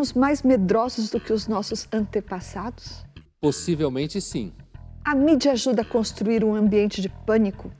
somos 0.00 0.12
mais 0.14 0.42
medrosos 0.42 1.10
do 1.10 1.20
que 1.20 1.30
os 1.30 1.46
nossos 1.46 1.86
antepassados? 1.92 3.04
Possivelmente 3.38 4.18
sim. 4.18 4.52
A 5.04 5.14
mídia 5.14 5.52
ajuda 5.52 5.82
a 5.82 5.84
construir 5.84 6.42
um 6.42 6.54
ambiente 6.54 7.02
de 7.02 7.08
pânico? 7.08 7.70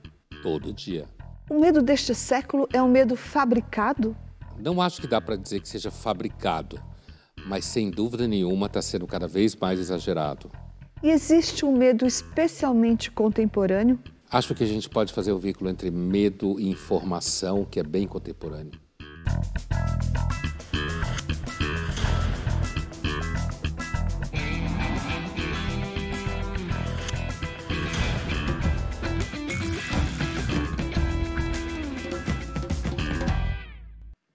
Todo 0.43 0.71
dia. 0.71 1.05
O 1.49 1.59
medo 1.59 1.81
deste 1.81 2.13
século 2.13 2.67
é 2.71 2.81
um 2.81 2.87
medo 2.87 3.15
fabricado? 3.15 4.15
Não 4.59 4.79
acho 4.79 5.01
que 5.01 5.07
dá 5.07 5.19
para 5.19 5.35
dizer 5.35 5.61
que 5.61 5.67
seja 5.67 5.89
fabricado, 5.89 6.79
mas 7.47 7.65
sem 7.65 7.89
dúvida 7.89 8.27
nenhuma 8.27 8.67
está 8.67 8.83
sendo 8.83 9.07
cada 9.07 9.27
vez 9.27 9.55
mais 9.55 9.79
exagerado. 9.79 10.51
E 11.01 11.09
existe 11.09 11.65
um 11.65 11.75
medo 11.75 12.05
especialmente 12.05 13.09
contemporâneo? 13.09 13.99
Acho 14.29 14.53
que 14.53 14.63
a 14.63 14.67
gente 14.67 14.87
pode 14.87 15.11
fazer 15.11 15.31
o 15.31 15.39
vínculo 15.39 15.71
entre 15.71 15.89
medo 15.89 16.59
e 16.59 16.69
informação, 16.69 17.65
que 17.65 17.79
é 17.79 17.83
bem 17.83 18.07
contemporâneo. 18.07 18.79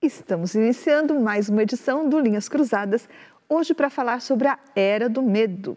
Estamos 0.06 0.54
iniciando 0.54 1.18
mais 1.18 1.48
uma 1.48 1.64
edição 1.64 2.08
do 2.08 2.20
Linhas 2.20 2.48
Cruzadas, 2.48 3.08
hoje 3.48 3.74
para 3.74 3.90
falar 3.90 4.20
sobre 4.20 4.46
a 4.46 4.56
Era 4.76 5.08
do 5.08 5.20
Medo. 5.20 5.76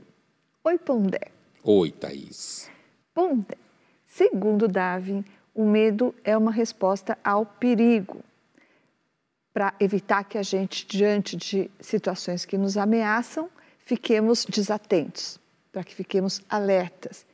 Oi, 0.63 0.77
Pondé. 0.77 1.31
Oi, 1.63 1.89
Thaís. 1.89 2.69
Pondé, 3.11 3.57
segundo 4.05 4.67
Darwin, 4.67 5.25
o 5.55 5.65
medo 5.65 6.13
é 6.23 6.37
uma 6.37 6.51
resposta 6.51 7.17
ao 7.23 7.43
perigo. 7.43 8.23
Para 9.51 9.73
evitar 9.79 10.23
que 10.23 10.37
a 10.37 10.43
gente, 10.43 10.85
diante 10.85 11.35
de 11.35 11.71
situações 11.79 12.45
que 12.45 12.55
nos 12.55 12.77
ameaçam, 12.77 13.49
fiquemos 13.79 14.45
desatentos, 14.45 15.39
para 15.71 15.83
que 15.83 15.95
fiquemos 15.95 16.39
alertas. 16.47 17.25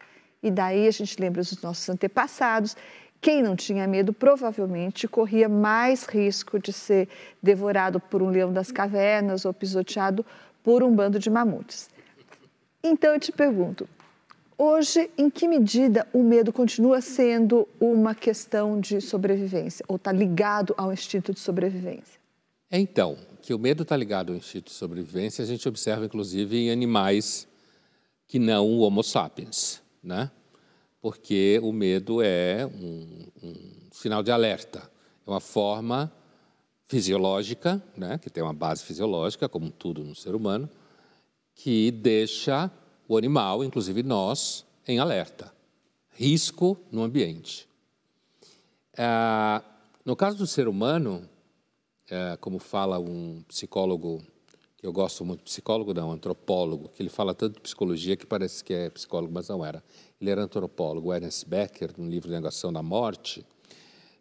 E 0.42 0.50
daí 0.50 0.88
a 0.88 0.92
gente 0.92 1.20
lembra 1.20 1.42
dos 1.42 1.62
nossos 1.62 1.90
antepassados 1.90 2.78
quem 3.22 3.42
não 3.42 3.56
tinha 3.56 3.88
medo 3.88 4.14
provavelmente 4.14 5.08
corria 5.08 5.50
mais 5.50 6.06
risco 6.06 6.60
de 6.60 6.72
ser 6.72 7.10
devorado 7.42 8.00
por 8.00 8.22
um 8.22 8.30
leão 8.30 8.54
das 8.54 8.72
cavernas 8.72 9.46
ou 9.46 9.54
pisoteado 9.54 10.26
por 10.64 10.84
um 10.84 10.94
bando 10.94 11.20
de 11.20 11.30
mamutes. 11.30 11.90
Então 12.84 13.14
eu 13.14 13.20
te 13.20 13.32
pergunto, 13.32 13.90
hoje 14.58 15.10
em 15.18 15.30
que 15.30 15.48
medida 15.48 16.08
o 16.14 16.22
medo 16.22 16.54
continua 16.54 17.02
sendo 17.02 17.68
uma 17.80 18.14
questão 18.14 18.80
de 18.80 19.02
sobrevivência 19.02 19.84
ou 19.88 19.96
está 19.96 20.12
ligado 20.12 20.74
ao 20.78 20.94
instinto 20.94 21.34
de 21.34 21.40
sobrevivência? 21.40 22.20
Então, 22.72 23.18
que 23.42 23.54
o 23.54 23.60
medo 23.60 23.84
está 23.84 23.96
ligado 23.96 24.34
ao 24.34 24.38
instinto 24.38 24.66
de 24.66 24.76
sobrevivência, 24.76 25.44
a 25.44 25.48
gente 25.48 25.68
observa 25.68 26.06
inclusive 26.06 26.58
em 26.58 26.72
animais 26.72 27.48
que 28.28 28.40
não 28.40 28.66
o 28.68 28.80
Homo 28.80 29.04
sapiens, 29.04 29.82
né? 30.04 30.32
Porque 31.06 31.60
o 31.62 31.72
medo 31.72 32.20
é 32.20 32.66
um, 32.66 33.28
um 33.44 33.54
sinal 33.92 34.24
de 34.24 34.32
alerta. 34.32 34.90
É 35.24 35.30
uma 35.30 35.40
forma 35.40 36.12
fisiológica, 36.88 37.80
né, 37.96 38.18
que 38.18 38.28
tem 38.28 38.42
uma 38.42 38.56
base 38.56 38.84
fisiológica, 38.84 39.48
como 39.48 39.70
tudo 39.70 40.04
no 40.04 40.16
ser 40.16 40.34
humano, 40.34 40.68
que 41.54 41.92
deixa 41.92 42.72
o 43.08 43.16
animal, 43.18 43.64
inclusive 43.64 44.02
nós, 44.02 44.66
em 44.88 44.98
alerta. 44.98 45.54
Risco 46.10 46.76
no 46.92 47.04
ambiente. 47.04 47.70
Ah, 48.98 49.62
no 50.04 50.16
caso 50.16 50.40
do 50.40 50.48
ser 50.48 50.68
humano, 50.68 51.30
é, 52.10 52.36
como 52.42 52.58
fala 52.58 52.98
um 52.98 53.44
psicólogo, 53.48 54.24
que 54.76 54.88
eu 54.88 54.92
gosto 54.92 55.24
muito, 55.24 55.44
psicólogo 55.44 55.94
não, 55.94 56.12
antropólogo, 56.12 56.90
que 56.90 57.04
ele 57.04 57.10
fala 57.10 57.36
tanto 57.36 57.58
de 57.58 57.62
psicologia 57.62 58.18
que 58.18 58.26
parece 58.26 58.64
que 58.64 58.74
é 58.74 58.90
psicólogo, 58.90 59.32
mas 59.32 59.48
não 59.48 59.64
era 59.64 59.84
ele 60.20 60.30
era 60.30 60.44
antropólogo, 60.44 61.14
Ernest 61.14 61.48
Becker, 61.48 61.92
no 61.98 62.10
livro 62.10 62.32
Negação 62.32 62.72
da 62.72 62.82
Morte, 62.82 63.46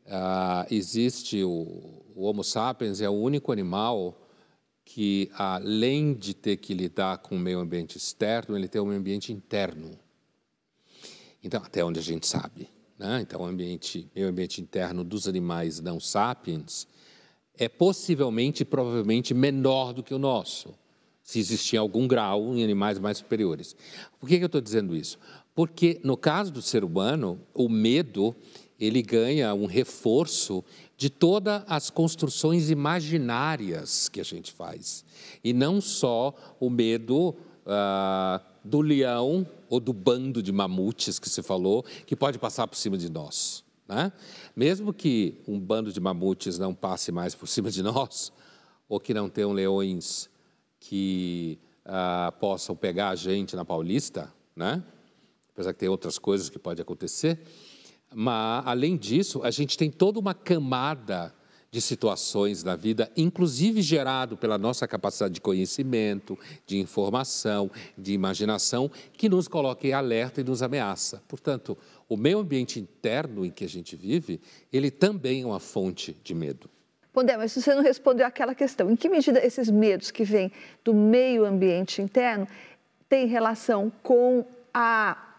uh, 0.07 0.67
existe 0.71 1.43
o, 1.43 2.03
o 2.15 2.25
Homo 2.25 2.43
sapiens, 2.43 3.01
é 3.01 3.09
o 3.09 3.13
único 3.13 3.53
animal 3.53 4.21
que, 4.85 5.31
além 5.35 6.13
de 6.13 6.35
ter 6.35 6.57
que 6.59 6.75
lidar 6.75 7.19
com 7.19 7.37
o 7.37 7.39
meio 7.39 7.59
ambiente 7.59 7.97
externo, 7.97 8.57
ele 8.57 8.69
tem 8.69 8.81
um 8.81 8.91
ambiente 8.91 9.33
interno. 9.33 9.99
Então, 11.43 11.63
até 11.65 11.85
onde 11.85 11.99
a 11.99 12.03
gente 12.03 12.27
sabe. 12.27 12.69
Né? 12.99 13.21
Então, 13.23 13.41
o 13.41 13.45
ambiente, 13.45 14.11
meio 14.15 14.29
ambiente 14.29 14.61
interno 14.61 15.03
dos 15.03 15.27
animais 15.27 15.81
não 15.81 15.99
sapiens 15.99 16.87
é 17.57 17.69
possivelmente, 17.69 18.65
provavelmente, 18.65 19.33
menor 19.33 19.93
do 19.93 20.03
que 20.03 20.13
o 20.13 20.19
nosso, 20.19 20.75
se 21.23 21.39
existir 21.39 21.77
algum 21.77 22.07
grau 22.07 22.55
em 22.55 22.63
animais 22.63 22.99
mais 22.99 23.19
superiores. 23.19 23.77
Por 24.19 24.29
que, 24.29 24.39
que 24.39 24.45
eu 24.45 24.47
estou 24.47 24.61
dizendo 24.61 24.97
isso? 24.97 25.19
Porque 25.55 26.01
no 26.03 26.17
caso 26.17 26.53
do 26.53 26.61
ser 26.61 26.83
humano, 26.85 27.41
o 27.55 27.69
medo 27.69 28.35
ele 28.79 29.03
ganha 29.03 29.55
um 29.55 29.67
reforço 29.67 30.65
de 30.97 31.09
todas 31.09 31.63
as 31.67 31.91
construções 31.91 32.71
imaginárias 32.71 34.09
que 34.09 34.21
a 34.21 34.25
gente 34.25 34.53
faz. 34.53 35.05
E 35.43 35.53
não 35.53 35.81
só 35.81 36.35
o 36.59 36.69
medo 36.69 37.35
ah, 37.67 38.41
do 38.65 38.81
leão 38.81 39.47
ou 39.69 39.79
do 39.79 39.93
bando 39.93 40.43
de 40.43 40.53
mamutes 40.53 41.19
que 41.19 41.29
se 41.29 41.43
falou, 41.43 41.85
que 42.07 42.17
pode 42.17 42.39
passar 42.39 42.67
por 42.67 42.77
cima 42.77 42.99
de 42.99 43.11
nós. 43.11 43.65
Né? 43.89 44.13
Mesmo 44.57 44.93
que 44.93 45.41
um 45.47 45.59
bando 45.59 45.93
de 45.93 46.01
mamutes 46.01 46.59
não 46.59 46.75
passe 46.75 47.13
mais 47.13 47.35
por 47.35 47.47
cima 47.47 47.71
de 47.71 47.83
nós, 47.83 48.33
ou 48.89 48.99
que 48.99 49.15
não 49.15 49.29
tenham 49.29 49.53
leões 49.53 50.29
que 50.81 51.59
ah, 51.85 52.33
possam 52.41 52.75
pegar 52.75 53.11
a 53.11 53.15
gente 53.15 53.55
na 53.55 53.65
Paulista, 53.65 54.33
né? 54.57 54.83
Apesar 55.55 55.73
que 55.73 55.79
tem 55.79 55.89
outras 55.89 56.19
coisas 56.19 56.51
que 56.51 56.59
podem 56.59 56.83
acontecer. 56.83 57.41
Mas, 58.13 58.67
além 58.67 58.97
disso, 58.97 59.41
a 59.43 59.51
gente 59.51 59.79
tem 59.79 59.91
toda 59.91 60.19
uma 60.19 60.35
camada 60.35 61.33
de 61.71 61.81
situações 61.81 62.63
na 62.63 62.77
vida, 62.77 63.11
inclusive 63.17 63.83
gerado 63.83 64.37
pela 64.37 64.57
nossa 64.57 64.87
capacidade 64.87 65.35
de 65.35 65.41
conhecimento, 65.41 66.39
de 66.65 66.79
informação, 66.79 67.69
de 67.99 68.13
imaginação, 68.13 68.89
que 69.13 69.29
nos 69.29 69.49
coloca 69.49 69.85
em 69.85 69.93
alerta 69.93 70.41
e 70.41 70.45
nos 70.45 70.63
ameaça. 70.63 71.21
Portanto, 71.27 71.77
o 72.09 72.17
meio 72.17 72.39
ambiente 72.39 72.79
interno 72.79 73.45
em 73.45 73.51
que 73.51 73.65
a 73.65 73.69
gente 73.69 73.97
vive, 73.97 74.41
ele 74.73 74.89
também 74.89 75.43
é 75.43 75.47
uma 75.47 75.59
fonte 75.59 76.17
de 76.23 76.33
medo. 76.33 76.71
Pondé, 77.13 77.37
mas 77.37 77.53
você 77.53 77.75
não 77.75 77.83
respondeu 77.83 78.27
aquela 78.27 78.55
questão. 78.55 78.89
Em 78.89 78.95
que 78.95 79.09
medida 79.09 79.45
esses 79.45 79.69
medos 79.69 80.13
que 80.13 80.23
vêm 80.23 80.53
do 80.85 80.95
meio 80.95 81.45
ambiente 81.45 82.01
interno 82.01 82.47
têm 83.09 83.27
relação 83.27 83.91
com 84.01 84.47
a 84.73 85.34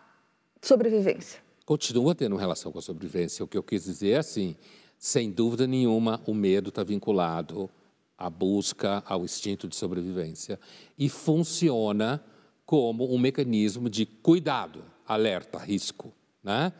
sobrevivência. 0.67 1.39
Continua 1.65 2.13
tendo 2.13 2.35
relação 2.35 2.71
com 2.71 2.79
a 2.79 2.81
sobrevivência. 2.81 3.43
O 3.43 3.47
que 3.47 3.57
eu 3.57 3.63
quis 3.63 3.85
dizer 3.85 4.11
é 4.11 4.17
assim: 4.17 4.55
sem 4.97 5.31
dúvida 5.31 5.67
nenhuma, 5.67 6.21
o 6.25 6.33
medo 6.33 6.69
está 6.69 6.83
vinculado 6.83 7.69
à 8.17 8.29
busca, 8.29 9.03
ao 9.05 9.23
instinto 9.23 9.67
de 9.67 9.75
sobrevivência 9.75 10.59
e 10.97 11.09
funciona 11.09 12.23
como 12.65 13.13
um 13.13 13.17
mecanismo 13.17 13.89
de 13.89 14.05
cuidado, 14.05 14.83
alerta, 15.07 15.57
risco, 15.59 16.13
né? 16.43 16.73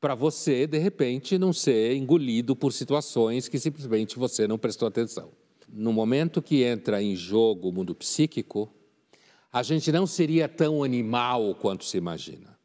Para 0.00 0.14
você, 0.14 0.66
de 0.66 0.78
repente, 0.78 1.36
não 1.36 1.52
ser 1.52 1.94
engolido 1.94 2.56
por 2.56 2.72
situações 2.72 3.48
que 3.48 3.58
simplesmente 3.58 4.18
você 4.18 4.48
não 4.48 4.56
prestou 4.56 4.88
atenção. 4.88 5.30
No 5.68 5.92
momento 5.92 6.40
que 6.40 6.62
entra 6.62 7.02
em 7.02 7.14
jogo 7.14 7.68
o 7.68 7.72
mundo 7.72 7.94
psíquico, 7.94 8.72
a 9.52 9.62
gente 9.62 9.92
não 9.92 10.06
seria 10.06 10.48
tão 10.48 10.82
animal 10.82 11.54
quanto 11.56 11.84
se 11.84 11.98
imagina. 11.98 12.59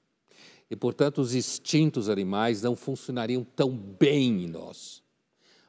E, 0.69 0.75
portanto, 0.75 1.19
os 1.19 1.35
instintos 1.35 2.09
animais 2.09 2.61
não 2.61 2.75
funcionariam 2.75 3.43
tão 3.43 3.71
bem 3.71 4.45
em 4.45 4.47
nós. 4.47 5.03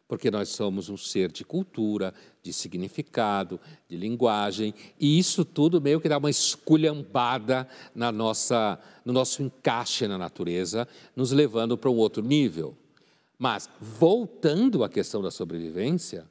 Porque 0.08 0.31
nós 0.31 0.50
somos 0.50 0.88
um 0.88 0.96
ser 0.96 1.32
de 1.32 1.44
cultura, 1.44 2.14
de 2.43 2.52
significado, 2.52 3.60
de 3.88 3.96
linguagem, 3.96 4.72
e 5.00 5.19
isso 5.19 5.44
tudo 5.44 5.81
meio 5.81 6.00
que 6.00 6.08
dá 6.08 6.16
uma 6.16 6.31
esculhambada 6.31 7.69
na 7.94 8.12
nossa, 8.12 8.78
no 9.04 9.12
nosso 9.12 9.43
encaixe 9.43 10.06
na 10.06 10.16
natureza, 10.16 10.87
nos 11.14 11.32
levando 11.32 11.76
para 11.76 11.90
um 11.90 11.96
outro 11.96 12.22
nível. 12.22 12.76
Mas, 13.37 13.69
voltando 13.81 14.84
à 14.84 14.88
questão 14.88 15.20
da 15.20 15.31
sobrevivência, 15.31 16.26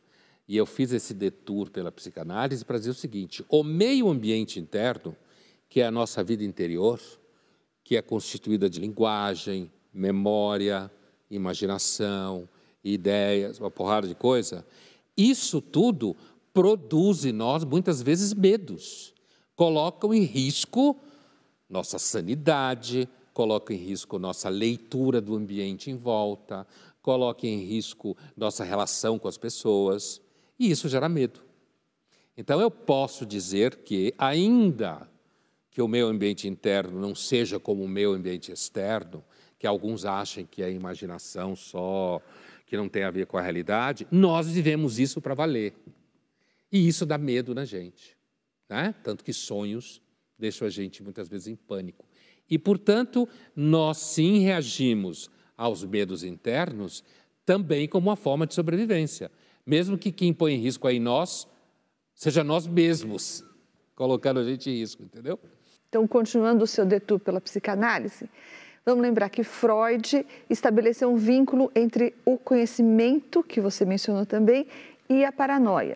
e 0.48 0.56
eu 0.56 0.66
fiz 0.66 0.92
esse 0.92 1.14
detour 1.14 1.70
pela 1.70 1.92
psicanálise 1.92 2.64
para 2.64 2.78
dizer 2.78 2.92
o 2.92 2.96
seguinte: 2.96 3.44
o 3.50 3.64
meio 3.64 4.10
ambiente 4.10 4.60
interno, 4.60 5.16
que 5.68 5.82
é 5.82 5.86
a 5.86 5.92
nossa 5.92 6.24
vida 6.24 6.44
interior, 6.44 7.00
que 7.86 7.96
é 7.96 8.02
constituída 8.02 8.68
de 8.68 8.80
linguagem, 8.82 9.72
memória, 9.94 10.92
imaginação, 11.30 12.50
ideias, 12.84 13.60
uma 13.60 13.70
porrada 13.70 14.08
de 14.08 14.16
coisa. 14.16 14.66
Isso 15.16 15.62
tudo 15.62 16.18
produz 16.52 17.26
em 17.26 17.32
nós 17.32 17.64
muitas 17.64 18.02
vezes 18.02 18.34
medos, 18.34 19.14
colocam 19.56 20.14
em 20.14 20.24
risco 20.24 20.98
nossa 21.70 22.00
sanidade, 22.00 23.08
colocam 23.34 23.76
em 23.76 23.80
risco 23.80 24.18
nossa 24.18 24.50
leitura 24.50 25.22
do 25.22 25.36
ambiente 25.36 25.92
em 25.92 25.96
volta, 25.96 26.66
colocam 27.04 27.48
em 27.48 27.64
risco 27.66 28.18
nossa 28.36 28.64
relação 28.64 29.20
com 29.20 29.28
as 29.28 29.38
pessoas, 29.38 30.20
e 30.58 30.72
isso 30.72 30.90
gera 30.90 31.08
medo. 31.08 31.42
Então, 32.36 32.60
eu 32.60 32.72
posso 32.72 33.26
dizer 33.26 33.76
que, 33.78 34.14
ainda 34.18 35.08
que 35.75 35.81
o 35.81 35.89
meu 35.89 36.07
ambiente 36.07 36.48
interno 36.48 36.98
não 36.98 37.13
seja 37.13 37.60
como 37.60 37.83
o 37.83 37.88
meu 37.88 38.13
ambiente 38.13 38.50
externo, 38.50 39.22
que 39.60 39.68
alguns 39.68 40.06
achem 40.06 40.45
que 40.50 40.63
é 40.63 40.72
imaginação 40.72 41.54
só, 41.54 42.22
que 42.66 42.77
não 42.77 42.88
tem 42.88 43.04
a 43.04 43.12
ver 43.12 43.25
com 43.25 43.38
a 43.38 43.42
realidade, 43.42 44.07
nós 44.10 44.48
vivemos 44.48 45.00
isso 45.00 45.19
para 45.19 45.33
valer. 45.33 45.74
E 46.72 46.88
isso 46.88 47.06
dá 47.06 47.18
medo 47.18 47.54
na 47.54 47.66
gente. 47.66 48.16
Né? 48.69 48.95
Tanto 49.04 49.22
que 49.22 49.33
sonhos 49.33 50.01
deixam 50.39 50.66
a 50.66 50.72
gente 50.72 51.04
muitas 51.04 51.27
vezes 51.27 51.48
em 51.48 51.57
pânico. 51.57 52.06
E, 52.50 52.57
portanto, 52.57 53.27
nós 53.54 53.98
sim 53.98 54.39
reagimos 54.39 55.30
aos 55.57 55.83
medos 55.83 56.24
internos 56.24 57.04
também 57.45 57.86
como 57.86 58.07
uma 58.07 58.16
forma 58.16 58.48
de 58.48 58.54
sobrevivência. 58.54 59.30
Mesmo 59.66 59.98
que 59.98 60.10
quem 60.10 60.33
põe 60.33 60.54
em 60.54 60.57
risco 60.57 60.88
aí 60.88 61.01
nós, 61.01 61.45
seja 62.13 62.45
nós 62.45 62.66
mesmos, 62.66 63.44
colocando 63.94 64.39
a 64.39 64.44
gente 64.45 64.69
em 64.69 64.80
risco, 64.80 65.04
entendeu? 65.04 65.38
Então, 65.96 66.06
continuando 66.06 66.66
o 66.66 66.68
seu 66.68 66.86
detour 66.86 67.18
pela 67.18 67.40
psicanálise, 67.40 68.30
vamos 68.86 69.02
lembrar 69.02 69.30
que 69.30 69.46
Freud 69.46 70.28
estabeleceu 70.50 71.10
um 71.10 71.16
vínculo 71.16 71.72
entre 71.74 72.14
o 72.26 72.38
conhecimento, 72.38 73.42
que 73.42 73.62
você 73.62 73.86
mencionou 73.86 74.26
também, 74.26 74.68
e 75.08 75.24
a 75.24 75.32
paranoia. 75.32 75.96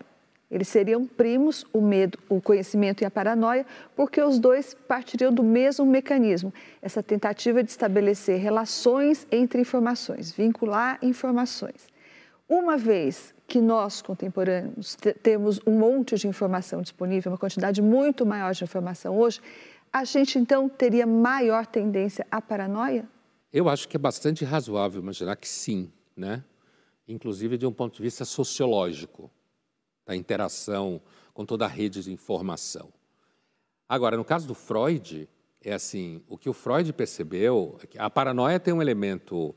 Eles 0.50 0.70
seriam 0.70 1.06
primos, 1.06 1.66
o 1.74 1.82
medo, 1.82 2.18
o 2.30 2.40
conhecimento 2.40 3.02
e 3.02 3.06
a 3.06 3.12
paranoia, 3.12 3.66
porque 3.94 4.22
os 4.22 4.40
dois 4.40 4.74
partiriam 4.88 5.34
do 5.34 5.44
mesmo 5.44 5.86
mecanismo, 5.86 6.54
essa 6.82 7.04
tentativa 7.04 7.62
de 7.62 7.70
estabelecer 7.70 8.40
relações 8.40 9.28
entre 9.30 9.60
informações, 9.60 10.32
vincular 10.32 10.98
informações. 11.02 11.90
Uma 12.48 12.78
vez 12.78 13.34
que 13.46 13.60
nós, 13.60 14.02
contemporâneos, 14.02 14.96
temos 15.22 15.60
um 15.68 15.72
monte 15.78 16.16
de 16.16 16.28
informação 16.28 16.82
disponível, 16.82 17.34
uma 17.34 17.38
quantidade 17.38 17.82
muito 17.82 18.26
maior 18.26 18.54
de 18.54 18.64
informação 18.64 19.18
hoje, 19.18 19.42
a 19.92 20.04
gente 20.04 20.38
então 20.38 20.70
teria 20.70 21.06
maior 21.06 21.66
tendência 21.66 22.26
à 22.30 22.42
paranoia? 22.42 23.08
Eu 23.52 23.68
acho 23.68 23.88
que 23.88 23.98
é 23.98 24.00
bastante 24.00 24.46
razoável 24.46 25.02
imaginar 25.02 25.36
que 25.36 25.48
sim, 25.48 25.92
né? 26.16 26.44
Inclusive 27.08 27.58
de 27.58 27.66
um 27.66 27.74
ponto 27.74 27.96
de 27.96 28.04
vista 28.04 28.24
sociológico 28.24 29.32
da 30.06 30.16
interação 30.16 31.02
com 31.34 31.46
toda 31.46 31.66
a 31.66 31.68
rede 31.68 32.04
de 32.04 32.12
informação. 32.12 32.92
Agora, 33.88 34.16
no 34.16 34.24
caso 34.24 34.48
do 34.48 34.54
Freud, 34.54 35.28
é 35.62 35.74
assim, 35.74 36.22
o 36.28 36.38
que 36.38 36.50
o 36.50 36.54
Freud 36.54 36.94
percebeu 36.94 37.78
é 37.84 37.88
que 37.88 37.98
a 37.98 38.10
paranoia 38.10 38.60
tem 38.60 38.74
um 38.74 38.82
elemento 38.82 39.56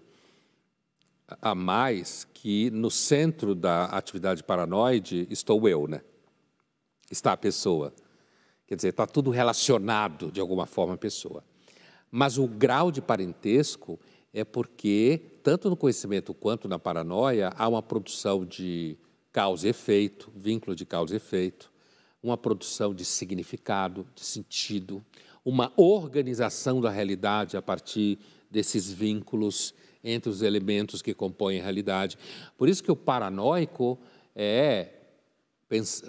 a 1.40 1.54
mais 1.54 2.26
que 2.32 2.70
no 2.70 2.90
centro 2.90 3.54
da 3.54 3.86
atividade 3.86 4.42
paranoide 4.42 5.26
estou 5.30 5.68
eu, 5.68 5.86
né? 5.86 6.00
Está 7.10 7.32
a 7.32 7.36
pessoa. 7.36 7.92
Quer 8.72 8.76
dizer, 8.76 8.88
está 8.88 9.06
tudo 9.06 9.30
relacionado 9.30 10.32
de 10.32 10.40
alguma 10.40 10.64
forma 10.64 10.94
à 10.94 10.96
pessoa. 10.96 11.44
Mas 12.10 12.38
o 12.38 12.48
grau 12.48 12.90
de 12.90 13.02
parentesco 13.02 14.00
é 14.32 14.44
porque, 14.44 15.20
tanto 15.42 15.68
no 15.68 15.76
conhecimento 15.76 16.32
quanto 16.32 16.66
na 16.66 16.78
paranoia, 16.78 17.52
há 17.54 17.68
uma 17.68 17.82
produção 17.82 18.46
de 18.46 18.96
causa 19.30 19.66
e 19.66 19.70
efeito, 19.70 20.32
vínculo 20.34 20.74
de 20.74 20.86
causa 20.86 21.12
e 21.12 21.18
efeito, 21.18 21.70
uma 22.22 22.34
produção 22.38 22.94
de 22.94 23.04
significado, 23.04 24.06
de 24.14 24.24
sentido, 24.24 25.04
uma 25.44 25.70
organização 25.76 26.80
da 26.80 26.88
realidade 26.88 27.58
a 27.58 27.60
partir 27.60 28.18
desses 28.50 28.90
vínculos 28.90 29.74
entre 30.02 30.30
os 30.30 30.40
elementos 30.40 31.02
que 31.02 31.12
compõem 31.12 31.60
a 31.60 31.62
realidade. 31.62 32.16
Por 32.56 32.70
isso 32.70 32.82
que 32.82 32.90
o 32.90 32.96
paranoico 32.96 33.98
é, 34.34 35.01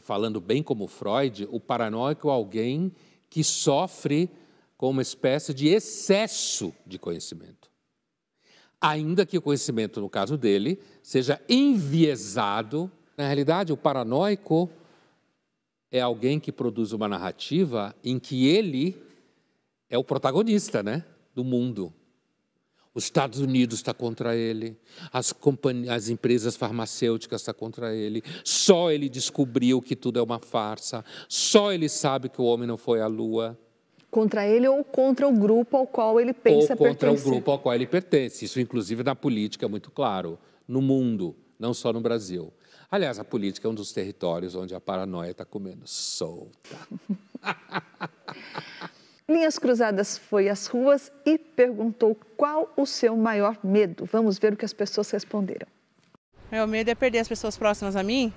falando 0.01 0.41
bem 0.41 0.61
como 0.61 0.87
Freud, 0.87 1.47
o 1.51 1.59
paranoico 1.59 2.29
é 2.29 2.31
alguém 2.31 2.91
que 3.29 3.43
sofre 3.43 4.29
com 4.77 4.89
uma 4.89 5.01
espécie 5.01 5.53
de 5.53 5.67
excesso 5.67 6.73
de 6.85 6.99
conhecimento. 6.99 7.71
Ainda 8.81 9.25
que 9.25 9.37
o 9.37 9.41
conhecimento, 9.41 10.01
no 10.01 10.09
caso 10.09 10.37
dele, 10.37 10.79
seja 11.01 11.41
enviesado 11.47 12.91
na 13.17 13.25
realidade, 13.25 13.71
o 13.71 13.77
paranoico 13.77 14.69
é 15.91 16.01
alguém 16.01 16.39
que 16.39 16.51
produz 16.51 16.91
uma 16.91 17.07
narrativa 17.07 17.95
em 18.03 18.17
que 18.19 18.47
ele 18.47 18.99
é 19.89 19.97
o 19.97 20.03
protagonista 20.03 20.81
né, 20.81 21.05
do 21.35 21.43
mundo. 21.43 21.93
Os 22.95 23.05
Estados 23.05 23.39
Unidos 23.39 23.79
está 23.79 23.91
contra 23.91 24.35
ele, 24.35 24.77
as, 25.11 25.33
as 25.89 26.09
empresas 26.09 26.55
farmacêuticas 26.55 27.41
estão 27.41 27.53
contra 27.53 27.95
ele, 27.95 28.23
só 28.43 28.91
ele 28.91 29.09
descobriu 29.09 29.81
que 29.81 29.95
tudo 29.95 30.19
é 30.19 30.21
uma 30.21 30.39
farsa, 30.39 31.03
só 31.27 31.71
ele 31.71 31.89
sabe 31.89 32.29
que 32.29 32.39
o 32.39 32.45
homem 32.45 32.67
não 32.67 32.77
foi 32.77 33.01
à 33.01 33.07
lua. 33.07 33.57
Contra 34.11 34.47
ele 34.47 34.67
ou 34.67 34.83
contra 34.83 35.27
o 35.27 35.31
grupo 35.31 35.75
ao 35.75 35.87
qual 35.87 36.19
ele 36.19 36.33
pensa 36.33 36.75
pertencer. 36.75 36.81
Ou 36.81 36.87
contra 36.87 37.07
pertencer. 37.09 37.27
o 37.27 37.31
grupo 37.31 37.51
ao 37.51 37.57
qual 37.57 37.73
ele 37.73 37.87
pertence. 37.87 38.45
Isso, 38.45 38.59
inclusive, 38.59 39.01
na 39.01 39.15
política 39.15 39.65
é 39.65 39.69
muito 39.69 39.89
claro, 39.89 40.37
no 40.67 40.79
mundo, 40.79 41.35
não 41.57 41.73
só 41.73 41.91
no 41.91 41.99
Brasil. 41.99 42.53
Aliás, 42.91 43.17
a 43.17 43.23
política 43.23 43.67
é 43.67 43.71
um 43.71 43.73
dos 43.73 43.91
territórios 43.91 44.53
onde 44.53 44.75
a 44.75 44.79
paranoia 44.79 45.31
está 45.31 45.43
comendo 45.43 45.87
solta. 45.87 46.77
Linhas 49.27 49.57
Cruzadas 49.57 50.17
foi 50.17 50.49
às 50.49 50.67
ruas 50.67 51.11
e 51.25 51.37
perguntou 51.37 52.17
qual 52.35 52.71
o 52.75 52.85
seu 52.85 53.15
maior 53.15 53.57
medo. 53.63 54.05
Vamos 54.11 54.37
ver 54.37 54.53
o 54.53 54.57
que 54.57 54.65
as 54.65 54.73
pessoas 54.73 55.09
responderam. 55.11 55.67
Meu 56.51 56.67
medo 56.67 56.89
é 56.89 56.95
perder 56.95 57.19
as 57.19 57.27
pessoas 57.27 57.57
próximas 57.57 57.95
a 57.95 58.03
mim 58.03 58.33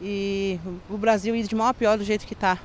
e 0.00 0.60
o 0.90 0.98
Brasil 0.98 1.34
ir 1.34 1.44
de 1.48 1.54
mal 1.54 1.68
a 1.68 1.74
pior 1.74 1.96
do 1.96 2.04
jeito 2.04 2.26
que 2.26 2.34
está. 2.34 2.58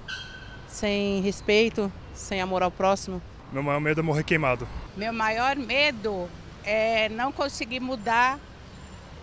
Sem 0.67 1.21
respeito, 1.21 1.91
sem 2.13 2.41
amor 2.41 2.61
ao 2.61 2.69
próximo. 2.69 3.21
Meu 3.53 3.63
maior 3.63 3.79
medo 3.79 4.01
é 4.01 4.03
morrer 4.03 4.23
queimado. 4.23 4.67
Meu 4.97 5.13
maior 5.13 5.55
medo 5.55 6.29
é 6.65 7.07
não 7.07 7.31
conseguir 7.31 7.79
mudar 7.79 8.37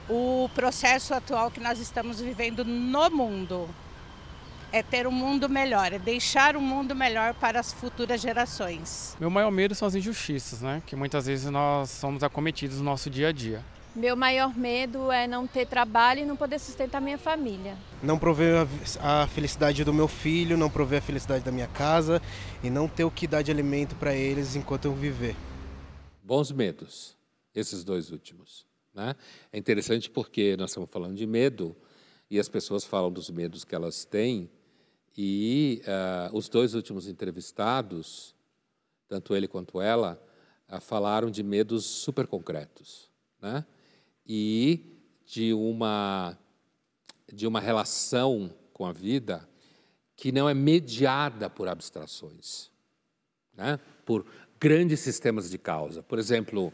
o 0.09 0.49
processo 0.55 1.13
atual 1.13 1.51
que 1.51 1.61
nós 1.61 1.79
estamos 1.79 2.21
vivendo 2.21 2.65
no 2.65 3.11
mundo. 3.11 3.69
É 4.73 4.83
ter 4.83 5.07
um 5.07 5.11
mundo 5.11 5.49
melhor, 5.49 5.93
é 5.93 5.99
deixar 5.99 6.57
um 6.57 6.61
mundo 6.61 6.95
melhor 6.95 7.35
para 7.35 7.59
as 7.59 7.73
futuras 7.73 8.21
gerações. 8.21 9.17
Meu 9.19 9.29
maior 9.29 9.51
medo 9.51 9.75
são 9.75 9.89
as 9.89 9.95
injustiças, 9.97 10.61
né? 10.61 10.81
Que 10.87 10.95
muitas 10.95 11.27
vezes 11.27 11.51
nós 11.51 11.91
somos 11.91 12.23
acometidos 12.23 12.79
no 12.79 12.85
nosso 12.85 13.11
dia 13.11 13.29
a 13.29 13.33
dia. 13.33 13.65
Meu 13.95 14.15
maior 14.15 14.57
medo 14.57 15.11
é 15.11 15.27
não 15.27 15.49
ter 15.49 15.67
trabalho 15.67 16.21
e 16.21 16.25
não 16.25 16.37
poder 16.37 16.61
sustentar 16.61 17.01
minha 17.01 17.19
família. 17.19 17.77
Não 18.01 18.17
prover 18.17 18.65
a 19.01 19.27
felicidade 19.27 19.83
do 19.83 19.93
meu 19.93 20.07
filho, 20.07 20.57
não 20.57 20.71
prover 20.71 21.01
a 21.01 21.03
felicidade 21.03 21.45
da 21.45 21.51
minha 21.51 21.67
casa 21.67 22.23
e 22.63 22.71
não 22.71 22.87
ter 22.87 23.03
o 23.03 23.11
que 23.11 23.27
dar 23.27 23.43
de 23.43 23.51
alimento 23.51 23.97
para 23.97 24.15
eles 24.15 24.55
enquanto 24.55 24.85
eu 24.85 24.95
viver. 24.95 25.35
Bons 26.23 26.53
medos, 26.53 27.17
esses 27.53 27.83
dois 27.83 28.13
últimos. 28.13 28.65
Né? 28.95 29.17
É 29.53 29.59
interessante 29.59 30.09
porque 30.09 30.57
nós 30.57 30.71
estamos 30.71 30.89
falando 30.89 31.17
de 31.17 31.27
medo 31.27 31.77
e 32.31 32.39
as 32.39 32.49
pessoas 32.49 32.85
falam 32.85 33.11
dos 33.11 33.29
medos 33.29 33.65
que 33.65 33.75
elas 33.75 34.05
têm 34.05 34.49
e 35.23 35.83
uh, 35.83 36.35
os 36.35 36.49
dois 36.49 36.73
últimos 36.73 37.07
entrevistados, 37.07 38.35
tanto 39.07 39.37
ele 39.37 39.47
quanto 39.47 39.79
ela, 39.79 40.19
uh, 40.67 40.81
falaram 40.81 41.31
de 41.31 41.43
medos 41.43 41.85
super 41.85 42.27
concretos, 42.27 43.11
né? 43.39 43.67
E 44.27 44.83
de 45.27 45.53
uma 45.53 46.39
de 47.31 47.47
uma 47.47 47.61
relação 47.61 48.51
com 48.73 48.87
a 48.87 48.93
vida 48.93 49.47
que 50.17 50.33
não 50.33 50.49
é 50.49 50.55
mediada 50.55 51.51
por 51.51 51.69
abstrações, 51.69 52.71
né? 53.53 53.79
Por 54.07 54.25
grandes 54.59 55.01
sistemas 55.01 55.51
de 55.51 55.59
causa. 55.59 56.03
Por 56.03 56.19
exemplo, 56.19 56.73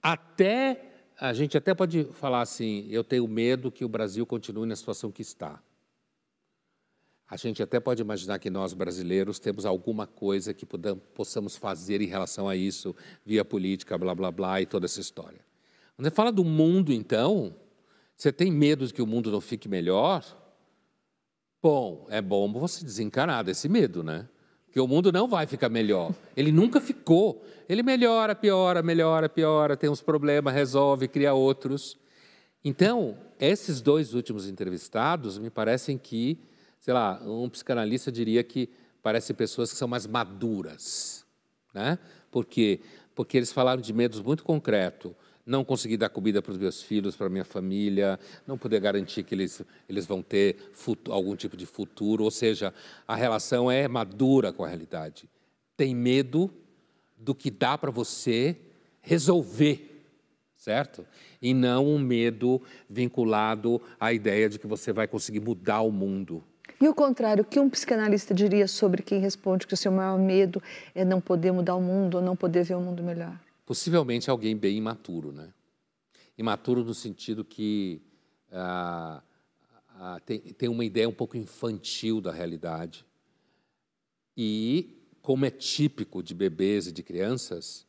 até 0.00 1.08
a 1.18 1.32
gente 1.32 1.58
até 1.58 1.74
pode 1.74 2.04
falar 2.12 2.42
assim: 2.42 2.86
eu 2.90 3.02
tenho 3.02 3.26
medo 3.26 3.72
que 3.72 3.84
o 3.84 3.88
Brasil 3.88 4.24
continue 4.24 4.68
na 4.68 4.76
situação 4.76 5.10
que 5.10 5.22
está. 5.22 5.60
A 7.28 7.36
gente 7.36 7.62
até 7.62 7.80
pode 7.80 8.02
imaginar 8.02 8.38
que 8.38 8.50
nós 8.50 8.74
brasileiros 8.74 9.38
temos 9.38 9.64
alguma 9.64 10.06
coisa 10.06 10.52
que 10.52 10.66
possamos 11.14 11.56
fazer 11.56 12.00
em 12.00 12.06
relação 12.06 12.48
a 12.48 12.54
isso, 12.54 12.94
via 13.24 13.44
política, 13.44 13.96
blá, 13.96 14.14
blá, 14.14 14.30
blá, 14.30 14.60
e 14.60 14.66
toda 14.66 14.86
essa 14.86 15.00
história. 15.00 15.40
Quando 15.96 16.06
você 16.06 16.14
fala 16.14 16.30
do 16.30 16.44
mundo, 16.44 16.92
então, 16.92 17.54
você 18.16 18.32
tem 18.32 18.52
medo 18.52 18.86
de 18.86 18.92
que 18.92 19.02
o 19.02 19.06
mundo 19.06 19.30
não 19.30 19.40
fique 19.40 19.68
melhor? 19.68 20.24
Bom, 21.62 22.06
é 22.10 22.20
bom 22.20 22.52
você 22.52 22.84
desencanar 22.84 23.42
desse 23.42 23.68
medo, 23.68 24.02
né? 24.02 24.28
que 24.74 24.80
o 24.80 24.88
mundo 24.88 25.12
não 25.12 25.28
vai 25.28 25.46
ficar 25.46 25.68
melhor. 25.68 26.12
Ele 26.36 26.50
nunca 26.50 26.80
ficou. 26.80 27.44
Ele 27.68 27.80
melhora, 27.80 28.34
piora, 28.34 28.82
melhora, 28.82 29.28
piora, 29.28 29.76
tem 29.76 29.88
uns 29.88 30.02
problemas, 30.02 30.52
resolve, 30.52 31.06
cria 31.06 31.32
outros. 31.32 31.96
Então, 32.64 33.16
esses 33.38 33.80
dois 33.80 34.14
últimos 34.14 34.48
entrevistados 34.48 35.38
me 35.38 35.48
parecem 35.48 35.96
que, 35.96 36.40
sei 36.84 36.92
lá, 36.92 37.18
um 37.24 37.48
psicanalista 37.48 38.12
diria 38.12 38.44
que 38.44 38.68
parecem 39.02 39.34
pessoas 39.34 39.72
que 39.72 39.78
são 39.78 39.88
mais 39.88 40.06
maduras, 40.06 41.24
né? 41.72 41.98
Porque 42.30 42.80
porque 43.14 43.38
eles 43.38 43.50
falaram 43.50 43.80
de 43.80 43.90
medos 43.90 44.20
muito 44.20 44.44
concretos, 44.44 45.12
não 45.46 45.64
conseguir 45.64 45.96
dar 45.96 46.10
comida 46.10 46.42
para 46.42 46.52
os 46.52 46.58
meus 46.58 46.82
filhos, 46.82 47.16
para 47.16 47.30
minha 47.30 47.44
família, 47.44 48.20
não 48.46 48.58
poder 48.58 48.80
garantir 48.80 49.22
que 49.22 49.34
eles, 49.34 49.62
eles 49.88 50.04
vão 50.04 50.20
ter 50.22 50.58
algum 51.08 51.34
tipo 51.34 51.56
de 51.56 51.64
futuro. 51.64 52.22
Ou 52.22 52.30
seja, 52.30 52.74
a 53.08 53.16
relação 53.16 53.70
é 53.70 53.88
madura 53.88 54.52
com 54.52 54.62
a 54.62 54.68
realidade. 54.68 55.26
Tem 55.78 55.94
medo 55.94 56.52
do 57.16 57.34
que 57.34 57.50
dá 57.50 57.78
para 57.78 57.90
você 57.90 58.58
resolver, 59.00 60.04
certo? 60.54 61.06
E 61.40 61.54
não 61.54 61.86
um 61.86 61.98
medo 61.98 62.60
vinculado 62.90 63.80
à 63.98 64.12
ideia 64.12 64.50
de 64.50 64.58
que 64.58 64.66
você 64.66 64.92
vai 64.92 65.08
conseguir 65.08 65.40
mudar 65.40 65.80
o 65.80 65.90
mundo. 65.90 66.44
E 66.84 66.88
o 66.88 66.94
contrário, 66.94 67.42
o 67.42 67.46
que 67.46 67.58
um 67.58 67.70
psicanalista 67.70 68.34
diria 68.34 68.68
sobre 68.68 69.02
quem 69.02 69.18
responde 69.18 69.66
que 69.66 69.72
o 69.72 69.76
seu 69.76 69.90
maior 69.90 70.18
medo 70.18 70.62
é 70.94 71.02
não 71.02 71.18
poder 71.18 71.50
mudar 71.50 71.76
o 71.76 71.80
mundo 71.80 72.16
ou 72.16 72.22
não 72.22 72.36
poder 72.36 72.62
ver 72.62 72.74
o 72.74 72.80
mundo 72.82 73.02
melhor? 73.02 73.40
Possivelmente 73.64 74.28
alguém 74.28 74.54
bem 74.54 74.76
imaturo, 74.76 75.32
né? 75.32 75.48
Imaturo 76.36 76.84
no 76.84 76.92
sentido 76.92 77.42
que 77.42 78.02
ah, 78.52 79.22
ah, 79.98 80.20
tem, 80.26 80.40
tem 80.40 80.68
uma 80.68 80.84
ideia 80.84 81.08
um 81.08 81.12
pouco 81.14 81.38
infantil 81.38 82.20
da 82.20 82.30
realidade. 82.30 83.02
E, 84.36 84.94
como 85.22 85.46
é 85.46 85.50
típico 85.50 86.22
de 86.22 86.34
bebês 86.34 86.86
e 86.86 86.92
de 86.92 87.02
crianças, 87.02 87.86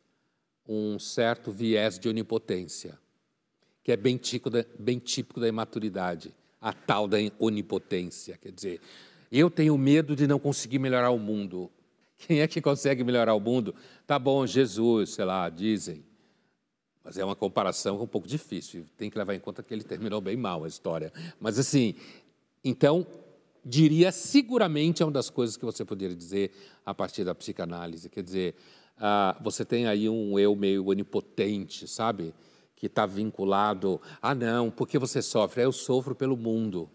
um 0.65 0.97
certo 0.99 1.51
viés 1.51 1.99
de 1.99 2.07
onipotência, 2.07 2.97
que 3.83 3.91
é 3.91 3.97
bem 3.97 4.15
típico 4.15 4.49
da, 4.49 4.63
bem 4.79 4.99
típico 4.99 5.41
da 5.41 5.49
imaturidade, 5.49 6.33
a 6.65 6.73
tal 6.73 7.07
da 7.07 7.17
onipotência. 7.37 8.39
Quer 8.41 8.51
dizer, 8.51 8.81
eu 9.31 9.51
tenho 9.51 9.77
medo 9.77 10.15
de 10.15 10.25
não 10.25 10.39
conseguir 10.39 10.79
melhorar 10.79 11.11
o 11.11 11.19
mundo. 11.19 11.69
Quem 12.17 12.41
é 12.41 12.47
que 12.47 12.59
consegue 12.59 13.03
melhorar 13.03 13.35
o 13.35 13.39
mundo? 13.39 13.75
Tá 14.07 14.17
bom, 14.17 14.47
Jesus, 14.47 15.11
sei 15.11 15.25
lá, 15.25 15.47
dizem. 15.47 16.03
Mas 17.03 17.19
é 17.19 17.23
uma 17.23 17.35
comparação 17.35 18.01
um 18.01 18.07
pouco 18.07 18.27
difícil. 18.27 18.83
Tem 18.97 19.11
que 19.11 19.17
levar 19.17 19.35
em 19.35 19.39
conta 19.39 19.61
que 19.61 19.71
ele 19.71 19.83
terminou 19.83 20.19
bem 20.19 20.35
mal 20.35 20.63
a 20.63 20.67
história. 20.67 21.13
Mas 21.39 21.59
assim, 21.59 21.93
então, 22.63 23.05
diria 23.63 24.11
seguramente 24.11 25.03
é 25.03 25.05
uma 25.05 25.11
das 25.11 25.29
coisas 25.29 25.55
que 25.55 25.65
você 25.65 25.85
poderia 25.85 26.15
dizer 26.15 26.49
a 26.83 26.95
partir 26.95 27.23
da 27.23 27.35
psicanálise. 27.35 28.09
Quer 28.09 28.23
dizer, 28.23 28.55
ah, 28.97 29.37
você 29.39 29.63
tem 29.63 29.85
aí 29.85 30.09
um 30.09 30.39
eu 30.39 30.55
meio 30.55 30.87
onipotente, 30.87 31.87
sabe? 31.87 32.33
Que 32.75 32.87
está 32.87 33.05
vinculado. 33.05 34.01
Ah, 34.21 34.35
não, 34.35 34.69
porque 34.69 34.99
você 34.99 35.21
sofre? 35.21 35.63
Eu 35.63 35.71
sofro 35.71 36.13
pelo 36.13 36.35
mundo. 36.35 36.89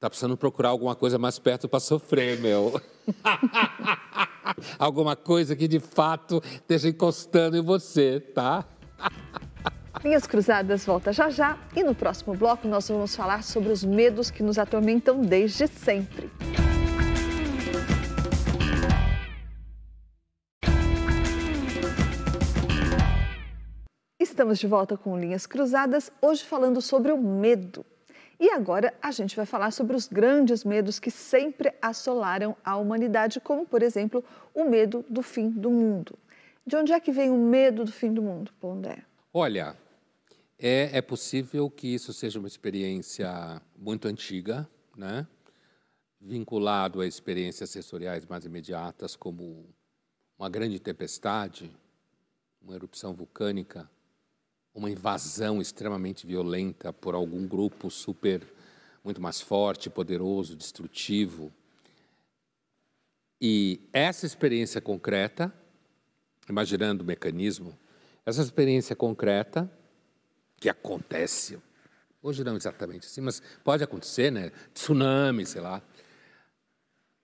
Tá 0.00 0.08
precisando 0.08 0.36
procurar 0.36 0.70
alguma 0.70 0.94
coisa 0.94 1.18
mais 1.18 1.38
perto 1.38 1.68
para 1.68 1.78
sofrer, 1.78 2.40
meu. 2.40 2.80
alguma 4.78 5.14
coisa 5.14 5.54
que 5.54 5.68
de 5.68 5.78
fato 5.78 6.42
esteja 6.44 6.88
encostando 6.88 7.56
em 7.56 7.62
você, 7.62 8.18
tá? 8.18 8.64
Linhas 10.02 10.26
Cruzadas 10.26 10.86
volta 10.86 11.12
já 11.12 11.28
já 11.28 11.58
e 11.76 11.82
no 11.82 11.94
próximo 11.94 12.34
bloco 12.34 12.66
nós 12.66 12.88
vamos 12.88 13.14
falar 13.14 13.42
sobre 13.42 13.70
os 13.70 13.84
medos 13.84 14.30
que 14.30 14.42
nos 14.42 14.58
atormentam 14.58 15.20
desde 15.20 15.66
sempre. 15.66 16.30
Estamos 24.40 24.58
de 24.58 24.66
volta 24.66 24.96
com 24.96 25.20
Linhas 25.20 25.44
Cruzadas, 25.44 26.10
hoje 26.18 26.42
falando 26.42 26.80
sobre 26.80 27.12
o 27.12 27.18
medo. 27.18 27.84
E 28.40 28.48
agora 28.48 28.94
a 29.02 29.10
gente 29.10 29.36
vai 29.36 29.44
falar 29.44 29.70
sobre 29.70 29.94
os 29.94 30.08
grandes 30.08 30.64
medos 30.64 30.98
que 30.98 31.10
sempre 31.10 31.74
assolaram 31.82 32.56
a 32.64 32.78
humanidade, 32.78 33.38
como, 33.38 33.66
por 33.66 33.82
exemplo, 33.82 34.24
o 34.54 34.64
medo 34.64 35.04
do 35.10 35.20
fim 35.20 35.50
do 35.50 35.70
mundo. 35.70 36.18
De 36.66 36.74
onde 36.74 36.90
é 36.90 36.98
que 36.98 37.12
vem 37.12 37.28
o 37.28 37.36
medo 37.36 37.84
do 37.84 37.92
fim 37.92 38.14
do 38.14 38.22
mundo, 38.22 38.50
Pondé? 38.58 39.04
Olha, 39.30 39.76
é, 40.58 40.88
é 40.96 41.02
possível 41.02 41.68
que 41.68 41.88
isso 41.94 42.10
seja 42.14 42.38
uma 42.38 42.48
experiência 42.48 43.60
muito 43.76 44.08
antiga, 44.08 44.66
né? 44.96 45.26
vinculado 46.18 47.02
a 47.02 47.06
experiências 47.06 47.68
sensoriais 47.68 48.24
mais 48.24 48.46
imediatas, 48.46 49.14
como 49.14 49.66
uma 50.38 50.48
grande 50.48 50.80
tempestade, 50.80 51.70
uma 52.62 52.74
erupção 52.74 53.12
vulcânica, 53.12 53.86
uma 54.80 54.90
invasão 54.90 55.60
extremamente 55.60 56.26
violenta 56.26 56.90
por 56.90 57.14
algum 57.14 57.46
grupo 57.46 57.90
super 57.90 58.42
muito 59.04 59.20
mais 59.20 59.38
forte, 59.38 59.90
poderoso, 59.90 60.56
destrutivo. 60.56 61.52
E 63.38 63.78
essa 63.92 64.24
experiência 64.24 64.80
concreta, 64.80 65.52
imaginando 66.48 67.04
o 67.04 67.06
mecanismo, 67.06 67.78
essa 68.24 68.40
experiência 68.40 68.96
concreta 68.96 69.70
que 70.56 70.68
acontece, 70.70 71.58
hoje 72.22 72.42
não 72.42 72.56
exatamente 72.56 73.06
assim, 73.06 73.20
mas 73.20 73.42
pode 73.62 73.84
acontecer, 73.84 74.30
né? 74.30 74.50
Tsunami, 74.72 75.44
sei 75.44 75.60
lá. 75.60 75.82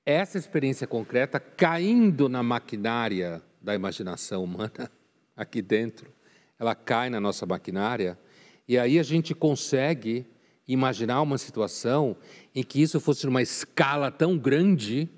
Essa 0.05 0.37
experiência 0.37 0.87
concreta 0.87 1.41
caindo 1.41 2.29
na 2.29 2.43
maquinária 2.43 3.43
da 3.63 3.75
imaginação 3.75 4.45
humana 4.45 4.91
aqui 5.35 5.63
dentro 5.63 6.16
ela 6.59 6.75
cai 6.75 7.11
na 7.11 7.21
nossa 7.21 7.45
maquinária, 7.47 8.19
e 8.69 8.79
aí 8.79 8.99
a 8.99 9.03
gente 9.03 9.35
consegue 9.35 10.27
imaginar 10.67 11.23
uma 11.23 11.39
situação 11.39 12.17
em 12.55 12.63
que 12.63 12.83
isso 12.83 12.99
fosse 12.99 13.27
uma 13.27 13.41
escala 13.41 14.11
tão 14.11 14.37
grande 14.37 15.09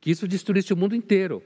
que 0.00 0.10
isso 0.10 0.26
destruísse 0.26 0.72
o 0.72 0.76
mundo 0.76 0.94
inteiro. 0.94 1.42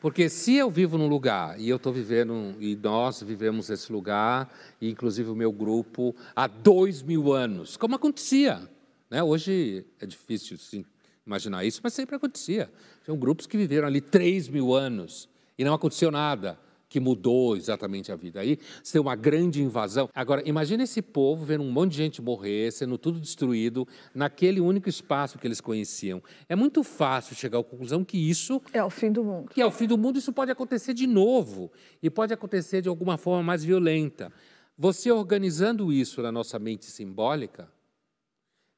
Porque 0.00 0.28
se 0.28 0.56
eu 0.56 0.68
vivo 0.68 0.98
num 0.98 1.06
lugar, 1.06 1.60
e 1.60 1.68
eu 1.68 1.76
estou 1.76 1.92
vivendo, 1.92 2.56
e 2.60 2.74
nós 2.76 3.22
vivemos 3.22 3.70
esse 3.70 3.92
lugar, 3.92 4.52
e 4.80 4.90
inclusive 4.90 5.30
o 5.30 5.34
meu 5.34 5.52
grupo, 5.52 6.14
há 6.34 6.46
dois 6.48 7.02
mil 7.02 7.32
anos, 7.32 7.76
como 7.76 7.94
acontecia. 7.94 8.68
Né? 9.08 9.22
Hoje 9.22 9.84
é 10.00 10.06
difícil 10.06 10.58
sim, 10.58 10.84
imaginar 11.24 11.64
isso, 11.64 11.80
mas 11.84 11.94
sempre 11.94 12.16
acontecia. 12.16 12.68
Tinham 13.04 13.16
grupos 13.16 13.46
que 13.46 13.56
viveram 13.56 13.86
ali 13.86 14.00
três 14.00 14.48
mil 14.48 14.74
anos 14.74 15.28
e 15.56 15.64
não 15.64 15.74
aconteceu 15.74 16.10
nada 16.10 16.58
que 16.92 17.00
mudou 17.00 17.56
exatamente 17.56 18.12
a 18.12 18.16
vida. 18.16 18.40
Aí 18.40 18.58
você 18.82 18.92
tem 18.92 19.00
uma 19.00 19.16
grande 19.16 19.62
invasão. 19.62 20.10
Agora, 20.14 20.46
imagine 20.46 20.82
esse 20.82 21.00
povo 21.00 21.42
vendo 21.42 21.64
um 21.64 21.72
monte 21.72 21.92
de 21.92 21.96
gente 21.96 22.20
morrer, 22.20 22.70
sendo 22.70 22.98
tudo 22.98 23.18
destruído, 23.18 23.88
naquele 24.14 24.60
único 24.60 24.90
espaço 24.90 25.38
que 25.38 25.46
eles 25.46 25.58
conheciam. 25.58 26.22
É 26.50 26.54
muito 26.54 26.84
fácil 26.84 27.34
chegar 27.34 27.60
à 27.60 27.64
conclusão 27.64 28.04
que 28.04 28.18
isso. 28.18 28.60
É 28.74 28.84
o 28.84 28.90
fim 28.90 29.10
do 29.10 29.24
mundo. 29.24 29.48
Que 29.48 29.62
é 29.62 29.66
o 29.66 29.70
fim 29.70 29.86
do 29.86 29.96
mundo, 29.96 30.18
isso 30.18 30.34
pode 30.34 30.50
acontecer 30.50 30.92
de 30.92 31.06
novo. 31.06 31.72
E 32.02 32.10
pode 32.10 32.34
acontecer 32.34 32.82
de 32.82 32.90
alguma 32.90 33.16
forma 33.16 33.42
mais 33.42 33.64
violenta. 33.64 34.30
Você 34.76 35.10
organizando 35.10 35.90
isso 35.90 36.20
na 36.20 36.30
nossa 36.30 36.58
mente 36.58 36.84
simbólica, 36.84 37.72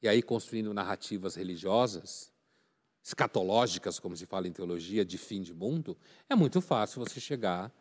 e 0.01 0.07
aí 0.07 0.23
construindo 0.23 0.73
narrativas 0.73 1.35
religiosas, 1.35 2.33
escatológicas, 3.03 3.99
como 3.99 4.17
se 4.17 4.25
fala 4.25 4.47
em 4.47 4.53
teologia, 4.53 5.05
de 5.05 5.19
fim 5.19 5.43
de 5.43 5.53
mundo, 5.53 5.97
é 6.31 6.37
muito 6.37 6.61
fácil 6.61 7.05
você 7.05 7.19
chegar 7.19 7.73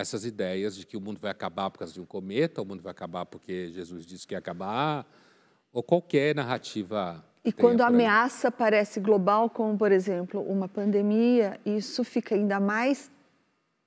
essas 0.00 0.24
ideias 0.24 0.76
de 0.76 0.84
que 0.84 0.96
o 0.96 1.00
mundo 1.00 1.18
vai 1.18 1.30
acabar 1.30 1.70
por 1.70 1.78
causa 1.78 1.94
de 1.94 2.00
um 2.00 2.04
cometa, 2.04 2.60
o 2.60 2.64
mundo 2.64 2.82
vai 2.82 2.90
acabar 2.90 3.24
porque 3.24 3.70
Jesus 3.72 4.04
disse 4.04 4.26
que 4.26 4.34
ia 4.34 4.38
acabar, 4.38 5.06
ou 5.72 5.82
qualquer 5.82 6.34
narrativa. 6.34 7.24
E 7.44 7.52
quando 7.52 7.80
a 7.80 7.86
ameaça 7.86 8.50
parece 8.50 9.00
global, 9.00 9.48
como 9.48 9.76
por 9.78 9.92
exemplo 9.92 10.40
uma 10.42 10.68
pandemia, 10.68 11.58
isso 11.64 12.04
fica 12.04 12.34
ainda 12.34 12.60
mais 12.60 13.10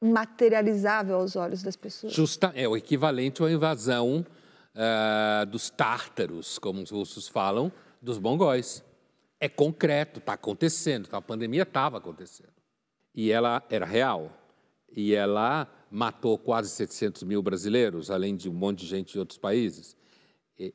materializável 0.01 1.17
aos 1.17 1.35
olhos 1.35 1.61
das 1.61 1.75
pessoas. 1.75 2.13
Justa, 2.13 2.51
é 2.55 2.67
o 2.67 2.75
equivalente 2.75 3.43
à 3.43 3.51
invasão 3.51 4.25
uh, 4.73 5.45
dos 5.45 5.69
tártaros, 5.69 6.57
como 6.57 6.81
os 6.81 6.89
russos 6.89 7.27
falam, 7.27 7.71
dos 8.01 8.17
mongóis. 8.17 8.83
É 9.39 9.47
concreto, 9.47 10.19
está 10.19 10.33
acontecendo, 10.33 11.07
tá, 11.07 11.17
a 11.17 11.21
pandemia 11.21 11.63
estava 11.63 11.97
acontecendo. 11.97 12.53
E 13.13 13.31
ela 13.31 13.63
era 13.69 13.85
real. 13.85 14.31
E 14.95 15.13
ela 15.13 15.67
matou 15.91 16.37
quase 16.37 16.69
700 16.69 17.23
mil 17.23 17.41
brasileiros, 17.41 18.11
além 18.11 18.35
de 18.35 18.49
um 18.49 18.53
monte 18.53 18.79
de 18.79 18.87
gente 18.87 19.13
de 19.13 19.19
outros 19.19 19.37
países. 19.37 19.95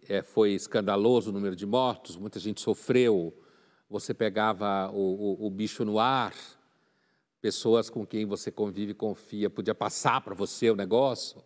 É, 0.08 0.22
foi 0.22 0.52
escandaloso 0.52 1.30
o 1.30 1.32
número 1.32 1.54
de 1.54 1.66
mortos, 1.66 2.16
muita 2.16 2.38
gente 2.38 2.60
sofreu. 2.60 3.34
Você 3.88 4.14
pegava 4.14 4.90
o, 4.92 5.42
o, 5.42 5.46
o 5.46 5.50
bicho 5.50 5.84
no 5.84 5.98
ar, 5.98 6.34
pessoas 7.40 7.90
com 7.90 8.06
quem 8.06 8.24
você 8.24 8.50
convive 8.50 8.92
e 8.92 8.94
confia, 8.94 9.50
podia 9.50 9.74
passar 9.74 10.22
para 10.22 10.34
você 10.34 10.70
o 10.70 10.76
negócio. 10.76 11.42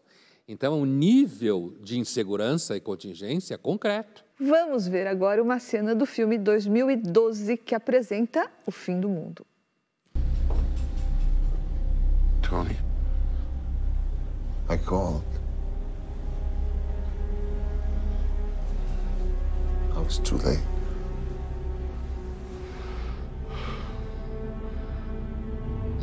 Então, 0.46 0.80
o 0.80 0.86
nível 0.86 1.76
de 1.82 1.98
insegurança 1.98 2.74
e 2.74 2.80
contingência 2.80 3.54
é 3.54 3.58
concreto. 3.58 4.24
Vamos 4.40 4.88
ver 4.88 5.06
agora 5.06 5.42
uma 5.42 5.58
cena 5.58 5.94
do 5.94 6.06
filme 6.06 6.38
2012 6.38 7.58
que 7.58 7.74
apresenta 7.74 8.50
o 8.64 8.70
fim 8.70 8.98
do 8.98 9.08
mundo. 9.08 9.44
Tony. 12.40 12.87
I 14.70 14.76
called. 14.76 15.24
I 19.94 20.00
was 20.00 20.18
too 20.18 20.36
late. 20.36 20.60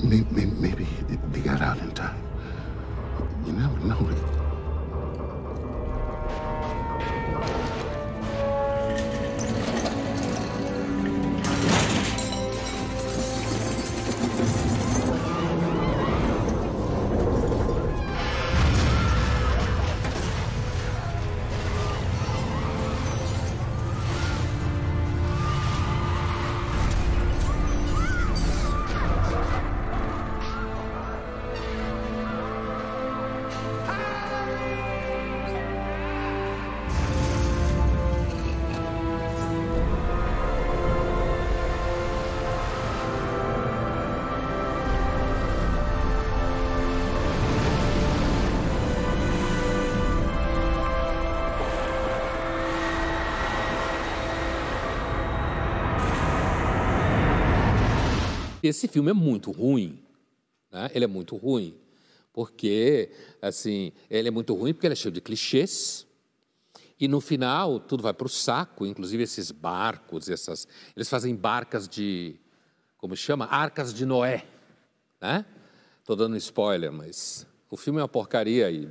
Maybe, 0.03 0.45
maybe 0.45 0.87
they 1.31 1.39
got 1.41 1.61
out 1.61 1.77
in 1.77 1.91
time. 1.91 2.21
You 3.45 3.53
never 3.53 3.77
know. 3.79 4.44
Esse 58.67 58.87
filme 58.87 59.11
é 59.11 59.13
muito 59.13 59.51
ruim. 59.51 59.99
Né? 60.71 60.89
Ele 60.93 61.05
é 61.05 61.07
muito 61.07 61.35
ruim. 61.35 61.75
Porque, 62.33 63.11
assim, 63.41 63.91
ele 64.09 64.27
é 64.27 64.31
muito 64.31 64.53
ruim 64.53 64.73
porque 64.73 64.87
ele 64.87 64.93
é 64.93 64.95
cheio 64.95 65.13
de 65.13 65.21
clichês. 65.21 66.05
E 66.99 67.07
no 67.07 67.19
final, 67.19 67.79
tudo 67.79 68.03
vai 68.03 68.13
para 68.13 68.25
o 68.25 68.29
saco, 68.29 68.85
inclusive 68.85 69.23
esses 69.23 69.51
barcos, 69.51 70.29
essas, 70.29 70.67
eles 70.95 71.09
fazem 71.09 71.35
barcas 71.35 71.87
de, 71.87 72.35
como 72.97 73.15
chama? 73.15 73.45
Arcas 73.45 73.93
de 73.93 74.05
Noé. 74.05 74.45
Né? 75.21 75.45
Estou 75.99 76.15
dando 76.15 76.37
spoiler, 76.37 76.91
mas 76.91 77.45
o 77.69 77.75
filme 77.75 77.99
é 77.99 78.01
uma 78.01 78.07
porcaria 78.07 78.71
e 78.71 78.89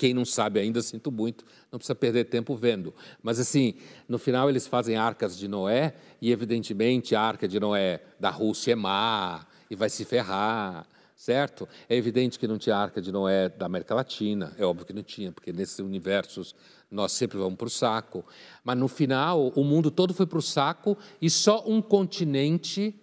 quem 0.00 0.14
não 0.14 0.24
sabe 0.24 0.58
ainda, 0.58 0.80
sinto 0.80 1.12
muito, 1.12 1.44
não 1.70 1.78
precisa 1.78 1.94
perder 1.94 2.24
tempo 2.24 2.56
vendo. 2.56 2.94
Mas, 3.22 3.38
assim, 3.38 3.74
no 4.08 4.18
final 4.18 4.48
eles 4.48 4.66
fazem 4.66 4.96
arcas 4.96 5.36
de 5.36 5.46
Noé 5.46 5.94
e, 6.22 6.32
evidentemente, 6.32 7.14
a 7.14 7.20
arca 7.20 7.46
de 7.46 7.60
Noé 7.60 8.00
da 8.18 8.30
Rússia 8.30 8.72
é 8.72 8.74
má 8.74 9.46
e 9.70 9.76
vai 9.76 9.90
se 9.90 10.06
ferrar, 10.06 10.86
certo? 11.14 11.68
É 11.86 11.94
evidente 11.94 12.38
que 12.38 12.48
não 12.48 12.56
tinha 12.56 12.74
arca 12.76 12.98
de 12.98 13.12
Noé 13.12 13.50
da 13.50 13.66
América 13.66 13.94
Latina, 13.94 14.54
é 14.56 14.64
óbvio 14.64 14.86
que 14.86 14.94
não 14.94 15.02
tinha, 15.02 15.32
porque 15.32 15.52
nesses 15.52 15.78
universos 15.80 16.54
nós 16.90 17.12
sempre 17.12 17.36
vamos 17.36 17.58
para 17.58 17.66
o 17.66 17.70
saco. 17.70 18.24
Mas, 18.64 18.78
no 18.78 18.88
final, 18.88 19.48
o 19.48 19.62
mundo 19.62 19.90
todo 19.90 20.14
foi 20.14 20.26
para 20.26 20.38
o 20.38 20.42
saco 20.42 20.96
e 21.20 21.28
só 21.28 21.62
um 21.66 21.82
continente 21.82 22.98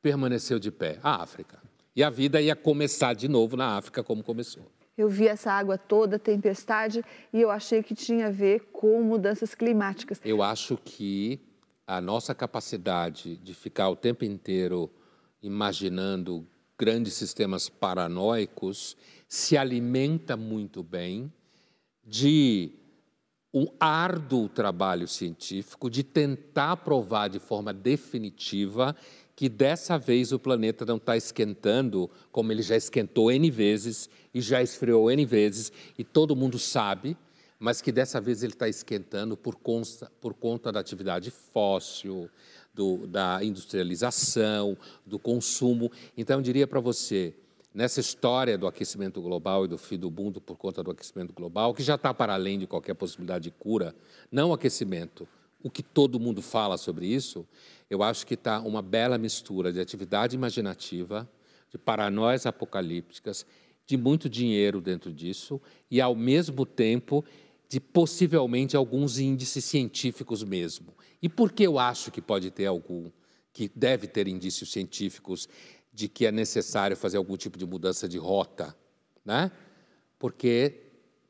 permaneceu 0.00 0.58
de 0.58 0.70
pé, 0.70 0.98
a 1.02 1.22
África. 1.22 1.60
E 1.94 2.02
a 2.02 2.08
vida 2.08 2.40
ia 2.40 2.56
começar 2.56 3.12
de 3.12 3.28
novo 3.28 3.54
na 3.54 3.76
África 3.76 4.02
como 4.02 4.24
começou. 4.24 4.77
Eu 4.98 5.08
vi 5.08 5.28
essa 5.28 5.52
água 5.52 5.78
toda, 5.78 6.18
tempestade, 6.18 7.04
e 7.32 7.40
eu 7.40 7.52
achei 7.52 7.84
que 7.84 7.94
tinha 7.94 8.26
a 8.26 8.30
ver 8.30 8.68
com 8.72 9.00
mudanças 9.00 9.54
climáticas. 9.54 10.20
Eu 10.24 10.42
acho 10.42 10.76
que 10.76 11.40
a 11.86 12.00
nossa 12.00 12.34
capacidade 12.34 13.36
de 13.36 13.54
ficar 13.54 13.88
o 13.90 13.96
tempo 13.96 14.24
inteiro 14.24 14.90
imaginando 15.40 16.44
grandes 16.76 17.14
sistemas 17.14 17.68
paranoicos 17.68 18.96
se 19.28 19.56
alimenta 19.56 20.36
muito 20.36 20.82
bem 20.82 21.32
de 22.04 22.72
um 23.54 23.66
árduo 23.80 24.48
trabalho 24.48 25.06
científico 25.06 25.88
de 25.88 26.02
tentar 26.02 26.76
provar 26.78 27.28
de 27.28 27.38
forma 27.38 27.72
definitiva 27.72 28.94
que 29.38 29.48
dessa 29.48 29.96
vez 29.96 30.32
o 30.32 30.38
planeta 30.40 30.84
não 30.84 30.96
está 30.96 31.16
esquentando 31.16 32.10
como 32.32 32.50
ele 32.50 32.60
já 32.60 32.74
esquentou 32.74 33.30
N 33.30 33.48
vezes 33.52 34.10
e 34.34 34.40
já 34.40 34.60
esfriou 34.60 35.08
N 35.12 35.24
vezes, 35.24 35.70
e 35.96 36.02
todo 36.02 36.34
mundo 36.34 36.58
sabe, 36.58 37.16
mas 37.56 37.80
que 37.80 37.92
dessa 37.92 38.20
vez 38.20 38.42
ele 38.42 38.52
está 38.52 38.68
esquentando 38.68 39.36
por 39.36 39.54
conta, 39.54 40.10
por 40.20 40.34
conta 40.34 40.72
da 40.72 40.80
atividade 40.80 41.30
fóssil, 41.30 42.28
do, 42.74 43.06
da 43.06 43.38
industrialização, 43.44 44.76
do 45.06 45.20
consumo. 45.20 45.88
Então, 46.16 46.40
eu 46.40 46.42
diria 46.42 46.66
para 46.66 46.80
você, 46.80 47.32
nessa 47.72 48.00
história 48.00 48.58
do 48.58 48.66
aquecimento 48.66 49.22
global 49.22 49.66
e 49.66 49.68
do 49.68 49.78
fim 49.78 50.00
do 50.00 50.10
mundo 50.10 50.40
por 50.40 50.56
conta 50.56 50.82
do 50.82 50.90
aquecimento 50.90 51.32
global, 51.32 51.72
que 51.72 51.82
já 51.84 51.94
está 51.94 52.12
para 52.12 52.34
além 52.34 52.58
de 52.58 52.66
qualquer 52.66 52.94
possibilidade 52.94 53.44
de 53.44 53.50
cura, 53.52 53.94
não 54.32 54.52
aquecimento, 54.52 55.28
o 55.62 55.70
que 55.70 55.82
todo 55.82 56.20
mundo 56.20 56.40
fala 56.40 56.76
sobre 56.76 57.06
isso, 57.06 57.46
eu 57.90 58.02
acho 58.02 58.26
que 58.26 58.34
está 58.34 58.60
uma 58.60 58.82
bela 58.82 59.18
mistura 59.18 59.72
de 59.72 59.80
atividade 59.80 60.36
imaginativa, 60.36 61.28
de 61.70 61.78
paranoias 61.78 62.46
apocalípticas, 62.46 63.44
de 63.86 63.96
muito 63.96 64.28
dinheiro 64.28 64.80
dentro 64.80 65.12
disso 65.12 65.60
e, 65.90 66.00
ao 66.00 66.14
mesmo 66.14 66.66
tempo, 66.66 67.24
de 67.68 67.80
possivelmente 67.80 68.76
alguns 68.76 69.18
índices 69.18 69.64
científicos 69.64 70.42
mesmo. 70.44 70.94
E 71.20 71.28
por 71.28 71.52
que 71.52 71.64
eu 71.64 71.78
acho 71.78 72.10
que 72.10 72.20
pode 72.20 72.50
ter 72.50 72.66
algum, 72.66 73.10
que 73.52 73.70
deve 73.74 74.06
ter 74.06 74.28
indícios 74.28 74.70
científicos 74.70 75.48
de 75.92 76.08
que 76.08 76.26
é 76.26 76.32
necessário 76.32 76.96
fazer 76.96 77.16
algum 77.16 77.36
tipo 77.36 77.58
de 77.58 77.66
mudança 77.66 78.08
de 78.08 78.18
rota? 78.18 78.76
Né? 79.24 79.50
Porque 80.18 80.82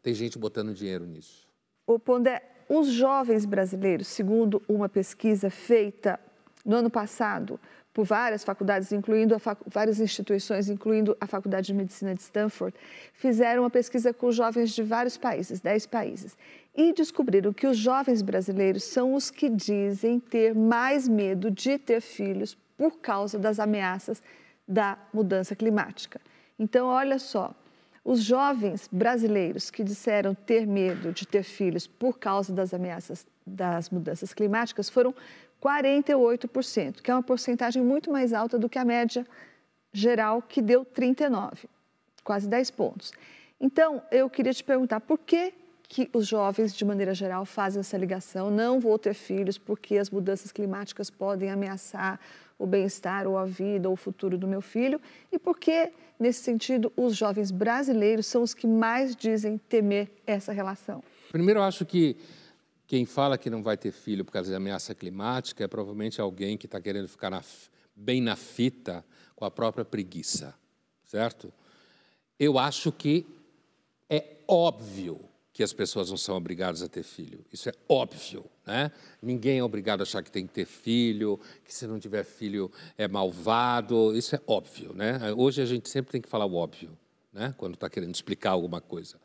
tem 0.03 0.15
gente 0.15 0.39
botando 0.39 0.75
dinheiro 0.75 1.07
nisso. 1.07 1.49
O 1.87 1.99
Pondé, 1.99 2.43
os 2.69 2.89
jovens 2.89 3.45
brasileiros, 3.45 4.09
segundo 4.09 4.63
uma 4.69 4.89
pesquisa 4.89 5.49
feita 5.51 6.21
no 6.65 6.77
ano 6.77 6.91
passado 6.91 7.59
por 7.95 8.05
várias 8.05 8.45
faculdades, 8.45 8.93
incluindo 8.93 9.37
fac... 9.41 9.59
várias 9.67 9.99
instituições, 9.99 10.69
incluindo 10.69 11.17
a 11.21 11.27
Faculdade 11.27 11.69
de 11.69 11.75
Medicina 11.75 12.15
de 12.15 12.21
Stanford, 12.21 12.77
fizeram 13.13 13.65
uma 13.65 13.71
pesquisa 13.71 14.13
com 14.13 14.31
jovens 14.31 14.71
de 14.71 14.83
vários 14.83 15.17
países, 15.17 15.61
10 15.61 15.87
países, 15.87 16.37
e 16.77 16.93
descobriram 16.93 17.53
que 17.53 17.67
os 17.67 17.77
jovens 17.77 18.23
brasileiros 18.23 18.85
são 18.85 19.15
os 19.15 19.31
que 19.31 19.49
dizem 19.49 20.21
ter 20.21 20.55
mais 20.55 21.09
medo 21.09 21.51
de 21.51 21.77
ter 21.77 22.01
filhos 22.01 22.57
por 22.77 23.01
causa 23.01 23.37
das 23.37 23.59
ameaças 23.59 24.23
da 24.67 24.97
mudança 25.13 25.57
climática. 25.57 26.21
Então, 26.57 26.87
olha 26.87 27.19
só, 27.19 27.53
os 28.09 28.23
jovens 28.23 28.89
brasileiros 28.91 29.71
que 29.71 29.85
disseram 29.85 30.35
ter 30.35 30.67
medo 30.67 31.13
de 31.13 31.27
ter 31.27 31.43
filhos 31.43 31.87
por 31.87 32.19
causa 32.19 32.51
das 32.51 32.73
ameaças 32.73 33.27
das 33.47 33.91
mudanças 33.91 34.33
climáticas 34.33 34.89
foram 34.89 35.15
48%, 35.63 37.03
que 37.03 37.11
é 37.11 37.15
uma 37.15 37.23
porcentagem 37.23 37.83
muito 37.85 38.11
mais 38.11 38.33
alta 38.33 38.59
do 38.59 38.67
que 38.67 38.79
a 38.79 38.85
média 38.85 39.27
geral, 39.93 40.41
que 40.41 40.63
deu 40.63 40.87
39, 40.87 41.69
quase 42.25 42.49
10 42.49 42.71
pontos. 42.71 43.13
Então, 43.61 44.01
eu 44.11 44.31
queria 44.31 44.55
te 44.55 44.65
perguntar 44.65 45.01
por 45.01 45.19
que, 45.19 45.53
que 45.89 46.11
os 46.13 46.27
jovens, 46.27 46.77
de 46.77 46.85
maneira 46.85 47.15
geral, 47.15 47.47
fazem 47.47 47.81
essa 47.81 47.97
ligação? 47.97 48.51
Não 48.51 48.79
vou 48.79 48.99
ter 48.99 49.15
filhos 49.15 49.57
porque 49.57 49.97
as 49.97 50.11
mudanças 50.11 50.53
climáticas 50.53 51.09
podem 51.09 51.51
ameaçar 51.51 52.21
o 52.59 52.67
bem-estar 52.67 53.27
ou 53.27 53.39
a 53.39 53.47
vida 53.47 53.89
ou 53.89 53.95
o 53.95 53.97
futuro 53.97 54.37
do 54.37 54.47
meu 54.47 54.61
filho 54.61 55.01
e 55.33 55.39
por 55.39 55.59
que, 55.59 55.91
nesse 56.19 56.43
sentido, 56.43 56.93
os 56.95 57.17
jovens 57.17 57.51
brasileiros 57.51 58.27
são 58.27 58.43
os 58.43 58.53
que 58.53 58.67
mais 58.67 59.17
dizem 59.17 59.57
temer 59.57 60.11
essa 60.27 60.53
relação? 60.53 61.03
Primeiro, 61.31 61.61
eu 61.61 61.65
acho 61.65 61.87
que 61.87 62.17
quem 62.87 63.07
fala 63.07 63.39
que 63.39 63.49
não 63.49 63.63
vai 63.63 63.77
ter 63.77 63.93
filho 63.93 64.25
por 64.25 64.33
causa 64.33 64.51
da 64.51 64.57
ameaça 64.59 64.95
climática 64.95 65.65
é 65.65 65.69
provavelmente 65.69 66.21
alguém 66.21 66.59
que 66.59 66.67
está 66.67 66.81
querendo 66.81 67.09
ficar 67.09 67.31
na, 67.31 67.43
bem 67.95 68.21
na 68.21 68.37
fita 68.37 69.05
com 69.35 69.45
a 69.45 69.51
própria 69.51 69.85
preguiça, 69.85 70.55
certo? 71.05 71.53
Eu 72.39 72.59
acho 72.59 72.93
que 72.93 73.25
é 74.11 74.37
óbvio 74.47 75.21
que 75.59 75.63
as 75.65 75.73
pessoas 75.73 76.09
não 76.09 76.17
são 76.17 76.37
obrigadas 76.37 76.83
a 76.83 76.89
ter 76.89 77.03
filho. 77.03 77.45
Isso 77.53 77.69
é 77.69 77.73
óbvio, 77.89 78.45
né? 78.65 78.93
Ninguém 79.21 79.59
é 79.59 79.65
obrigado 79.65 79.99
a 79.99 80.03
achar 80.05 80.23
que 80.23 80.31
tem 80.31 80.47
que 80.47 80.53
ter 80.53 80.65
filho, 80.65 81.37
que 81.65 81.75
se 81.75 81.85
não 81.85 81.99
tiver 81.99 82.23
filho 82.23 82.71
é 82.97 83.09
malvado. 83.09 84.17
Isso 84.17 84.37
é 84.37 84.41
óbvio, 84.47 84.95
né? 84.95 85.19
Hoje 85.37 85.61
a 85.61 85.65
gente 85.65 85.89
sempre 85.89 86.13
tem 86.13 86.21
que 86.21 86.29
falar 86.29 86.47
o 86.47 86.55
óbvio, 86.55 86.97
né? 87.33 87.57
Quando 87.59 87.75
está 87.75 87.91
querendo 87.91 88.15
explicar 88.15 88.53
alguma 88.53 88.81
coisa. 88.81 89.17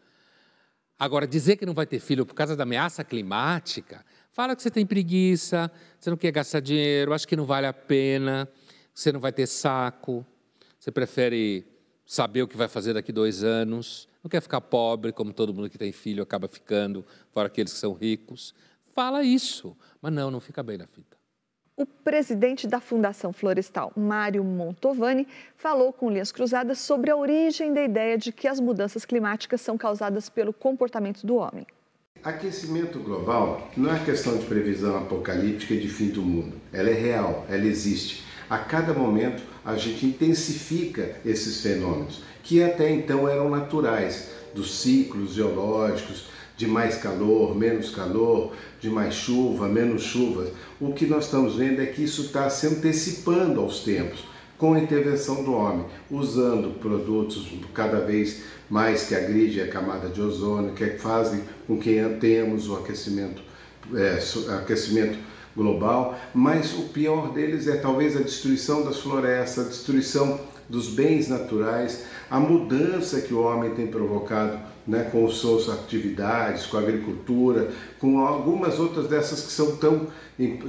Agora, 0.98 1.28
dizer 1.28 1.56
que 1.56 1.68
não 1.68 1.74
vai 1.76 1.86
ter 1.86 2.00
filho 2.00 2.26
por 2.26 2.34
causa 2.34 2.56
da 2.56 2.64
ameaça 2.64 3.04
climática, 3.04 4.04
fala 4.32 4.56
que 4.56 4.64
você 4.64 4.72
tem 4.72 4.88
preguiça, 4.88 5.72
você 6.00 6.10
não 6.10 6.18
quer 6.18 6.32
gastar 6.32 6.62
dinheiro, 6.62 7.14
acha 7.14 7.28
que 7.28 7.36
não 7.36 7.46
vale 7.46 7.68
a 7.68 7.74
pena, 7.74 8.50
você 8.92 9.12
não 9.12 9.20
vai 9.20 9.32
ter 9.32 9.46
saco, 9.46 10.26
você 10.80 10.92
prefere 10.92 11.64
saber 12.08 12.42
o 12.42 12.48
que 12.48 12.58
vai 12.58 12.68
fazer 12.68 12.96
daqui 12.96 13.12
dois 13.12 13.44
anos, 13.44 14.08
não 14.24 14.30
quer 14.30 14.42
ficar 14.42 14.62
pobre, 14.62 15.12
como 15.12 15.34
todo 15.34 15.54
mundo 15.54 15.70
que 15.70 15.78
tem 15.78 15.92
filho 15.92 16.24
acaba 16.24 16.48
ficando, 16.48 17.06
fora 17.32 17.48
aqueles 17.48 17.74
que 17.74 17.80
são 17.80 17.94
ricos. 17.94 18.56
Fala 18.94 19.24
isso, 19.24 19.76
mas 20.02 20.14
não, 20.14 20.32
não 20.32 20.40
fica 20.40 20.64
bem 20.64 20.78
na 20.78 20.88
fita. 20.88 21.18
O 21.76 21.86
presidente 21.86 22.68
da 22.68 22.80
Fundação 22.80 23.34
Florestal, 23.34 23.92
Mário 23.98 24.44
Montovani, 24.44 25.28
falou 25.58 25.92
com 25.92 26.10
Linhas 26.10 26.32
Cruzadas 26.32 26.78
sobre 26.78 27.10
a 27.10 27.18
origem 27.18 27.74
da 27.74 27.84
ideia 27.84 28.16
de 28.16 28.32
que 28.32 28.48
as 28.48 28.60
mudanças 28.60 29.04
climáticas 29.06 29.60
são 29.60 29.76
causadas 29.76 30.30
pelo 30.30 30.54
comportamento 30.54 31.26
do 31.26 31.36
homem. 31.36 31.66
Aquecimento 32.24 33.00
global 33.00 33.70
não 33.76 33.94
é 33.94 34.06
questão 34.06 34.38
de 34.38 34.46
previsão 34.46 34.98
apocalíptica 34.98 35.76
de 35.76 35.90
fim 35.90 36.10
do 36.10 36.22
mundo. 36.22 36.62
Ela 36.72 36.90
é 36.90 36.94
real, 36.94 37.46
ela 37.50 37.66
existe. 37.66 38.24
A 38.48 38.60
cada 38.60 38.94
momento 38.94 39.42
a 39.66 39.76
gente 39.76 40.06
intensifica 40.06 41.16
esses 41.26 41.62
fenômenos, 41.62 42.22
que 42.44 42.62
até 42.62 42.92
então 42.92 43.28
eram 43.28 43.50
naturais, 43.50 44.30
dos 44.54 44.80
ciclos 44.80 45.34
geológicos, 45.34 46.26
de 46.56 46.68
mais 46.68 46.98
calor, 46.98 47.56
menos 47.56 47.90
calor, 47.90 48.54
de 48.80 48.90
mais 48.90 49.16
chuva, 49.16 49.68
menos 49.68 50.04
chuva. 50.04 50.52
O 50.80 50.94
que 50.94 51.06
nós 51.06 51.26
estamos 51.26 51.56
vendo 51.56 51.82
é 51.82 51.86
que 51.86 52.04
isso 52.04 52.24
está 52.24 52.50
se 52.50 52.68
antecipando 52.68 53.60
aos 53.60 53.80
tempos, 53.80 54.26
com 54.58 54.74
a 54.74 54.80
intervenção 54.80 55.44
do 55.44 55.54
homem, 55.54 55.86
usando 56.12 56.80
produtos 56.80 57.48
cada 57.74 58.00
vez 58.00 58.44
mais 58.70 59.04
que 59.04 59.16
agridem 59.16 59.64
a 59.64 59.68
camada 59.68 60.08
de 60.10 60.22
ozônio, 60.22 60.74
que 60.74 60.86
fazem 60.92 61.42
com 61.68 61.78
que 61.78 62.00
tenhamos 62.20 62.70
o 62.70 62.76
aquecimento, 62.76 63.42
é, 63.94 64.20
aquecimento 64.56 65.18
global, 65.56 66.18
mas 66.34 66.74
o 66.74 66.84
pior 66.90 67.32
deles 67.32 67.68
é 67.68 67.78
talvez 67.78 68.18
a 68.18 68.22
destruição 68.22 68.84
das 68.84 69.00
florestas, 69.00 69.66
a 69.66 69.70
destruição 69.70 70.40
dos 70.68 70.88
bens 70.88 71.28
naturais, 71.28 72.06
a 72.30 72.40
mudança 72.40 73.22
que 73.22 73.34
o 73.34 73.42
homem 73.42 73.72
tem 73.72 73.88
provocado 73.88 74.60
né, 74.88 75.10
com 75.12 75.28
suas 75.30 75.70
atividades, 75.70 76.66
com 76.66 76.78
a 76.78 76.82
agricultura, 76.82 77.72
com 78.00 78.20
algumas 78.20 78.80
outras 78.80 79.08
dessas 79.08 79.42
que 79.42 79.52
são 79.52 79.76
tão 79.78 80.08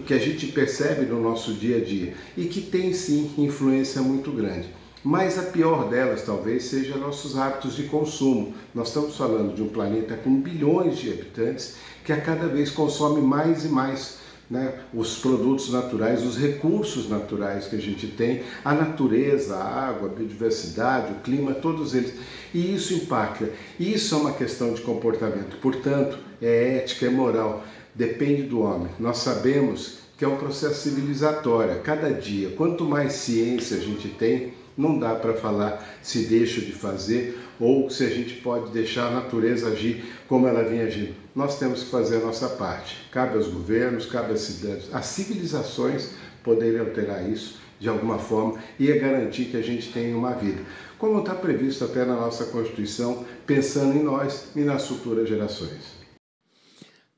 que 0.07 0.13
a 0.13 0.19
gente 0.19 0.49
percebe 0.49 1.07
no 1.07 1.21
nosso 1.21 1.55
dia 1.55 1.79
a 1.79 1.81
dia 1.81 2.15
e 2.37 2.45
que 2.45 2.61
tem 2.61 2.93
sim 2.93 3.33
influência 3.39 4.03
muito 4.03 4.31
grande. 4.31 4.69
Mas 5.03 5.39
a 5.39 5.43
pior 5.43 5.89
delas 5.89 6.23
talvez 6.23 6.65
seja 6.65 6.97
nossos 6.97 7.37
hábitos 7.37 7.77
de 7.77 7.85
consumo. 7.85 8.55
Nós 8.75 8.89
estamos 8.89 9.17
falando 9.17 9.55
de 9.55 9.63
um 9.63 9.69
planeta 9.69 10.17
com 10.17 10.41
bilhões 10.41 10.97
de 10.97 11.11
habitantes 11.11 11.77
que 12.05 12.13
a 12.13 12.21
cada 12.21 12.47
vez 12.47 12.71
consome 12.71 13.21
mais 13.21 13.65
e 13.65 13.69
mais 13.69 14.19
né, 14.55 14.73
os 14.95 15.19
produtos 15.19 15.73
naturais, 15.73 16.25
os 16.25 16.39
recursos 16.39 17.11
naturais 17.11 17.67
que 17.67 17.75
a 17.75 17.81
gente 17.81 18.07
tem, 18.07 18.45
a 18.65 18.73
natureza, 18.73 19.57
a 19.57 19.89
água, 19.89 20.09
a 20.09 20.13
biodiversidade, 20.13 21.13
o 21.13 21.17
clima, 21.17 21.53
todos 21.53 21.93
eles. 21.93 22.15
E 22.55 22.73
isso 22.73 22.95
impacta. 22.95 23.51
Isso 23.81 24.15
é 24.15 24.19
uma 24.19 24.33
questão 24.33 24.73
de 24.73 24.81
comportamento. 24.81 25.57
Portanto, 25.61 26.17
é 26.41 26.77
ética, 26.77 27.07
é 27.07 27.11
moral. 27.11 27.65
Depende 27.97 28.43
do 28.43 28.61
homem. 28.61 28.89
Nós 28.99 29.19
sabemos 29.19 29.99
que 30.17 30.25
é 30.25 30.29
um 30.29 30.37
processo 30.37 30.89
civilizatório. 30.89 31.81
Cada 31.83 32.11
dia, 32.13 32.51
quanto 32.51 32.85
mais 32.85 33.15
ciência 33.15 33.77
a 33.77 33.81
gente 33.81 34.07
tem, 34.09 34.55
não 34.79 35.01
dá 35.01 35.17
para 35.17 35.35
falar 35.35 35.85
se 36.01 36.27
deixa 36.27 36.61
de 36.61 36.73
fazer 36.73 37.41
ou 37.59 37.91
se 37.91 38.05
a 38.05 38.09
gente 38.09 38.35
pode 38.35 38.71
deixar 38.71 39.09
a 39.09 39.11
natureza 39.11 39.69
agir 39.69 40.05
como 40.29 40.47
ela 40.47 40.63
vinha 40.63 40.85
agindo. 40.85 41.24
Nós 41.35 41.59
temos 41.59 41.83
que 41.83 41.91
fazer 41.91 42.19
a 42.19 42.27
nossa 42.27 42.49
parte. 42.51 43.09
Cabe 43.11 43.37
aos 43.37 43.49
governos, 43.49 44.07
cabe 44.07 44.33
às 44.33 44.41
cidades, 44.41 44.95
às 44.95 45.07
civilizações 45.07 46.15
poderem 46.45 46.79
alterar 46.79 47.29
isso 47.29 47.59
de 47.81 47.89
alguma 47.89 48.21
forma 48.21 48.63
e 48.79 48.91
é 48.91 48.97
garantir 48.97 49.47
que 49.47 49.57
a 49.57 49.63
gente 49.63 49.93
tenha 49.93 50.17
uma 50.17 50.33
vida. 50.35 50.65
Como 50.97 51.19
está 51.19 51.35
previsto 51.35 51.85
até 51.85 52.05
na 52.05 52.15
nossa 52.15 52.47
Constituição, 52.47 53.27
pensando 53.45 53.97
em 53.97 54.03
nós 54.03 54.55
e 54.55 54.61
nas 54.61 54.87
futuras 54.87 55.29
gerações. 55.29 55.95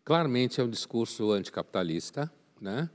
Claramente 0.03 0.63
é 0.63 0.65
um 0.65 0.71
discurso 0.71 1.31
anticapitalista, 1.33 2.33
né? 2.59 2.89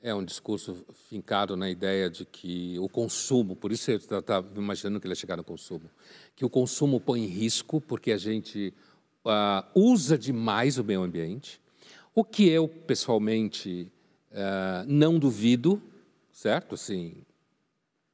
É 0.00 0.14
um 0.14 0.24
discurso 0.24 0.84
fincado 1.08 1.56
na 1.56 1.70
ideia 1.70 2.10
de 2.10 2.24
que 2.24 2.76
o 2.78 2.88
consumo, 2.88 3.56
por 3.56 3.72
isso 3.72 3.90
eu 3.90 3.96
estava 3.96 4.48
imaginando 4.56 5.00
que 5.00 5.06
ele 5.06 5.12
ia 5.12 5.16
chegar 5.16 5.36
no 5.36 5.44
consumo, 5.44 5.88
que 6.34 6.44
o 6.44 6.50
consumo 6.50 7.00
põe 7.00 7.22
em 7.22 7.26
risco 7.26 7.80
porque 7.80 8.10
a 8.12 8.16
gente 8.16 8.74
uh, 9.24 9.64
usa 9.74 10.16
demais 10.18 10.78
o 10.78 10.84
meio 10.84 11.02
ambiente, 11.02 11.60
o 12.14 12.24
que 12.24 12.48
eu 12.48 12.68
pessoalmente 12.68 13.90
uh, 14.30 14.84
não 14.86 15.18
duvido, 15.18 15.82
certo? 16.32 16.74
Assim, 16.74 17.16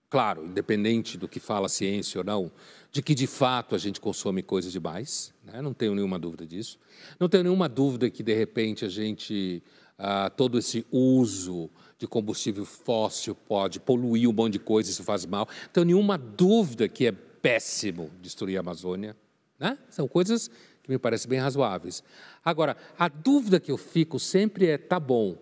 claro, 0.09 0.45
independente 0.45 1.19
do 1.19 1.29
que 1.29 1.41
fala 1.41 1.67
a 1.67 1.71
ciência 1.71 2.19
ou 2.19 2.25
não, 2.25 2.53
de 2.91 3.03
que 3.03 3.15
de 3.15 3.27
fato 3.27 3.75
a 3.75 3.79
gente 3.79 4.01
consome 4.01 4.43
coisas 4.43 4.73
demais, 4.73 5.35
né? 5.45 5.61
não 5.61 5.75
tenho 5.75 5.95
nenhuma 5.95 6.19
dúvida 6.19 6.47
disso. 6.47 6.79
Não 7.21 7.29
tenho 7.29 7.45
nenhuma 7.45 7.69
dúvida 7.69 8.09
que 8.09 8.23
de 8.23 8.35
repente 8.35 8.85
a 8.85 8.89
gente 8.89 9.63
ah, 9.99 10.31
todo 10.31 10.59
esse 10.59 10.87
uso 10.91 11.69
de 11.99 12.07
combustível 12.07 12.65
fóssil 12.65 13.35
pode 13.35 13.81
poluir 13.81 14.29
um 14.29 14.33
monte 14.33 14.53
de 14.53 14.59
coisa, 14.61 14.89
isso 14.89 15.03
faz 15.03 15.27
mal. 15.27 15.49
Não 15.65 15.73
tenho 15.73 15.87
nenhuma 15.87 16.17
dúvida 16.17 16.89
que 16.89 17.07
é 17.07 17.13
péssimo 17.13 18.11
destruir 18.23 18.57
a 18.57 18.61
Amazônia. 18.61 19.17
Né? 19.59 19.77
São 19.91 20.07
coisas 20.07 20.49
que 20.89 20.93
me 20.93 20.99
parecem 20.99 21.29
bem 21.29 21.39
razoáveis. 21.39 22.03
Agora, 22.43 22.75
a 22.99 23.09
dúvida 23.09 23.61
que 23.61 23.71
eu 23.71 23.77
fico 23.77 24.19
sempre 24.19 24.67
é: 24.67 24.79
tá 24.79 24.99
bom, 24.99 25.37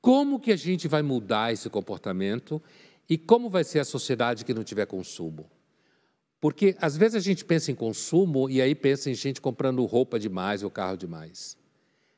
como 0.00 0.40
que 0.40 0.50
a 0.50 0.56
gente 0.56 0.88
vai 0.88 1.02
mudar 1.02 1.52
esse 1.52 1.68
comportamento 1.68 2.62
e 3.08 3.18
como 3.18 3.50
vai 3.50 3.62
ser 3.62 3.80
a 3.80 3.84
sociedade 3.84 4.44
que 4.44 4.54
não 4.54 4.64
tiver 4.64 4.86
consumo? 4.86 5.50
Porque 6.40 6.74
às 6.80 6.96
vezes 6.96 7.16
a 7.16 7.20
gente 7.20 7.44
pensa 7.44 7.70
em 7.70 7.74
consumo 7.74 8.48
e 8.48 8.62
aí 8.62 8.74
pensa 8.74 9.10
em 9.10 9.14
gente 9.14 9.42
comprando 9.42 9.84
roupa 9.84 10.18
demais 10.18 10.62
ou 10.62 10.70
carro 10.70 10.96
demais. 10.96 11.58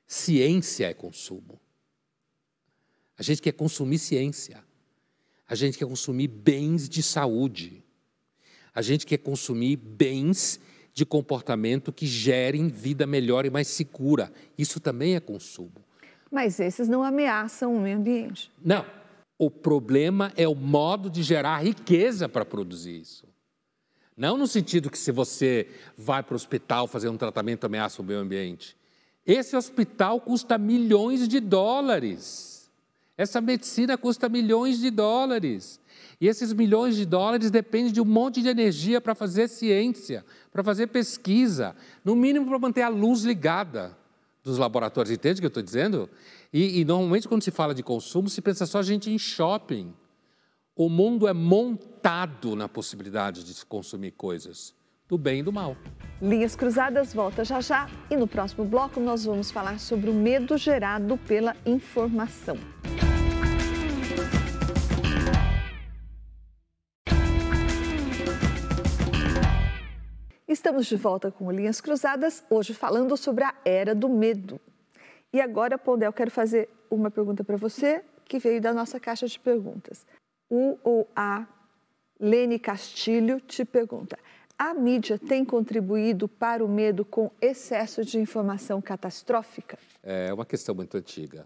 Ciência 0.06 0.86
é 0.86 0.94
consumo. 0.94 1.58
A 3.18 3.22
gente 3.24 3.42
quer 3.42 3.52
consumir 3.52 3.98
ciência. 3.98 4.62
A 5.48 5.56
gente 5.56 5.76
quer 5.76 5.86
consumir 5.86 6.28
bens 6.28 6.88
de 6.88 7.02
saúde. 7.02 7.84
A 8.72 8.80
gente 8.80 9.04
quer 9.04 9.18
consumir 9.18 9.76
bens 9.76 10.60
de 10.92 11.06
comportamento 11.06 11.92
que 11.92 12.06
gerem 12.06 12.68
vida 12.68 13.06
melhor 13.06 13.46
e 13.46 13.50
mais 13.50 13.68
segura. 13.68 14.32
Isso 14.58 14.78
também 14.78 15.14
é 15.14 15.20
consumo. 15.20 15.72
Mas 16.30 16.60
esses 16.60 16.88
não 16.88 17.02
ameaçam 17.02 17.74
o 17.74 17.80
meio 17.80 17.98
ambiente. 17.98 18.50
Não. 18.64 18.84
O 19.38 19.50
problema 19.50 20.32
é 20.36 20.46
o 20.46 20.54
modo 20.54 21.10
de 21.10 21.22
gerar 21.22 21.64
riqueza 21.64 22.28
para 22.28 22.44
produzir 22.44 23.00
isso. 23.00 23.26
Não 24.16 24.36
no 24.36 24.46
sentido 24.46 24.90
que 24.90 24.98
se 24.98 25.10
você 25.10 25.66
vai 25.96 26.22
para 26.22 26.34
o 26.34 26.36
hospital 26.36 26.86
fazer 26.86 27.08
um 27.08 27.16
tratamento 27.16 27.64
ameaça 27.64 28.00
o 28.00 28.04
meio 28.04 28.20
ambiente. 28.20 28.76
Esse 29.26 29.56
hospital 29.56 30.20
custa 30.20 30.58
milhões 30.58 31.26
de 31.26 31.40
dólares. 31.40 32.70
Essa 33.16 33.40
medicina 33.40 33.96
custa 33.96 34.28
milhões 34.28 34.78
de 34.78 34.90
dólares. 34.90 35.80
E 36.22 36.28
esses 36.28 36.52
milhões 36.52 36.94
de 36.94 37.04
dólares 37.04 37.50
dependem 37.50 37.92
de 37.92 38.00
um 38.00 38.04
monte 38.04 38.40
de 38.40 38.48
energia 38.48 39.00
para 39.00 39.12
fazer 39.12 39.48
ciência, 39.48 40.24
para 40.52 40.62
fazer 40.62 40.86
pesquisa, 40.86 41.74
no 42.04 42.14
mínimo 42.14 42.46
para 42.46 42.60
manter 42.60 42.82
a 42.82 42.88
luz 42.88 43.24
ligada 43.24 43.98
dos 44.40 44.56
laboratórios. 44.56 45.10
Entende 45.10 45.40
o 45.40 45.42
que 45.42 45.46
eu 45.46 45.48
estou 45.48 45.64
dizendo? 45.64 46.08
E, 46.52 46.78
e, 46.78 46.84
normalmente, 46.84 47.26
quando 47.26 47.42
se 47.42 47.50
fala 47.50 47.74
de 47.74 47.82
consumo, 47.82 48.28
se 48.28 48.40
pensa 48.40 48.66
só 48.66 48.84
gente 48.84 49.10
em 49.10 49.18
shopping. 49.18 49.92
O 50.76 50.88
mundo 50.88 51.26
é 51.26 51.32
montado 51.32 52.54
na 52.54 52.68
possibilidade 52.68 53.42
de 53.42 53.52
se 53.52 53.66
consumir 53.66 54.12
coisas 54.12 54.72
do 55.08 55.18
bem 55.18 55.40
e 55.40 55.42
do 55.42 55.52
mal. 55.52 55.76
Linhas 56.22 56.54
Cruzadas 56.54 57.12
volta 57.12 57.44
já 57.44 57.60
já 57.60 57.90
e 58.08 58.16
no 58.16 58.28
próximo 58.28 58.64
bloco 58.64 59.00
nós 59.00 59.24
vamos 59.24 59.50
falar 59.50 59.80
sobre 59.80 60.08
o 60.08 60.14
medo 60.14 60.56
gerado 60.56 61.18
pela 61.26 61.56
informação. 61.66 62.56
Estamos 70.62 70.86
de 70.86 70.94
volta 70.94 71.28
com 71.28 71.50
Linhas 71.50 71.80
Cruzadas, 71.80 72.44
hoje 72.48 72.72
falando 72.72 73.16
sobre 73.16 73.42
a 73.42 73.52
era 73.64 73.96
do 73.96 74.08
medo. 74.08 74.60
E 75.32 75.40
agora, 75.40 75.76
Pondé, 75.76 76.06
eu 76.06 76.12
quero 76.12 76.30
fazer 76.30 76.68
uma 76.88 77.10
pergunta 77.10 77.42
para 77.42 77.56
você 77.56 78.04
que 78.24 78.38
veio 78.38 78.60
da 78.60 78.72
nossa 78.72 79.00
caixa 79.00 79.26
de 79.26 79.40
perguntas. 79.40 80.06
O 80.48 80.78
ou 80.84 81.10
a 81.16 81.48
Lene 82.20 82.60
Castilho 82.60 83.40
te 83.40 83.64
pergunta: 83.64 84.16
a 84.56 84.72
mídia 84.72 85.18
tem 85.18 85.44
contribuído 85.44 86.28
para 86.28 86.64
o 86.64 86.68
medo 86.68 87.04
com 87.04 87.28
excesso 87.40 88.04
de 88.04 88.20
informação 88.20 88.80
catastrófica? 88.80 89.76
É 90.00 90.32
uma 90.32 90.46
questão 90.46 90.76
muito 90.76 90.96
antiga. 90.96 91.44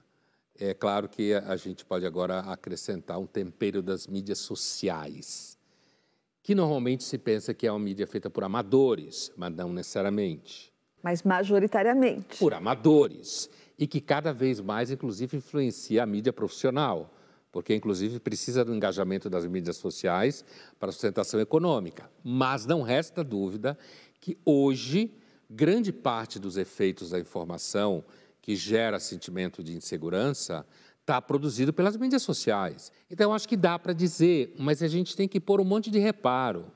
É 0.60 0.74
claro 0.74 1.08
que 1.08 1.32
a 1.32 1.56
gente 1.56 1.86
pode 1.86 2.04
agora 2.04 2.40
acrescentar 2.40 3.18
um 3.18 3.26
tempero 3.26 3.80
das 3.80 4.06
mídias 4.06 4.40
sociais, 4.40 5.55
que 6.46 6.54
normalmente 6.54 7.02
se 7.02 7.18
pensa 7.18 7.52
que 7.52 7.66
é 7.66 7.72
uma 7.72 7.80
mídia 7.80 8.06
feita 8.06 8.30
por 8.30 8.44
amadores, 8.44 9.32
mas 9.36 9.52
não 9.52 9.72
necessariamente. 9.72 10.72
Mas 11.02 11.24
majoritariamente. 11.24 12.38
Por 12.38 12.54
amadores. 12.54 13.50
E 13.76 13.84
que 13.84 14.00
cada 14.00 14.32
vez 14.32 14.60
mais, 14.60 14.88
inclusive, 14.92 15.38
influencia 15.38 16.04
a 16.04 16.06
mídia 16.06 16.32
profissional 16.32 17.12
porque 17.50 17.74
inclusive 17.74 18.20
precisa 18.20 18.64
do 18.64 18.72
engajamento 18.72 19.28
das 19.28 19.44
mídias 19.44 19.76
sociais 19.78 20.44
para 20.78 20.90
a 20.90 20.92
sustentação 20.92 21.40
econômica. 21.40 22.08
Mas 22.22 22.64
não 22.64 22.82
resta 22.82 23.24
dúvida 23.24 23.76
que 24.20 24.38
hoje 24.44 25.12
grande 25.50 25.92
parte 25.92 26.38
dos 26.38 26.56
efeitos 26.56 27.10
da 27.10 27.18
informação 27.18 28.04
que 28.40 28.54
gera 28.54 29.00
sentimento 29.00 29.64
de 29.64 29.74
insegurança 29.74 30.64
está 31.06 31.22
produzido 31.22 31.72
pelas 31.72 31.96
mídias 31.96 32.22
sociais. 32.22 32.90
Então, 33.08 33.30
eu 33.30 33.32
acho 33.32 33.48
que 33.48 33.56
dá 33.56 33.78
para 33.78 33.92
dizer, 33.92 34.52
mas 34.58 34.82
a 34.82 34.88
gente 34.88 35.14
tem 35.14 35.28
que 35.28 35.38
pôr 35.38 35.60
um 35.60 35.64
monte 35.64 35.88
de 35.88 36.00
reparo, 36.00 36.66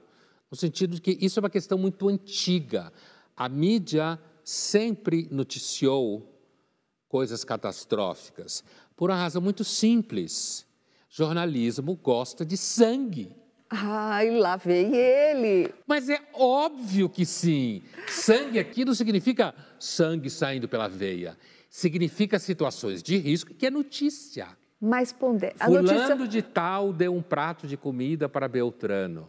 no 0.48 0.56
sentido 0.56 0.94
de 0.94 1.00
que 1.00 1.18
isso 1.20 1.40
é 1.40 1.42
uma 1.42 1.50
questão 1.50 1.76
muito 1.76 2.08
antiga. 2.08 2.92
A 3.36 3.48
mídia 3.48 4.20
sempre 4.44 5.26
noticiou 5.32 6.40
coisas 7.08 7.42
catastróficas, 7.42 8.62
por 8.96 9.10
uma 9.10 9.16
razão 9.16 9.42
muito 9.42 9.64
simples. 9.64 10.64
Jornalismo 11.08 11.96
gosta 11.96 12.46
de 12.46 12.56
sangue. 12.56 13.34
Ai, 13.68 14.30
lá 14.30 14.56
vem 14.56 14.94
ele. 14.94 15.74
Mas 15.88 16.08
é 16.08 16.20
óbvio 16.34 17.08
que 17.08 17.26
sim. 17.26 17.82
Sangue 18.08 18.60
aqui 18.60 18.84
não 18.84 18.94
significa 18.94 19.52
sangue 19.78 20.30
saindo 20.30 20.68
pela 20.68 20.88
veia. 20.88 21.36
Significa 21.70 22.40
situações 22.40 23.00
de 23.00 23.16
risco, 23.16 23.54
que 23.54 23.64
é 23.64 23.70
notícia. 23.70 24.48
Mas, 24.80 25.12
Pondé, 25.12 25.54
a 25.60 25.66
Fulano 25.66 25.92
notícia... 25.92 26.26
de 26.26 26.42
tal 26.42 26.92
deu 26.92 27.14
um 27.14 27.22
prato 27.22 27.68
de 27.68 27.76
comida 27.76 28.28
para 28.28 28.48
Beltrano. 28.48 29.28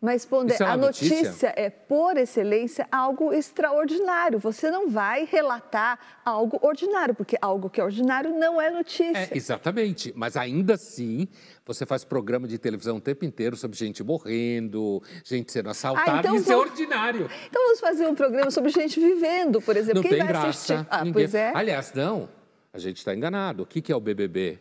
Mas, 0.00 0.22
Isso 0.22 0.62
é 0.62 0.66
a 0.66 0.76
notícia? 0.76 1.16
notícia 1.24 1.52
é, 1.56 1.68
por 1.68 2.16
excelência, 2.16 2.86
algo 2.92 3.32
extraordinário. 3.32 4.38
Você 4.38 4.70
não 4.70 4.88
vai 4.88 5.24
relatar 5.28 5.98
algo 6.24 6.56
ordinário, 6.62 7.16
porque 7.16 7.36
algo 7.42 7.68
que 7.68 7.80
é 7.80 7.84
ordinário 7.84 8.30
não 8.38 8.60
é 8.60 8.70
notícia. 8.70 9.18
É, 9.18 9.28
exatamente. 9.32 10.12
Mas 10.14 10.36
ainda 10.36 10.74
assim, 10.74 11.26
você 11.66 11.84
faz 11.84 12.04
programa 12.04 12.46
de 12.46 12.58
televisão 12.58 12.98
o 12.98 13.00
tempo 13.00 13.24
inteiro 13.24 13.56
sobre 13.56 13.76
gente 13.76 14.04
morrendo, 14.04 15.02
gente 15.24 15.50
sendo 15.50 15.68
assaltada. 15.68 16.20
então 16.20 16.36
Isso 16.36 16.52
é 16.52 16.54
vamos- 16.54 16.70
ordinário. 16.70 17.28
Então 17.48 17.62
vamos 17.64 17.80
fazer 17.80 18.06
um 18.06 18.14
programa 18.14 18.52
sobre 18.52 18.70
gente 18.70 19.00
vivendo, 19.00 19.60
por 19.60 19.76
exemplo. 19.76 19.96
Não 19.96 20.02
Quem 20.02 20.10
tem 20.12 20.18
vai 20.20 20.28
graça. 20.28 20.48
assistir? 20.48 20.86
Ah, 20.88 20.98
Ninguém- 20.98 21.12
pois 21.12 21.34
é. 21.34 21.50
Aliás, 21.52 21.92
não. 21.92 22.28
A 22.72 22.78
gente 22.78 22.98
está 22.98 23.12
enganado. 23.12 23.64
O 23.64 23.66
que, 23.66 23.80
que 23.82 23.90
é 23.90 23.96
o 23.96 24.00
BBB? 24.00 24.60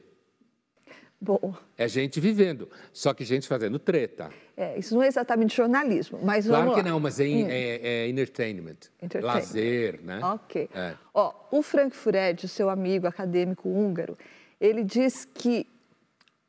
Bom, 1.20 1.56
É 1.76 1.88
gente 1.88 2.20
vivendo, 2.20 2.70
só 2.94 3.12
que 3.12 3.26
gente 3.26 3.48
fazendo 3.48 3.80
treta. 3.80 4.30
é, 4.56 4.78
isso 4.78 4.94
não 4.94 5.02
é 5.02 5.08
exatamente 5.08 5.56
jornalismo, 5.56 6.20
mas 6.22 6.46
Claro 6.46 6.70
que 6.72 6.78
lá. 6.78 6.84
não, 6.84 7.00
mas 7.00 7.20
é, 7.20 7.24
Hum. 7.26 7.48
é- 7.50 7.80
é 7.82 8.08
entertainment, 8.08 8.78
Entertainment. 9.02 9.34
lazer, 9.36 10.00
né? 10.04 10.20
Ok. 10.24 10.70
É. 10.76 10.94
Ó, 11.14 11.34
o 11.52 11.64
Frank 11.64 11.96
Furedi, 11.96 12.48
seu 12.48 12.70
amigo 12.70 13.08
acadêmico 13.08 13.68
húngaro, 13.68 14.16
ele 14.62 14.84
diz 14.84 15.26
que 15.26 15.66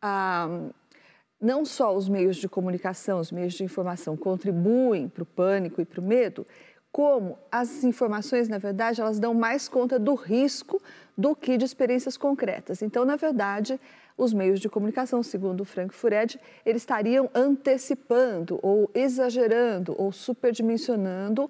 ah, 0.03 0.69
não 1.41 1.65
só 1.65 1.97
os 1.97 2.09
meios 2.09 2.37
de 2.37 2.49
comunicação, 2.49 3.19
os 3.21 3.33
meios 3.33 3.55
de 3.55 3.65
informação 3.65 4.17
contribuem 4.17 5.09
para 5.09 5.23
o 5.23 5.27
pânico 5.27 5.81
e 5.81 5.85
para 5.85 5.99
o 6.01 6.03
medo, 6.05 6.47
como 6.93 7.39
as 7.51 7.83
informações, 7.85 8.49
na 8.49 8.59
verdade, 8.59 9.01
elas 9.01 9.19
dão 9.19 9.35
mais 9.35 9.67
conta 9.69 9.99
do 9.99 10.15
risco 10.15 10.81
do 11.17 11.35
que 11.35 11.57
de 11.57 11.65
experiências 11.65 12.17
concretas. 12.17 12.81
Então, 12.83 13.05
na 13.05 13.17
verdade, 13.17 13.81
os 14.19 14.33
meios 14.33 14.59
de 14.59 14.69
comunicação, 14.69 15.23
segundo 15.23 15.65
Frank 15.65 15.95
Furedi, 15.95 16.41
eles 16.67 16.83
estariam 16.83 17.31
antecipando 17.33 18.59
ou 18.61 18.91
exagerando 18.93 19.95
ou 19.97 20.11
superdimensionando 20.11 21.49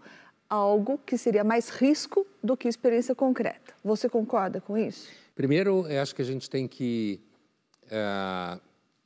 algo 0.48 0.98
que 1.04 1.16
seria 1.16 1.42
mais 1.42 1.70
risco 1.70 2.26
do 2.44 2.56
que 2.56 2.68
experiência 2.68 3.14
concreta. 3.14 3.74
Você 3.82 4.08
concorda 4.08 4.60
com 4.60 4.76
isso? 4.76 5.08
Primeiro, 5.34 5.86
eu 5.88 6.02
acho 6.02 6.14
que 6.14 6.22
a 6.22 6.24
gente 6.24 6.48
tem 6.48 6.68
que 6.68 7.20
eh, 7.90 8.60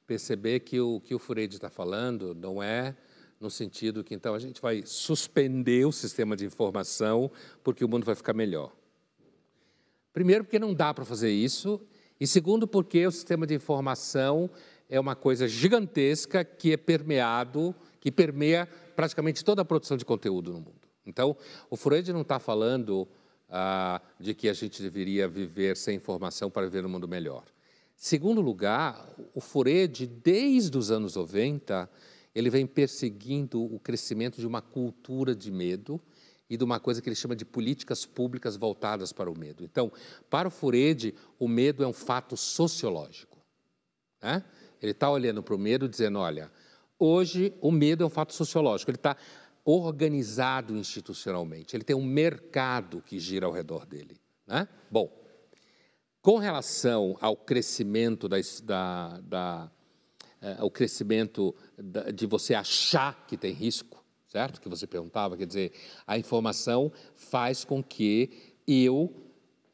perceber 0.06 0.60
que 0.60 0.80
o 0.80 1.00
que 1.00 1.14
o 1.14 1.18
Freire 1.18 1.54
está 1.54 1.70
falando 1.70 2.34
não 2.34 2.62
é 2.62 2.96
no 3.40 3.50
sentido 3.50 4.04
que 4.04 4.14
então 4.14 4.34
a 4.34 4.38
gente 4.38 4.60
vai 4.60 4.82
suspender 4.84 5.84
o 5.84 5.92
sistema 5.92 6.36
de 6.36 6.44
informação 6.44 7.30
porque 7.62 7.84
o 7.84 7.88
mundo 7.88 8.04
vai 8.04 8.14
ficar 8.14 8.32
melhor. 8.32 8.72
Primeiro, 10.12 10.44
porque 10.44 10.58
não 10.58 10.74
dá 10.74 10.92
para 10.92 11.04
fazer 11.04 11.30
isso, 11.30 11.80
e 12.22 12.26
segundo, 12.28 12.68
porque 12.68 13.04
o 13.04 13.10
sistema 13.10 13.44
de 13.44 13.52
informação 13.52 14.48
é 14.88 15.00
uma 15.00 15.16
coisa 15.16 15.48
gigantesca 15.48 16.44
que 16.44 16.72
é 16.72 16.76
permeado, 16.76 17.74
que 17.98 18.12
permeia 18.12 18.68
praticamente 18.94 19.44
toda 19.44 19.62
a 19.62 19.64
produção 19.64 19.96
de 19.96 20.04
conteúdo 20.04 20.52
no 20.52 20.58
mundo. 20.58 20.88
Então, 21.04 21.36
o 21.68 21.76
Freud 21.76 22.12
não 22.12 22.20
está 22.20 22.38
falando 22.38 23.08
ah, 23.50 24.00
de 24.20 24.34
que 24.34 24.48
a 24.48 24.52
gente 24.52 24.80
deveria 24.80 25.26
viver 25.26 25.76
sem 25.76 25.96
informação 25.96 26.48
para 26.48 26.62
viver 26.62 26.86
um 26.86 26.88
mundo 26.88 27.08
melhor. 27.08 27.42
Segundo 27.96 28.40
lugar, 28.40 29.04
o 29.34 29.40
Freud, 29.40 30.06
desde 30.06 30.78
os 30.78 30.92
anos 30.92 31.16
90, 31.16 31.90
ele 32.32 32.50
vem 32.50 32.68
perseguindo 32.68 33.60
o 33.60 33.80
crescimento 33.80 34.38
de 34.38 34.46
uma 34.46 34.62
cultura 34.62 35.34
de 35.34 35.50
medo 35.50 36.00
e 36.52 36.56
de 36.58 36.64
uma 36.64 36.78
coisa 36.78 37.00
que 37.00 37.08
ele 37.08 37.16
chama 37.16 37.34
de 37.34 37.46
políticas 37.46 38.04
públicas 38.04 38.56
voltadas 38.56 39.10
para 39.10 39.30
o 39.30 39.38
medo. 39.38 39.64
Então, 39.64 39.90
para 40.28 40.48
o 40.48 40.50
Freud, 40.50 41.14
o 41.38 41.48
medo 41.48 41.82
é 41.82 41.86
um 41.86 41.94
fato 41.94 42.36
sociológico. 42.36 43.38
Né? 44.22 44.44
Ele 44.82 44.92
está 44.92 45.10
olhando 45.10 45.42
para 45.42 45.54
o 45.54 45.58
medo 45.58 45.88
dizendo, 45.88 46.18
olha, 46.18 46.52
hoje 46.98 47.54
o 47.58 47.72
medo 47.72 48.04
é 48.04 48.06
um 48.06 48.10
fato 48.10 48.34
sociológico, 48.34 48.90
ele 48.90 48.98
está 48.98 49.16
organizado 49.64 50.76
institucionalmente, 50.76 51.74
ele 51.74 51.84
tem 51.84 51.96
um 51.96 52.04
mercado 52.04 53.00
que 53.00 53.18
gira 53.18 53.46
ao 53.46 53.52
redor 53.52 53.86
dele. 53.86 54.20
Né? 54.46 54.68
Bom, 54.90 55.10
com 56.20 56.36
relação 56.36 57.16
ao 57.18 57.34
crescimento 57.34 58.28
da, 58.28 58.36
da, 58.62 59.20
da 59.20 59.70
eh, 60.42 60.56
ao 60.58 60.70
crescimento 60.70 61.54
de 62.12 62.26
você 62.26 62.52
achar 62.52 63.26
que 63.26 63.38
tem 63.38 63.54
risco, 63.54 64.01
certo? 64.32 64.62
Que 64.62 64.68
você 64.68 64.86
perguntava, 64.86 65.36
quer 65.36 65.46
dizer, 65.46 65.72
a 66.06 66.16
informação 66.16 66.90
faz 67.14 67.64
com 67.64 67.82
que 67.82 68.30
eu 68.66 69.14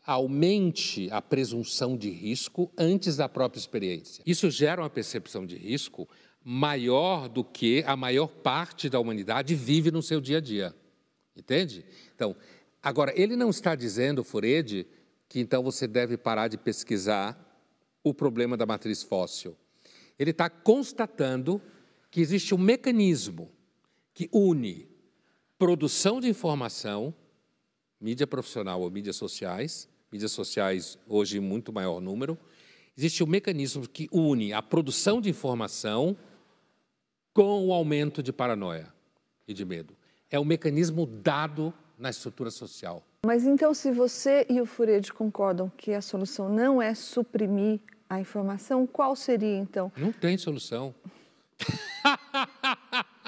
aumente 0.05 1.09
a 1.13 1.23
presunção 1.23 1.97
de 1.97 2.11
risco 2.11 2.71
antes 2.77 3.17
da 3.17 3.29
própria 3.29 3.61
experiência. 3.61 4.23
Isso 4.27 4.51
gera 4.51 4.83
uma 4.83 4.91
percepção 4.91 5.47
de 5.47 5.57
risco 5.57 6.09
maior 6.43 7.29
do 7.29 7.45
que 7.45 7.85
a 7.87 7.95
maior 7.95 8.27
parte 8.27 8.89
da 8.89 8.99
humanidade 8.99 9.55
vive 9.55 9.93
no 9.93 10.03
seu 10.03 10.21
dia 10.21 10.39
a 10.39 10.41
dia. 10.41 10.75
Entende? 11.37 11.85
Então, 12.17 12.35
agora, 12.83 13.13
ele 13.15 13.37
não 13.37 13.51
está 13.51 13.77
dizendo, 13.77 14.25
Furede, 14.25 14.89
que 15.29 15.39
então 15.39 15.63
você 15.63 15.87
deve 15.87 16.17
parar 16.17 16.49
de 16.49 16.59
pesquisar 16.59 17.39
o 18.03 18.13
problema 18.13 18.57
da 18.57 18.67
matriz 18.67 19.05
fóssil. 19.05 19.57
Ele 20.19 20.31
está 20.33 20.51
constatando 20.51 21.63
que 22.11 22.21
existe 22.21 22.55
um 22.55 22.59
mecanismo 22.59 23.53
que 24.19 24.29
une 24.33 24.89
produção 25.57 26.21
de 26.21 26.29
informação, 26.29 27.15
mídia 28.01 28.27
profissional 28.27 28.81
ou 28.81 28.91
mídias 28.91 29.15
sociais, 29.15 29.89
mídias 30.11 30.33
sociais 30.33 30.99
hoje 31.07 31.37
em 31.37 31.41
muito 31.41 31.73
maior 31.73 32.01
número, 32.01 32.37
existe 32.97 33.23
um 33.23 33.29
mecanismo 33.29 33.89
que 33.89 34.09
une 34.11 34.53
a 34.53 34.61
produção 34.61 35.21
de 35.21 35.31
informação 35.31 36.17
com 37.33 37.65
o 37.69 37.73
aumento 37.73 38.21
de 38.21 38.33
paranoia 38.33 38.93
e 39.47 39.55
de 39.55 39.65
medo. 39.65 39.97
É 40.29 40.41
um 40.41 40.45
mecanismo 40.45 41.07
dado 41.07 41.73
na 41.97 42.11
estrutura 42.11 42.51
social. 42.51 43.05
Mas 43.25 43.45
então, 43.45 43.73
se 43.73 43.93
você 43.93 44.45
e 44.51 44.61
o 44.61 44.67
Furede 44.67 45.13
concordam 45.13 45.71
que 45.77 45.93
a 45.93 46.03
solução 46.03 46.49
não 46.49 46.83
é 46.83 46.93
suprimir 46.93 47.79
a 48.11 48.19
informação, 48.19 48.85
qual 48.85 49.15
seria 49.15 49.59
então? 49.59 49.93
Não 49.97 50.11
tem 50.11 50.37
solução. 50.37 50.93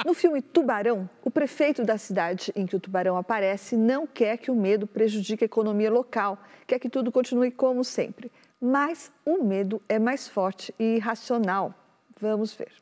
No 0.05 0.15
filme 0.15 0.41
Tubarão, 0.41 1.09
o 1.23 1.31
prefeito 1.31 1.85
da 1.85 1.99
cidade 1.99 2.51
em 2.57 2.65
que 2.65 2.75
o 2.75 2.81
tubarão 2.81 3.17
aparece 3.19 3.77
não 3.77 4.07
quer 4.07 4.39
que 4.39 4.51
o 4.51 4.55
medo 4.55 4.87
prejudique 4.87 5.45
a 5.45 5.47
economia 5.47 5.91
local, 5.91 6.39
quer 6.67 6.79
que 6.79 6.89
tudo 6.89 7.13
continue 7.13 7.51
como 7.51 7.85
sempre. 7.85 8.33
Mas 8.61 9.13
o 9.27 9.43
medo 9.43 9.83
é 9.89 9.99
mais 9.99 10.27
forte 10.27 10.75
e 10.79 10.97
irracional. 10.97 11.75
Vamos 12.19 12.55
ver. 12.55 12.73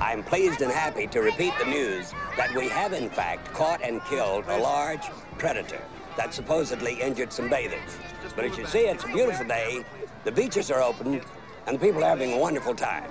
I'm 0.00 0.22
pleased 0.22 0.62
and 0.62 0.70
happy 0.70 1.08
to 1.08 1.20
repeat 1.20 1.52
the 1.58 1.64
news 1.64 2.12
that 2.36 2.54
we 2.54 2.68
have 2.68 2.92
in 2.96 3.10
fact 3.10 3.52
caught 3.52 3.82
and 3.82 4.00
killed 4.04 4.44
a 4.48 4.56
large 4.56 5.10
predator 5.38 5.80
that 6.16 6.32
supposedly 6.32 7.00
injured 7.00 7.32
some 7.32 7.48
bathers. 7.48 7.98
But 8.36 8.44
as 8.44 8.56
you 8.56 8.66
see, 8.66 8.86
it's 8.86 9.04
a 9.04 9.08
beautiful 9.08 9.46
day, 9.46 9.84
the 10.24 10.30
beaches 10.30 10.70
are 10.70 10.80
open, 10.80 11.20
and 11.66 11.76
the 11.76 11.80
people 11.80 12.04
are 12.04 12.10
having 12.10 12.32
a 12.32 12.38
wonderful 12.38 12.74
time. 12.74 13.10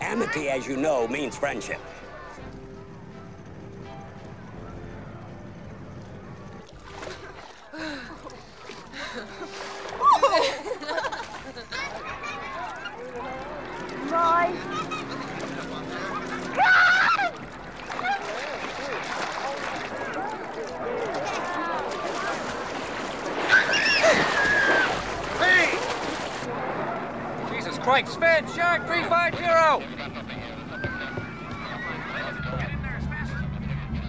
Amity, 0.00 0.48
as 0.48 0.66
you 0.66 0.76
know, 0.76 1.06
means 1.06 1.36
friendship. 1.36 1.80
Hey! 7.76 8.06
Spin, 28.06 28.46
Shark 28.54 28.86
350! 28.86 30.06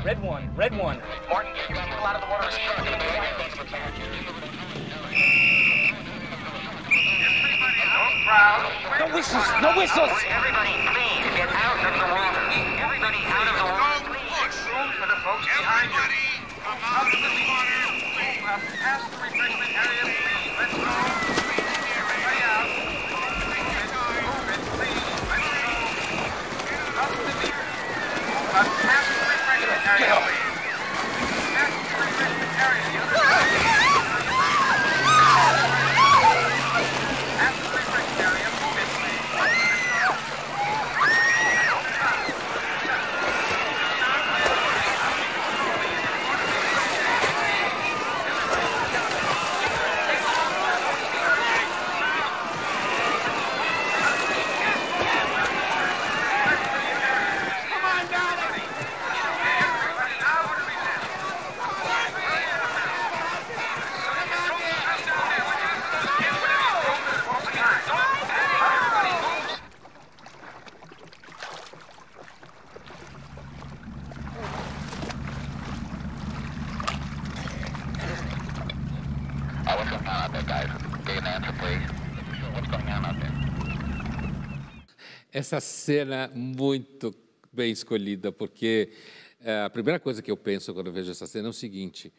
Red 0.06 0.22
one, 0.22 0.56
red 0.56 0.78
one. 0.78 1.02
Martin, 1.30 1.52
get 1.54 1.70
your 1.70 1.80
people 1.80 2.06
out 2.06 2.16
of 2.16 2.22
the 2.22 2.28
water 2.30 3.47
No 3.68 3.76
whistles, 9.14 9.44
no 9.62 9.76
whistles! 9.76 10.10
Everybody, 10.30 10.72
please, 10.96 11.28
get 11.36 11.50
out 11.52 11.76
of 11.76 11.92
the 12.00 12.08
water. 12.16 12.40
Everybody 12.80 13.18
out 13.26 13.44
of 13.44 13.56
the 13.60 13.66
water. 13.68 14.08
Please. 14.08 14.56
Room 14.72 14.88
for 14.96 15.08
the 15.08 15.20
folks 15.20 15.44
behind 15.48 15.92
you. 15.92 16.00
Come 16.64 16.80
out 16.82 17.12
of 17.12 17.20
the 17.20 17.28
water. 17.44 17.92
Please. 19.12 19.17
Essa 85.32 85.60
cena 85.60 86.32
muito 86.34 87.14
bem 87.54 87.72
escolhida, 87.72 88.32
porque 88.32 88.92
é, 89.40 89.64
a 89.64 89.70
primeira 89.70 90.00
coisa 90.00 90.22
que 90.22 90.32
eu 90.32 90.38
penso 90.38 90.74
quando 90.74 90.88
eu 90.88 90.94
vejo 90.94 91.12
essa 91.12 91.28
cena 91.28 91.48
é 91.48 91.50
o 91.50 91.54
seguinte: 91.54 92.12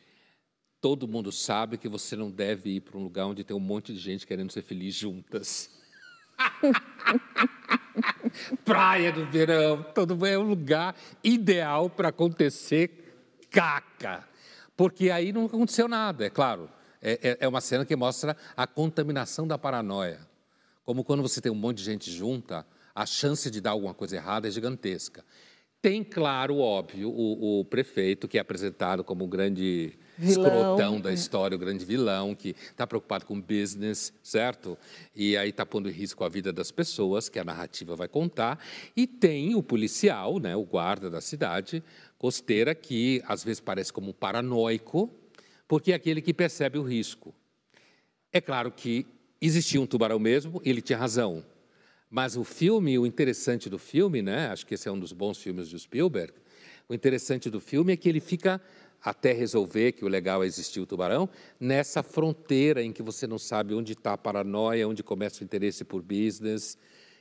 todo 0.81 1.09
mundo 1.09 1.33
sabe 1.33 1.77
que 1.77 1.89
você 1.89 2.17
não 2.17 2.31
deve 2.31 2.77
ir 2.77 2.81
para 2.81 2.97
um 2.97 3.03
lugar 3.03 3.27
onde 3.27 3.45
tem 3.45 3.57
um 3.57 3.61
monte 3.61 3.93
de 3.93 3.99
gente 3.99 4.27
querendo 4.27 4.53
ser 4.53 4.63
feliz 4.63 4.95
juntas. 4.95 5.71
Praia 8.65 9.11
do 9.11 9.27
verão, 9.27 9.83
todo 9.95 10.25
é 10.25 10.39
um 10.39 10.43
lugar 10.43 10.95
ideal 11.25 11.91
para 11.91 12.09
acontecer 12.09 13.47
caca. 13.51 14.29
Porque 14.77 15.11
aí 15.11 15.33
não 15.33 15.47
aconteceu 15.47 15.89
nada, 15.89 16.27
é 16.27 16.31
claro. 16.31 16.71
É, 17.01 17.31
é, 17.31 17.39
é 17.41 17.49
uma 17.49 17.61
cena 17.61 17.85
que 17.85 17.95
mostra 17.95 18.37
a 18.57 18.67
contaminação 18.67 19.47
da 19.47 19.57
paranoia. 19.57 20.21
Como 20.85 21.05
quando 21.05 21.23
você 21.23 21.41
tem 21.41 21.53
um 21.53 21.55
monte 21.55 21.79
de 21.79 21.85
gente 21.85 22.11
junta, 22.11 22.67
a 22.95 23.07
chance 23.07 23.51
de 23.51 23.61
dar 23.61 23.71
alguma 23.71 23.95
coisa 23.95 24.17
errada 24.17 24.49
é 24.49 24.51
gigantesca. 24.51 25.25
Tem, 25.81 26.03
claro, 26.03 26.59
óbvio, 26.59 27.09
o, 27.09 27.61
o 27.61 27.65
prefeito, 27.65 28.27
que 28.27 28.37
é 28.37 28.41
apresentado 28.41 29.05
como 29.05 29.25
o 29.25 29.29
grande 29.29 29.97
Vilão. 30.17 30.47
escrotão 30.47 31.01
da 31.01 31.13
história, 31.13 31.55
o 31.55 31.59
grande 31.59 31.85
vilão, 31.85 32.35
que 32.35 32.57
está 32.71 32.85
preocupado 32.85 33.25
com 33.25 33.41
business, 33.41 34.13
certo? 34.21 34.77
E 35.15 35.37
aí 35.37 35.51
está 35.51 35.65
pondo 35.65 35.89
em 35.89 35.93
risco 35.93 36.25
a 36.25 36.29
vida 36.29 36.53
das 36.53 36.73
pessoas, 36.73 37.29
que 37.29 37.39
a 37.39 37.45
narrativa 37.45 37.95
vai 37.95 38.09
contar. 38.09 38.59
E 38.97 39.07
tem 39.07 39.55
o 39.55 39.63
policial, 39.63 40.41
né, 40.41 40.57
o 40.57 40.65
guarda 40.65 41.09
da 41.09 41.21
cidade 41.21 41.81
costeira, 42.19 42.75
que 42.75 43.23
às 43.25 43.45
vezes 43.45 43.61
parece 43.61 43.93
como 43.93 44.11
um 44.11 44.13
paranoico, 44.13 45.09
porque 45.69 45.93
é 45.93 45.95
aquele 45.95 46.23
que 46.23 46.35
percebe 46.35 46.79
o 46.79 46.83
risco. 46.83 47.35
É 48.33 48.41
claro 48.41 48.73
que 48.73 49.07
existia 49.41 49.81
um 49.81 49.87
tubarão 49.87 50.19
mesmo, 50.19 50.61
ele 50.65 50.81
tinha 50.81 50.99
razão. 50.99 51.45
Mas 52.11 52.37
o 52.37 52.43
filme, 52.43 52.99
o 52.99 53.07
interessante 53.07 53.69
do 53.69 53.79
filme, 53.79 54.23
né? 54.23 54.49
Acho 54.49 54.67
que 54.67 54.75
esse 54.75 54.89
é 54.89 54.91
um 54.91 54.99
dos 54.99 55.13
bons 55.13 55.39
filmes 55.39 55.69
do 55.69 55.79
Spielberg. 55.79 56.33
O 56.89 56.95
interessante 56.95 57.51
do 57.51 57.61
filme 57.61 57.93
é 57.93 57.97
que 57.97 58.09
ele 58.09 58.19
fica 58.19 58.61
até 59.05 59.33
resolver 59.33 59.93
que 59.93 60.05
o 60.05 60.09
legal 60.09 60.43
é 60.43 60.47
existir 60.47 60.81
o 60.81 60.87
tubarão, 60.87 61.29
nessa 61.61 62.03
fronteira 62.03 62.83
em 62.83 62.93
que 62.93 63.03
você 63.03 63.27
não 63.27 63.39
sabe 63.39 63.75
onde 63.75 63.93
está 63.93 64.15
a 64.15 64.19
paranoia, 64.19 64.89
onde 64.89 65.03
começa 65.03 65.43
o 65.43 65.45
interesse 65.45 65.85
por 65.85 66.03
business. 66.03 66.77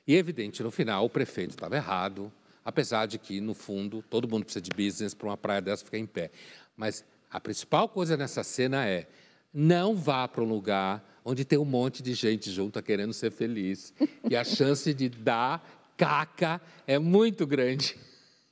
E 0.08 0.16
evidente, 0.16 0.64
no 0.64 0.72
final, 0.72 1.06
o 1.06 1.10
prefeito 1.10 1.52
estava 1.52 1.76
errado, 1.76 2.32
apesar 2.66 3.06
de 3.06 3.20
que, 3.20 3.40
no 3.40 3.54
fundo, 3.54 4.04
todo 4.10 4.28
mundo 4.28 4.46
precisa 4.46 4.62
de 4.62 4.72
business 4.72 5.14
para 5.14 5.28
uma 5.28 5.38
praia 5.38 5.62
dessa 5.62 5.86
ficar 5.86 6.00
em 6.00 6.06
pé. 6.06 6.32
Mas 6.76 7.04
a 7.30 7.40
principal 7.40 7.90
coisa 7.90 8.16
nessa 8.16 8.44
cena 8.44 8.86
é 8.86 9.08
não 9.54 9.96
vá 9.96 10.28
para 10.28 10.44
um 10.44 10.48
lugar 10.48 11.04
onde 11.26 11.44
tem 11.44 11.60
um 11.60 11.66
monte 11.66 12.02
de 12.02 12.14
gente 12.14 12.50
junta 12.52 12.82
querendo 12.82 13.12
ser 13.14 13.32
feliz. 13.32 13.94
E 14.30 14.36
a 14.36 14.44
chance 14.44 14.94
de 14.94 15.10
dar 15.10 15.62
caca 15.98 16.62
é 16.86 16.98
muito 16.98 17.46
grande. 17.46 17.98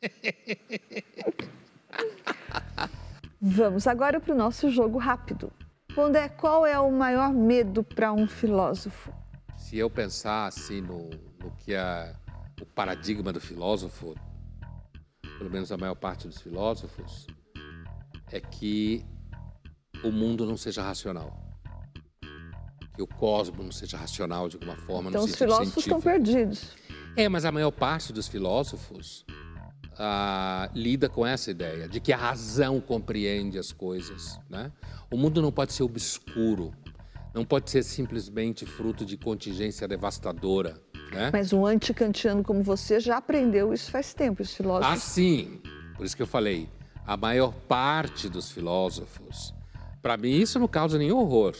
Vamos 3.40 3.88
agora 3.88 4.20
para 4.20 4.34
o 4.34 4.38
nosso 4.38 4.70
jogo 4.70 4.98
rápido. 4.98 5.54
Pondé, 5.94 6.28
qual 6.28 6.66
é 6.66 6.78
o 6.80 6.92
maior 6.92 7.32
medo 7.32 7.84
para 7.84 8.12
um 8.12 8.28
filósofo? 8.28 9.14
Se 9.56 9.78
eu 9.78 9.90
pensar 9.90 10.48
assim 10.48 10.82
no, 10.82 11.10
no 11.40 11.52
que 11.58 11.74
é 11.74 12.14
o 12.62 12.66
paradigma 12.66 13.32
do 13.32 13.40
filósofo, 13.40 14.16
pelo 15.38 15.50
menos 15.50 15.72
a 15.72 15.78
maior 15.78 15.96
parte 15.96 16.28
dos 16.28 16.42
filósofos, 16.42 17.28
é 18.32 18.40
que 18.40 19.06
o 20.04 20.12
mundo 20.12 20.46
não 20.46 20.58
seja 20.58 20.82
racional. 20.82 21.38
Que 22.94 23.02
o 23.02 23.08
cosmos 23.08 23.64
não 23.64 23.72
seja 23.72 23.98
racional 23.98 24.48
de 24.48 24.56
alguma 24.56 24.78
forma. 24.78 25.10
Então 25.10 25.24
os 25.24 25.36
filósofos 25.36 25.84
estão 25.84 26.00
científico. 26.02 26.34
perdidos. 26.34 26.70
É, 27.16 27.30
mas 27.30 27.46
a 27.46 27.52
maior 27.52 27.72
parte 27.72 28.12
dos 28.12 28.28
filósofos 28.28 29.26
ah, 29.98 30.70
lida 30.74 31.08
com 31.08 31.26
essa 31.26 31.52
ideia 31.52 31.88
de 31.88 32.00
que 32.00 32.12
a 32.12 32.18
razão 32.18 32.80
compreende 32.80 33.58
as 33.58 33.72
coisas. 33.72 34.40
Né? 34.50 34.72
O 35.12 35.18
mundo 35.18 35.42
não 35.42 35.52
pode 35.52 35.74
ser 35.74 35.84
obscuro, 35.84 36.74
não 37.34 37.46
pode 37.46 37.70
ser 37.70 37.84
simplesmente 37.84 38.66
fruto 38.66 39.06
de 39.06 39.18
contingência 39.18 39.88
devastadora. 39.88 40.82
Né? 41.12 41.30
Mas 41.32 41.54
um 41.54 41.66
anticantiano 41.66 42.44
como 42.44 42.64
você 42.64 43.00
já 43.00 43.18
aprendeu 43.18 43.74
isso 43.74 43.92
faz 43.92 44.14
tempo, 44.14 44.42
os 44.42 44.54
filósofos. 44.54 44.94
Ah, 44.94 45.00
sim. 45.00 45.62
Por 45.96 46.06
isso 46.06 46.16
que 46.16 46.22
eu 46.22 46.28
falei, 46.28 46.70
a 47.06 47.16
maior 47.16 47.54
parte 47.68 48.28
dos 48.28 48.52
filósofos, 48.52 49.54
para 50.02 50.18
mim 50.18 50.40
isso 50.40 50.60
não 50.60 50.68
causa 50.68 50.98
nenhum 50.98 51.18
horror, 51.18 51.56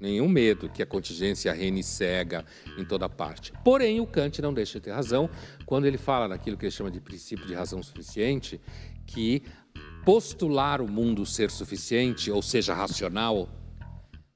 nenhum 0.00 0.28
medo 0.28 0.68
que 0.68 0.82
a 0.82 0.86
contingência 0.86 1.52
reine 1.52 1.82
cega 1.82 2.44
em 2.76 2.84
toda 2.84 3.08
parte. 3.08 3.52
Porém, 3.64 4.00
o 4.00 4.06
Kant 4.06 4.42
não 4.42 4.52
deixa 4.52 4.78
de 4.78 4.84
ter 4.84 4.92
razão 4.92 5.30
quando 5.64 5.86
ele 5.86 5.98
fala 5.98 6.26
naquilo 6.26 6.56
que 6.56 6.64
ele 6.64 6.72
chama 6.72 6.90
de 6.90 7.00
princípio 7.00 7.46
de 7.46 7.54
razão 7.54 7.82
suficiente, 7.82 8.60
que 9.06 9.42
postular 10.04 10.80
o 10.80 10.88
mundo 10.88 11.24
ser 11.24 11.50
suficiente, 11.50 12.30
ou 12.30 12.42
seja, 12.42 12.74
racional, 12.74 13.48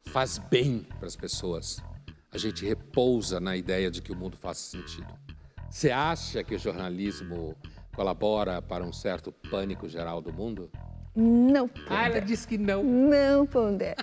faz 0.04 0.38
bem 0.38 0.86
para 0.98 1.08
as 1.08 1.16
pessoas. 1.16 1.82
A 2.30 2.38
gente 2.38 2.64
repousa 2.64 3.40
na 3.40 3.56
ideia 3.56 3.90
de 3.90 4.00
que 4.00 4.12
o 4.12 4.16
mundo 4.16 4.36
faça 4.36 4.60
sentido. 4.60 5.12
Você 5.68 5.90
acha 5.90 6.44
que 6.44 6.54
o 6.54 6.58
jornalismo 6.58 7.56
colabora 7.96 8.60
para 8.60 8.84
um 8.84 8.92
certo 8.92 9.32
pânico 9.50 9.88
geral 9.88 10.20
do 10.20 10.32
mundo? 10.32 10.70
Não. 11.16 11.70
Ah, 11.88 12.06
ela 12.06 12.20
disse 12.20 12.46
que 12.46 12.58
não. 12.58 12.84
Não, 12.84 13.46
Pondé. 13.46 13.96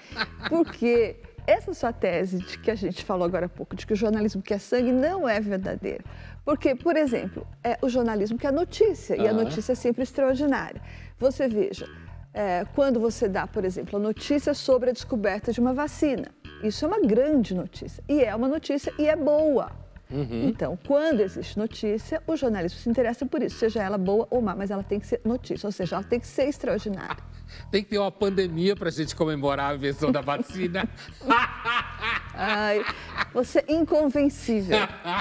Porque 0.50 1.16
essa 1.46 1.74
sua 1.76 1.94
tese 1.94 2.40
de 2.40 2.58
que 2.58 2.72
a 2.72 2.76
gente 2.76 3.06
falou 3.06 3.26
agora 3.26 3.46
há 3.46 3.50
pouco, 3.50 3.76
de 3.76 3.86
que 3.86 3.94
o 3.94 3.96
jornalismo 3.96 4.42
que 4.42 4.54
é 4.54 4.58
sangue, 4.58 4.92
não 4.92 5.30
é 5.30 5.40
verdadeira. 5.40 6.04
Porque, 6.44 6.74
por 6.74 6.98
exemplo, 6.98 7.46
é 7.64 7.78
o 7.82 7.88
jornalismo 7.88 8.38
que 8.38 8.48
é 8.48 8.52
notícia, 8.52 9.16
e 9.16 9.28
a 9.28 9.32
notícia 9.32 9.74
é 9.74 9.76
sempre 9.76 10.04
extraordinária. 10.04 10.82
Você 11.20 11.48
veja, 11.48 11.88
é, 12.34 12.66
quando 12.74 13.00
você 13.00 13.30
dá, 13.30 13.46
por 13.46 13.64
exemplo, 13.64 13.98
a 13.98 14.02
notícia 14.02 14.54
sobre 14.54 14.90
a 14.90 14.94
descoberta 14.94 15.54
de 15.54 15.60
uma 15.60 15.74
vacina, 15.74 16.30
isso 16.64 16.84
é 16.84 16.88
uma 16.88 17.00
grande 17.00 17.54
notícia. 17.54 18.04
E 18.10 18.24
é 18.24 18.36
uma 18.36 18.48
notícia 18.48 18.92
e 18.98 19.08
é 19.08 19.16
boa. 19.16 19.83
Uhum. 20.10 20.48
Então, 20.48 20.78
quando 20.86 21.22
existe 21.22 21.58
notícia, 21.58 22.22
o 22.28 22.36
jornalismo 22.36 22.80
se 22.80 22.90
interessa 22.90 23.26
por 23.26 23.42
isso, 23.42 23.58
seja 23.58 23.82
ela 23.82 23.98
boa 23.98 24.28
ou 24.30 24.42
má, 24.42 24.56
mas 24.56 24.70
ela 24.70 24.84
tem 24.84 25.00
que 25.00 25.08
ser 25.08 25.22
notícia, 25.24 25.66
ou 25.68 25.72
seja, 25.72 25.96
ela 25.96 26.04
tem 26.04 26.20
que 26.20 26.28
ser 26.28 26.48
extraordinária. 26.48 27.18
Tem 27.70 27.84
que 27.84 27.92
ter 27.92 28.00
uma 28.00 28.12
pandemia 28.12 28.76
para 28.76 28.90
a 28.90 28.92
gente 28.92 29.16
comemorar 29.16 29.74
a 29.74 29.76
invenção 29.76 30.12
da 30.12 30.22
vacina. 30.22 30.90
Ai, 32.34 32.84
você 33.32 33.64
é 33.68 33.74
inconvencível. 33.74 34.78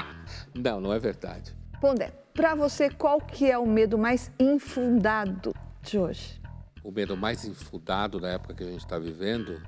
não, 0.55 0.81
não 0.81 0.91
é 0.91 0.97
verdade. 0.97 1.55
Pondé, 1.79 2.11
para 2.33 2.55
você, 2.55 2.89
qual 2.89 3.21
que 3.21 3.51
é 3.51 3.57
o 3.57 3.67
medo 3.67 3.99
mais 3.99 4.31
infundado 4.39 5.53
de 5.83 5.99
hoje? 5.99 6.41
O 6.83 6.91
medo 6.91 7.15
mais 7.15 7.45
infundado 7.45 8.19
na 8.19 8.29
época 8.29 8.55
que 8.55 8.63
a 8.63 8.67
gente 8.67 8.83
está 8.83 8.97
vivendo 8.97 9.61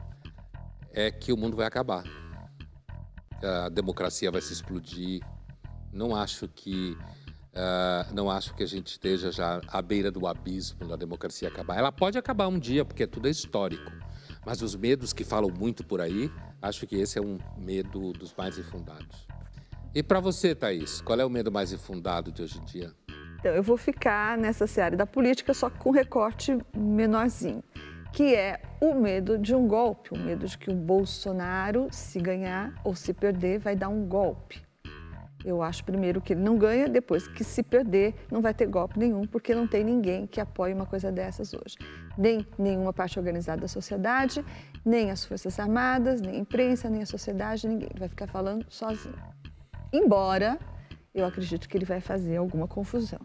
é 0.91 1.11
que 1.11 1.31
o 1.31 1.37
mundo 1.37 1.55
vai 1.55 1.67
acabar. 1.67 2.03
A 3.43 3.69
democracia 3.69 4.31
vai 4.31 4.41
se 4.41 4.53
explodir. 4.53 5.21
Não 5.91 6.15
acho 6.15 6.47
que 6.47 6.97
ah, 7.55 8.05
não 8.13 8.29
acho 8.29 8.53
que 8.53 8.63
a 8.63 8.67
gente 8.67 8.87
esteja 8.87 9.31
já 9.31 9.61
à 9.69 9.81
beira 9.81 10.11
do 10.11 10.27
abismo 10.27 10.85
da 10.85 10.97
democracia 10.97 11.47
acabar. 11.47 11.77
Ela 11.77 11.91
pode 11.91 12.17
acabar 12.17 12.47
um 12.47 12.59
dia 12.59 12.83
porque 12.83 13.07
tudo 13.07 13.27
é 13.27 13.31
histórico. 13.31 13.91
Mas 14.45 14.61
os 14.61 14.75
medos 14.75 15.13
que 15.13 15.23
falam 15.23 15.49
muito 15.49 15.83
por 15.83 16.01
aí, 16.01 16.29
acho 16.61 16.85
que 16.85 16.95
esse 16.97 17.17
é 17.17 17.21
um 17.21 17.39
medo 17.57 18.11
dos 18.13 18.35
mais 18.35 18.59
infundados. 18.59 19.25
E 19.93 20.03
para 20.03 20.19
você, 20.19 20.53
Thaís, 20.53 21.01
qual 21.01 21.19
é 21.19 21.25
o 21.25 21.29
medo 21.29 21.51
mais 21.51 21.71
infundado 21.71 22.31
de 22.31 22.43
hoje 22.43 22.59
em 22.59 22.65
dia? 22.65 22.93
Então, 23.39 23.53
eu 23.53 23.63
vou 23.63 23.77
ficar 23.77 24.37
nessa 24.37 24.67
seara 24.67 24.95
da 24.95 25.05
política, 25.05 25.53
só 25.53 25.69
com 25.69 25.89
recorte 25.89 26.57
menorzinho, 26.75 27.63
que 28.15 28.33
é 28.33 28.61
o 28.79 28.93
medo 28.93 29.37
de 29.37 29.53
um 29.53 29.67
golpe, 29.67 30.13
o 30.13 30.17
medo 30.17 30.47
de 30.47 30.57
que 30.57 30.71
o 30.71 30.73
Bolsonaro, 30.73 31.89
se 31.91 32.17
ganhar 32.17 32.73
ou 32.81 32.95
se 32.95 33.13
perder, 33.13 33.59
vai 33.59 33.75
dar 33.75 33.89
um 33.89 34.07
golpe. 34.07 34.63
Eu 35.43 35.61
acho 35.61 35.83
primeiro 35.83 36.21
que 36.21 36.31
ele 36.31 36.41
não 36.41 36.57
ganha, 36.57 36.87
depois 36.87 37.27
que 37.27 37.43
se 37.43 37.61
perder, 37.61 38.15
não 38.31 38.41
vai 38.41 38.53
ter 38.53 38.67
golpe 38.67 38.97
nenhum, 38.97 39.27
porque 39.27 39.53
não 39.53 39.67
tem 39.67 39.83
ninguém 39.83 40.25
que 40.25 40.39
apoie 40.39 40.73
uma 40.73 40.85
coisa 40.85 41.11
dessas 41.11 41.53
hoje. 41.53 41.75
Nem 42.17 42.47
nenhuma 42.57 42.93
parte 42.93 43.19
organizada 43.19 43.59
da 43.59 43.67
sociedade, 43.67 44.45
nem 44.85 45.11
as 45.11 45.25
Forças 45.25 45.59
Armadas, 45.59 46.21
nem 46.21 46.37
a 46.37 46.39
imprensa, 46.39 46.89
nem 46.89 47.01
a 47.01 47.05
sociedade, 47.05 47.67
ninguém. 47.67 47.89
Ele 47.91 47.99
vai 47.99 48.07
ficar 48.07 48.27
falando 48.27 48.65
sozinho. 48.69 49.21
Embora 49.91 50.57
eu 51.13 51.25
acredito 51.25 51.67
que 51.67 51.77
ele 51.77 51.85
vai 51.85 51.99
fazer 51.99 52.37
alguma 52.37 52.65
confusão. 52.65 53.19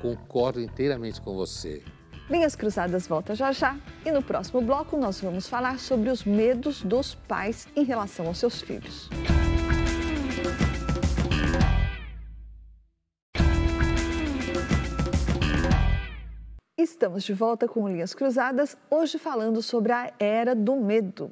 Concordo 0.00 0.60
inteiramente 0.60 1.20
com 1.20 1.36
você. 1.36 1.84
Linhas 2.30 2.54
Cruzadas 2.54 3.06
volta 3.06 3.34
já 3.34 3.50
já 3.50 3.76
e 4.06 4.10
no 4.12 4.22
próximo 4.22 4.60
bloco 4.60 4.96
nós 4.96 5.20
vamos 5.20 5.48
falar 5.48 5.78
sobre 5.80 6.08
os 6.08 6.24
medos 6.24 6.80
dos 6.82 7.14
pais 7.14 7.66
em 7.74 7.82
relação 7.82 8.26
aos 8.26 8.38
seus 8.38 8.62
filhos. 8.62 9.10
Estamos 16.78 17.24
de 17.24 17.34
volta 17.34 17.66
com 17.66 17.88
Linhas 17.88 18.14
Cruzadas, 18.14 18.76
hoje 18.88 19.18
falando 19.18 19.60
sobre 19.60 19.92
a 19.92 20.12
era 20.18 20.54
do 20.54 20.76
medo. 20.76 21.30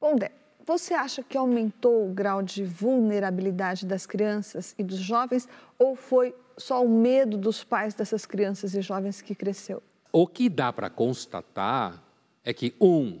Bom, 0.00 0.16
Dé, 0.16 0.30
você 0.64 0.92
acha 0.94 1.22
que 1.22 1.36
aumentou 1.36 2.06
o 2.06 2.12
grau 2.12 2.42
de 2.42 2.64
vulnerabilidade 2.64 3.86
das 3.86 4.06
crianças 4.06 4.74
e 4.78 4.84
dos 4.84 4.98
jovens 4.98 5.48
ou 5.78 5.96
foi 5.96 6.34
só 6.56 6.84
o 6.84 6.88
medo 6.88 7.36
dos 7.36 7.64
pais 7.64 7.94
dessas 7.94 8.26
crianças 8.26 8.74
e 8.74 8.82
jovens 8.82 9.20
que 9.20 9.34
cresceu? 9.34 9.82
O 10.16 10.28
que 10.28 10.48
dá 10.48 10.72
para 10.72 10.88
constatar 10.88 12.00
é 12.44 12.54
que, 12.54 12.72
um, 12.80 13.18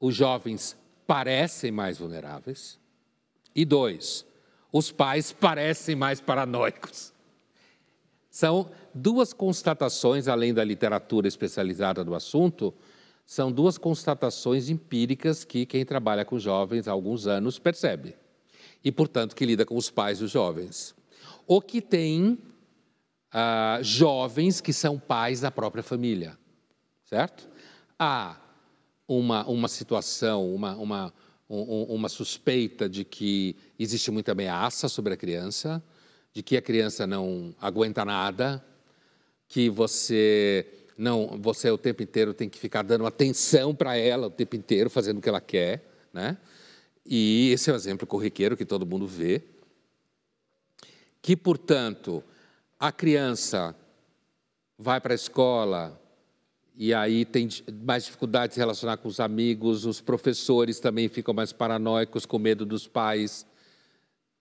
os 0.00 0.12
jovens 0.12 0.76
parecem 1.06 1.70
mais 1.70 1.98
vulneráveis, 1.98 2.76
e 3.54 3.64
dois, 3.64 4.26
os 4.72 4.90
pais 4.90 5.30
parecem 5.30 5.94
mais 5.94 6.20
paranoicos. 6.20 7.12
São 8.28 8.68
duas 8.92 9.32
constatações, 9.32 10.26
além 10.26 10.52
da 10.52 10.64
literatura 10.64 11.28
especializada 11.28 12.02
do 12.02 12.16
assunto, 12.16 12.74
são 13.24 13.52
duas 13.52 13.78
constatações 13.78 14.68
empíricas 14.68 15.44
que 15.44 15.64
quem 15.64 15.84
trabalha 15.84 16.24
com 16.24 16.36
jovens 16.36 16.88
há 16.88 16.90
alguns 16.90 17.28
anos 17.28 17.60
percebe. 17.60 18.16
E, 18.82 18.90
portanto, 18.90 19.36
que 19.36 19.46
lida 19.46 19.64
com 19.64 19.76
os 19.76 19.88
pais 19.88 20.18
dos 20.18 20.32
jovens. 20.32 20.96
O 21.46 21.60
que 21.60 21.80
tem 21.80 22.40
ah, 23.36 23.80
jovens 23.82 24.60
que 24.60 24.72
são 24.72 24.96
pais 24.96 25.40
da 25.40 25.50
própria 25.50 25.82
família, 25.82 26.38
certo? 27.04 27.48
Há 27.98 28.36
uma, 29.08 29.44
uma 29.46 29.66
situação, 29.66 30.54
uma, 30.54 30.76
uma, 30.76 31.12
um, 31.50 31.82
uma 31.82 32.08
suspeita 32.08 32.88
de 32.88 33.04
que 33.04 33.56
existe 33.76 34.08
muita 34.12 34.30
ameaça 34.30 34.88
sobre 34.88 35.14
a 35.14 35.16
criança, 35.16 35.82
de 36.32 36.44
que 36.44 36.56
a 36.56 36.62
criança 36.62 37.08
não 37.08 37.52
aguenta 37.60 38.04
nada, 38.04 38.64
que 39.48 39.68
você 39.68 40.64
não, 40.96 41.36
você 41.40 41.68
o 41.68 41.76
tempo 41.76 42.04
inteiro 42.04 42.32
tem 42.32 42.48
que 42.48 42.56
ficar 42.56 42.82
dando 42.82 43.04
atenção 43.04 43.74
para 43.74 43.96
ela 43.96 44.28
o 44.28 44.30
tempo 44.30 44.54
inteiro, 44.54 44.88
fazendo 44.88 45.18
o 45.18 45.20
que 45.20 45.28
ela 45.28 45.40
quer, 45.40 45.84
né? 46.12 46.38
E 47.04 47.50
esse 47.50 47.68
é 47.68 47.72
o 47.72 47.76
exemplo 47.76 48.06
corriqueiro 48.06 48.56
que 48.56 48.64
todo 48.64 48.86
mundo 48.86 49.08
vê. 49.08 49.42
Que, 51.20 51.36
portanto, 51.36 52.22
a 52.78 52.90
criança 52.92 53.74
vai 54.78 55.00
para 55.00 55.14
a 55.14 55.16
escola 55.16 56.00
e 56.76 56.92
aí 56.92 57.24
tem 57.24 57.48
mais 57.84 58.04
dificuldade 58.04 58.48
de 58.48 58.54
se 58.54 58.60
relacionar 58.60 58.96
com 58.96 59.08
os 59.08 59.20
amigos, 59.20 59.84
os 59.84 60.00
professores 60.00 60.80
também 60.80 61.08
ficam 61.08 61.32
mais 61.32 61.52
paranoicos, 61.52 62.26
com 62.26 62.38
medo 62.38 62.66
dos 62.66 62.86
pais, 62.88 63.46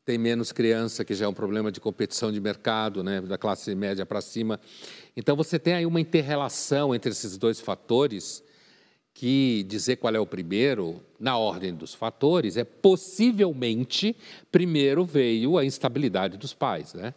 tem 0.04 0.18
menos 0.18 0.52
criança, 0.52 1.06
que 1.06 1.14
já 1.14 1.26
é 1.26 1.28
um 1.28 1.34
problema 1.34 1.72
de 1.72 1.80
competição 1.80 2.32
de 2.32 2.42
mercado, 2.42 3.04
né, 3.04 3.22
da 3.22 3.38
classe 3.38 3.74
média 3.76 4.06
para 4.06 4.20
cima. 4.20 4.60
Então 5.16 5.36
você 5.36 5.60
tem 5.60 5.76
aí 5.76 5.86
uma 5.86 6.02
interrelação 6.02 6.94
entre 6.94 7.12
esses 7.12 7.38
dois 7.38 7.60
fatores 7.60 8.44
que 9.14 9.64
dizer 9.68 9.98
qual 9.98 10.16
é 10.16 10.20
o 10.20 10.26
primeiro, 10.26 11.00
na 11.20 11.38
ordem 11.38 11.74
dos 11.74 11.94
fatores, 11.94 12.58
é 12.58 12.64
possivelmente 12.64 14.18
primeiro 14.52 15.06
veio 15.06 15.56
a 15.58 15.64
instabilidade 15.64 16.36
dos 16.36 16.52
pais, 16.52 16.96
né? 16.96 17.14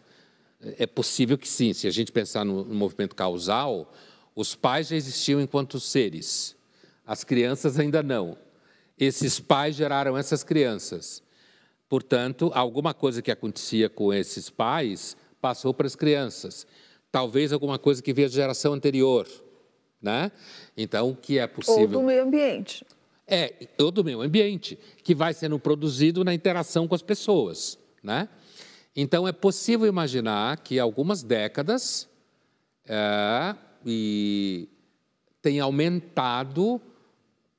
É 0.61 0.87
possível 0.87 1.37
que 1.37 1.47
sim, 1.47 1.73
se 1.73 1.87
a 1.87 1.91
gente 1.91 2.11
pensar 2.11 2.43
no, 2.43 2.63
no 2.63 2.75
movimento 2.75 3.15
causal, 3.15 3.93
os 4.35 4.55
pais 4.55 4.87
já 4.87 4.95
existiam 4.95 5.39
enquanto 5.39 5.79
seres, 5.79 6.55
as 7.05 7.23
crianças 7.23 7.79
ainda 7.79 8.01
não. 8.01 8.37
Esses 8.97 9.39
pais 9.39 9.75
geraram 9.75 10.17
essas 10.17 10.43
crianças. 10.43 11.21
Portanto, 11.87 12.51
alguma 12.53 12.93
coisa 12.93 13.21
que 13.21 13.31
acontecia 13.31 13.87
com 13.89 14.13
esses 14.13 14.49
pais 14.49 15.15
passou 15.39 15.73
para 15.73 15.87
as 15.87 15.95
crianças 15.95 16.65
talvez 17.11 17.53
alguma 17.53 17.79
coisa 17.79 18.01
que 18.01 18.13
veio 18.13 18.29
da 18.29 18.35
geração 18.35 18.73
anterior, 18.73 19.27
né? 20.01 20.31
Então, 20.75 21.09
o 21.09 21.15
que 21.15 21.39
é 21.39 21.47
possível? 21.47 21.81
Ou 21.81 21.87
do 21.87 22.03
meio 22.03 22.23
ambiente. 22.23 22.85
É, 23.25 23.67
ou 23.79 23.91
do 23.91 24.03
meio 24.03 24.21
ambiente, 24.21 24.77
que 25.03 25.13
vai 25.13 25.33
sendo 25.33 25.59
produzido 25.59 26.23
na 26.23 26.33
interação 26.33 26.87
com 26.87 26.95
as 26.95 27.01
pessoas, 27.01 27.77
né? 28.03 28.29
Então, 28.99 29.27
é 29.27 29.31
possível 29.31 29.85
imaginar 29.85 30.57
que 30.57 30.79
algumas 30.79 31.21
décadas 31.21 32.09
é, 32.83 33.55
e 33.85 34.67
tem 35.39 35.59
aumentado 35.59 36.81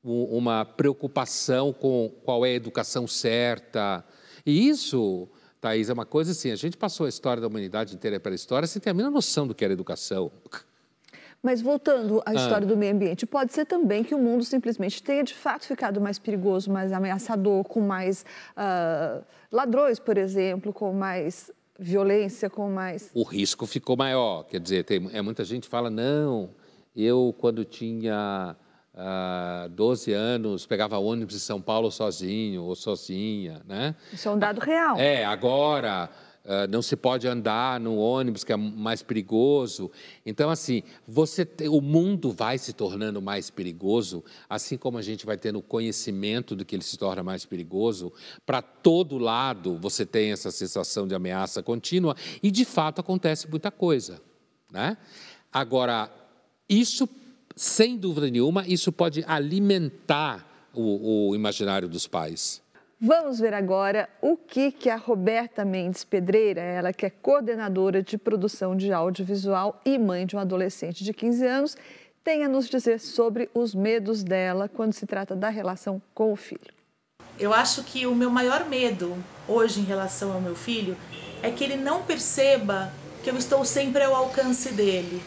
uma 0.02 0.64
preocupação 0.64 1.72
com 1.72 2.10
qual 2.24 2.44
é 2.44 2.50
a 2.50 2.54
educação 2.54 3.06
certa. 3.06 4.04
E 4.44 4.68
isso 4.68 5.28
Thaís, 5.60 5.88
é 5.88 5.92
uma 5.92 6.06
coisa 6.06 6.32
assim, 6.32 6.50
a 6.50 6.56
gente 6.56 6.76
passou 6.76 7.06
a 7.06 7.08
história 7.08 7.40
da 7.40 7.46
humanidade 7.46 7.94
inteira 7.94 8.18
para 8.18 8.32
a 8.32 8.34
história 8.34 8.66
sem 8.66 8.80
ter 8.80 8.90
a 8.90 8.94
mínima 8.94 9.10
noção 9.10 9.46
do 9.46 9.54
que 9.54 9.64
era 9.64 9.72
educação. 9.72 10.32
Mas 11.42 11.60
voltando 11.62 12.20
à 12.26 12.34
história 12.34 12.66
ah. 12.66 12.68
do 12.68 12.76
meio 12.76 12.92
ambiente, 12.92 13.24
pode 13.24 13.52
ser 13.52 13.64
também 13.64 14.02
que 14.02 14.14
o 14.14 14.18
mundo 14.18 14.44
simplesmente 14.44 15.02
tenha 15.02 15.22
de 15.22 15.34
fato 15.34 15.66
ficado 15.66 16.00
mais 16.00 16.18
perigoso, 16.18 16.70
mais 16.70 16.92
ameaçador, 16.92 17.62
com 17.64 17.80
mais 17.80 18.24
uh, 18.56 19.24
ladrões, 19.50 20.00
por 20.00 20.18
exemplo, 20.18 20.72
com 20.72 20.92
mais 20.92 21.50
violência, 21.78 22.50
com 22.50 22.68
mais. 22.70 23.10
O 23.14 23.22
risco 23.22 23.66
ficou 23.66 23.96
maior. 23.96 24.44
Quer 24.44 24.60
dizer, 24.60 24.84
tem, 24.84 25.08
é, 25.12 25.22
muita 25.22 25.44
gente 25.44 25.68
fala, 25.68 25.88
não, 25.88 26.50
eu 26.96 27.32
quando 27.38 27.64
tinha 27.64 28.56
uh, 28.94 29.68
12 29.68 30.12
anos, 30.12 30.66
pegava 30.66 30.98
ônibus 30.98 31.36
em 31.36 31.38
São 31.38 31.60
Paulo 31.60 31.90
sozinho 31.92 32.64
ou 32.64 32.74
sozinha, 32.74 33.62
né? 33.64 33.94
Isso 34.12 34.28
é 34.28 34.32
um 34.32 34.38
dado 34.38 34.60
real. 34.60 34.98
É, 34.98 35.24
agora 35.24 36.10
não 36.70 36.80
se 36.80 36.96
pode 36.96 37.28
andar 37.28 37.78
no 37.78 37.96
ônibus 37.96 38.44
que 38.44 38.52
é 38.52 38.56
mais 38.56 39.02
perigoso. 39.02 39.90
Então, 40.24 40.50
assim, 40.50 40.82
você 41.06 41.46
o 41.70 41.80
mundo 41.80 42.30
vai 42.30 42.58
se 42.58 42.72
tornando 42.72 43.20
mais 43.20 43.50
perigoso, 43.50 44.24
assim 44.48 44.76
como 44.76 44.98
a 44.98 45.02
gente 45.02 45.26
vai 45.26 45.36
tendo 45.36 45.60
conhecimento 45.60 46.56
do 46.56 46.64
que 46.64 46.74
ele 46.74 46.82
se 46.82 46.96
torna 46.96 47.22
mais 47.22 47.44
perigoso. 47.44 48.12
Para 48.46 48.62
todo 48.62 49.18
lado 49.18 49.78
você 49.78 50.06
tem 50.06 50.32
essa 50.32 50.50
sensação 50.50 51.06
de 51.06 51.14
ameaça 51.14 51.62
contínua 51.62 52.16
e, 52.42 52.50
de 52.50 52.64
fato, 52.64 53.00
acontece 53.00 53.48
muita 53.48 53.70
coisa, 53.70 54.20
né? 54.72 54.96
Agora, 55.52 56.10
isso 56.68 57.08
sem 57.58 57.96
dúvida 57.96 58.30
nenhuma, 58.30 58.64
isso 58.66 58.92
pode 58.92 59.24
alimentar 59.26 60.68
o, 60.72 61.30
o 61.30 61.34
imaginário 61.34 61.88
dos 61.88 62.06
pais. 62.06 62.62
Vamos 63.00 63.38
ver 63.38 63.54
agora 63.54 64.08
o 64.20 64.36
que, 64.36 64.72
que 64.72 64.90
a 64.90 64.96
Roberta 64.96 65.64
Mendes 65.64 66.04
Pedreira, 66.04 66.60
ela 66.60 66.92
que 66.92 67.06
é 67.06 67.10
coordenadora 67.10 68.02
de 68.02 68.18
produção 68.18 68.76
de 68.76 68.92
audiovisual 68.92 69.80
e 69.84 69.96
mãe 69.98 70.26
de 70.26 70.34
um 70.34 70.38
adolescente 70.38 71.04
de 71.04 71.14
15 71.14 71.46
anos, 71.46 71.76
tem 72.24 72.44
a 72.44 72.48
nos 72.48 72.68
dizer 72.68 72.98
sobre 72.98 73.48
os 73.54 73.74
medos 73.74 74.24
dela 74.24 74.68
quando 74.68 74.92
se 74.92 75.06
trata 75.06 75.36
da 75.36 75.48
relação 75.48 76.02
com 76.12 76.32
o 76.32 76.36
filho. 76.36 76.72
Eu 77.38 77.54
acho 77.54 77.84
que 77.84 78.06
o 78.06 78.14
meu 78.14 78.30
maior 78.30 78.68
medo 78.68 79.16
hoje 79.46 79.80
em 79.80 79.84
relação 79.84 80.32
ao 80.32 80.40
meu 80.40 80.56
filho 80.56 80.96
é 81.40 81.50
que 81.50 81.62
ele 81.62 81.76
não 81.76 82.02
perceba 82.02 82.92
que 83.22 83.30
eu 83.30 83.36
estou 83.36 83.64
sempre 83.64 84.02
ao 84.02 84.14
alcance 84.14 84.72
dele 84.72 85.22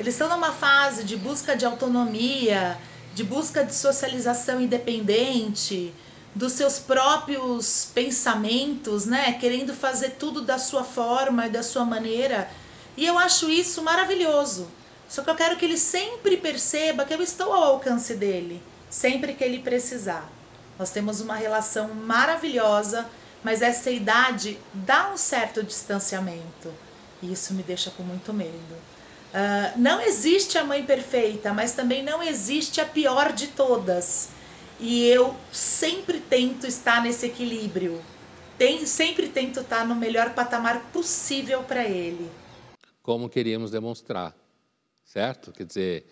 eles 0.00 0.14
estão 0.14 0.30
numa 0.30 0.50
fase 0.50 1.04
de 1.04 1.14
busca 1.14 1.54
de 1.54 1.66
autonomia, 1.66 2.78
de 3.14 3.22
busca 3.22 3.62
de 3.62 3.74
socialização 3.74 4.58
independente, 4.58 5.92
dos 6.34 6.52
seus 6.52 6.78
próprios 6.78 7.88
pensamentos, 7.94 9.06
né? 9.06 9.32
Querendo 9.32 9.74
fazer 9.74 10.10
tudo 10.10 10.42
da 10.42 10.58
sua 10.58 10.84
forma 10.84 11.46
e 11.46 11.50
da 11.50 11.62
sua 11.62 11.84
maneira. 11.84 12.48
E 12.96 13.06
eu 13.06 13.18
acho 13.18 13.50
isso 13.50 13.82
maravilhoso. 13.82 14.68
Só 15.08 15.22
que 15.22 15.30
eu 15.30 15.34
quero 15.34 15.56
que 15.56 15.64
ele 15.64 15.76
sempre 15.76 16.36
perceba 16.36 17.04
que 17.04 17.12
eu 17.12 17.20
estou 17.20 17.52
ao 17.52 17.64
alcance 17.64 18.14
dele, 18.14 18.62
sempre 18.88 19.34
que 19.34 19.42
ele 19.42 19.58
precisar. 19.58 20.30
Nós 20.78 20.90
temos 20.90 21.20
uma 21.20 21.34
relação 21.34 21.92
maravilhosa, 21.94 23.08
mas 23.42 23.60
essa 23.60 23.90
idade 23.90 24.58
dá 24.72 25.10
um 25.12 25.16
certo 25.16 25.62
distanciamento. 25.62 26.72
E 27.20 27.32
isso 27.32 27.52
me 27.54 27.62
deixa 27.62 27.90
com 27.90 28.02
muito 28.02 28.32
medo. 28.32 28.74
Uh, 29.32 29.78
não 29.78 30.00
existe 30.00 30.58
a 30.58 30.64
mãe 30.64 30.84
perfeita, 30.84 31.52
mas 31.52 31.72
também 31.72 32.02
não 32.02 32.22
existe 32.22 32.80
a 32.80 32.86
pior 32.86 33.32
de 33.32 33.48
todas. 33.48 34.28
E 34.80 35.06
eu 35.06 35.36
sempre 35.52 36.20
tento 36.20 36.66
estar 36.66 37.02
nesse 37.02 37.26
equilíbrio. 37.26 38.02
Tem, 38.56 38.86
sempre 38.86 39.28
tento 39.28 39.60
estar 39.60 39.86
no 39.86 39.94
melhor 39.94 40.34
patamar 40.34 40.90
possível 40.90 41.62
para 41.62 41.86
ele. 41.86 42.30
Como 43.02 43.28
queríamos 43.28 43.70
demonstrar, 43.70 44.34
certo? 45.04 45.52
Quer 45.52 45.66
dizer, 45.66 46.06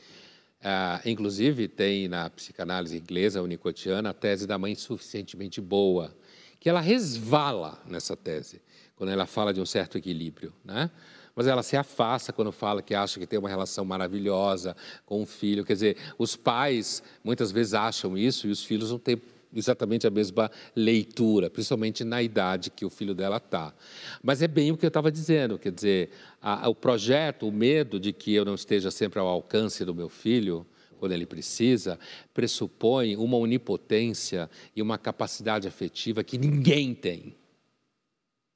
uh, 0.60 1.08
inclusive 1.08 1.66
tem 1.66 2.08
na 2.08 2.28
psicanálise 2.28 2.98
inglesa 2.98 3.40
unicotiana 3.40 4.10
a 4.10 4.14
tese 4.14 4.46
da 4.46 4.58
mãe 4.58 4.74
suficientemente 4.74 5.62
boa, 5.62 6.14
que 6.60 6.68
ela 6.68 6.80
resvala 6.80 7.82
nessa 7.86 8.14
tese, 8.14 8.60
quando 8.96 9.10
ela 9.10 9.24
fala 9.24 9.54
de 9.54 9.62
um 9.62 9.66
certo 9.66 9.96
equilíbrio, 9.96 10.52
né? 10.62 10.90
Mas 11.38 11.46
ela 11.46 11.62
se 11.62 11.76
afasta 11.76 12.32
quando 12.32 12.50
fala 12.50 12.82
que 12.82 12.96
acha 12.96 13.20
que 13.20 13.24
tem 13.24 13.38
uma 13.38 13.48
relação 13.48 13.84
maravilhosa 13.84 14.76
com 15.06 15.22
o 15.22 15.24
filho. 15.24 15.64
Quer 15.64 15.74
dizer, 15.74 15.96
os 16.18 16.34
pais 16.34 17.00
muitas 17.22 17.52
vezes 17.52 17.74
acham 17.74 18.18
isso 18.18 18.48
e 18.48 18.50
os 18.50 18.64
filhos 18.64 18.90
não 18.90 18.98
têm 18.98 19.22
exatamente 19.54 20.04
a 20.04 20.10
mesma 20.10 20.50
leitura, 20.74 21.48
principalmente 21.48 22.02
na 22.02 22.20
idade 22.20 22.70
que 22.70 22.84
o 22.84 22.90
filho 22.90 23.14
dela 23.14 23.36
está. 23.36 23.72
Mas 24.20 24.42
é 24.42 24.48
bem 24.48 24.72
o 24.72 24.76
que 24.76 24.84
eu 24.84 24.88
estava 24.88 25.12
dizendo, 25.12 25.60
quer 25.60 25.70
dizer, 25.70 26.10
a, 26.42 26.68
o 26.68 26.74
projeto, 26.74 27.46
o 27.46 27.52
medo 27.52 28.00
de 28.00 28.12
que 28.12 28.34
eu 28.34 28.44
não 28.44 28.56
esteja 28.56 28.90
sempre 28.90 29.20
ao 29.20 29.28
alcance 29.28 29.84
do 29.84 29.94
meu 29.94 30.08
filho, 30.08 30.66
quando 30.98 31.12
ele 31.12 31.24
precisa, 31.24 32.00
pressupõe 32.34 33.16
uma 33.16 33.36
onipotência 33.36 34.50
e 34.74 34.82
uma 34.82 34.98
capacidade 34.98 35.68
afetiva 35.68 36.24
que 36.24 36.36
ninguém 36.36 36.96
tem. 36.96 37.36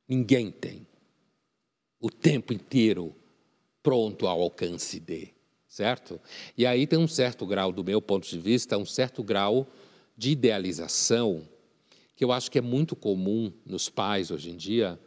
Ninguém 0.09 0.51
tem. 0.51 0.85
O 2.03 2.11
tempo 2.11 2.53
inteiro 2.53 3.14
pronto 3.80 4.26
ao 4.26 4.42
alcance 4.42 4.98
de, 4.98 5.28
certo? 5.68 6.20
E 6.59 6.66
aí 6.66 6.84
tem 6.84 6.98
um 6.98 7.07
certo 7.07 7.46
grau, 7.46 7.70
do 7.70 7.84
meu 7.84 8.03
ponto 8.03 8.28
de 8.28 8.40
vista, 8.40 8.76
um 8.76 8.84
certo 8.84 9.22
grau 9.22 9.68
de 10.16 10.32
idealização 10.32 11.48
que 12.16 12.24
eu 12.24 12.32
acho 12.32 12.50
que 12.50 12.59
é 12.59 12.61
muito 12.61 12.96
comum 12.96 13.53
nos 13.64 13.88
pais 13.88 14.32
hoje 14.32 14.50
em 14.50 14.57
dia 14.57 14.98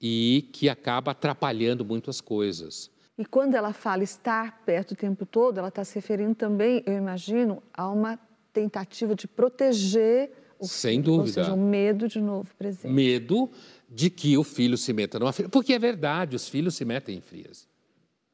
e 0.00 0.48
que 0.52 0.70
acaba 0.70 1.10
atrapalhando 1.10 1.84
muito 1.84 2.08
as 2.08 2.20
coisas. 2.20 2.90
E 3.16 3.26
quando 3.26 3.54
ela 3.54 3.74
fala 3.74 4.02
estar 4.02 4.62
perto 4.64 4.92
o 4.92 4.96
tempo 4.96 5.26
todo, 5.26 5.58
ela 5.58 5.68
está 5.68 5.84
se 5.84 5.96
referindo 5.96 6.34
também, 6.34 6.82
eu 6.86 6.94
imagino, 6.94 7.62
a 7.74 7.90
uma 7.90 8.18
tentativa 8.52 9.14
de 9.14 9.28
proteger 9.28 10.30
o 10.58 10.66
Sem 10.66 11.02
filho, 11.02 11.04
dúvida. 11.04 11.40
Ou 11.40 11.44
seja, 11.44 11.54
um 11.54 11.68
medo 11.68 12.08
de 12.08 12.20
novo 12.20 12.54
presente. 12.56 12.92
Medo 12.92 13.50
de 13.88 14.10
que 14.10 14.36
o 14.36 14.44
filho 14.44 14.76
se 14.76 14.92
meta 14.92 15.18
numa 15.18 15.32
fria. 15.32 15.48
Porque 15.48 15.72
é 15.72 15.78
verdade, 15.78 16.36
os 16.36 16.48
filhos 16.48 16.74
se 16.74 16.84
metem 16.84 17.16
em 17.16 17.20
frias. 17.20 17.66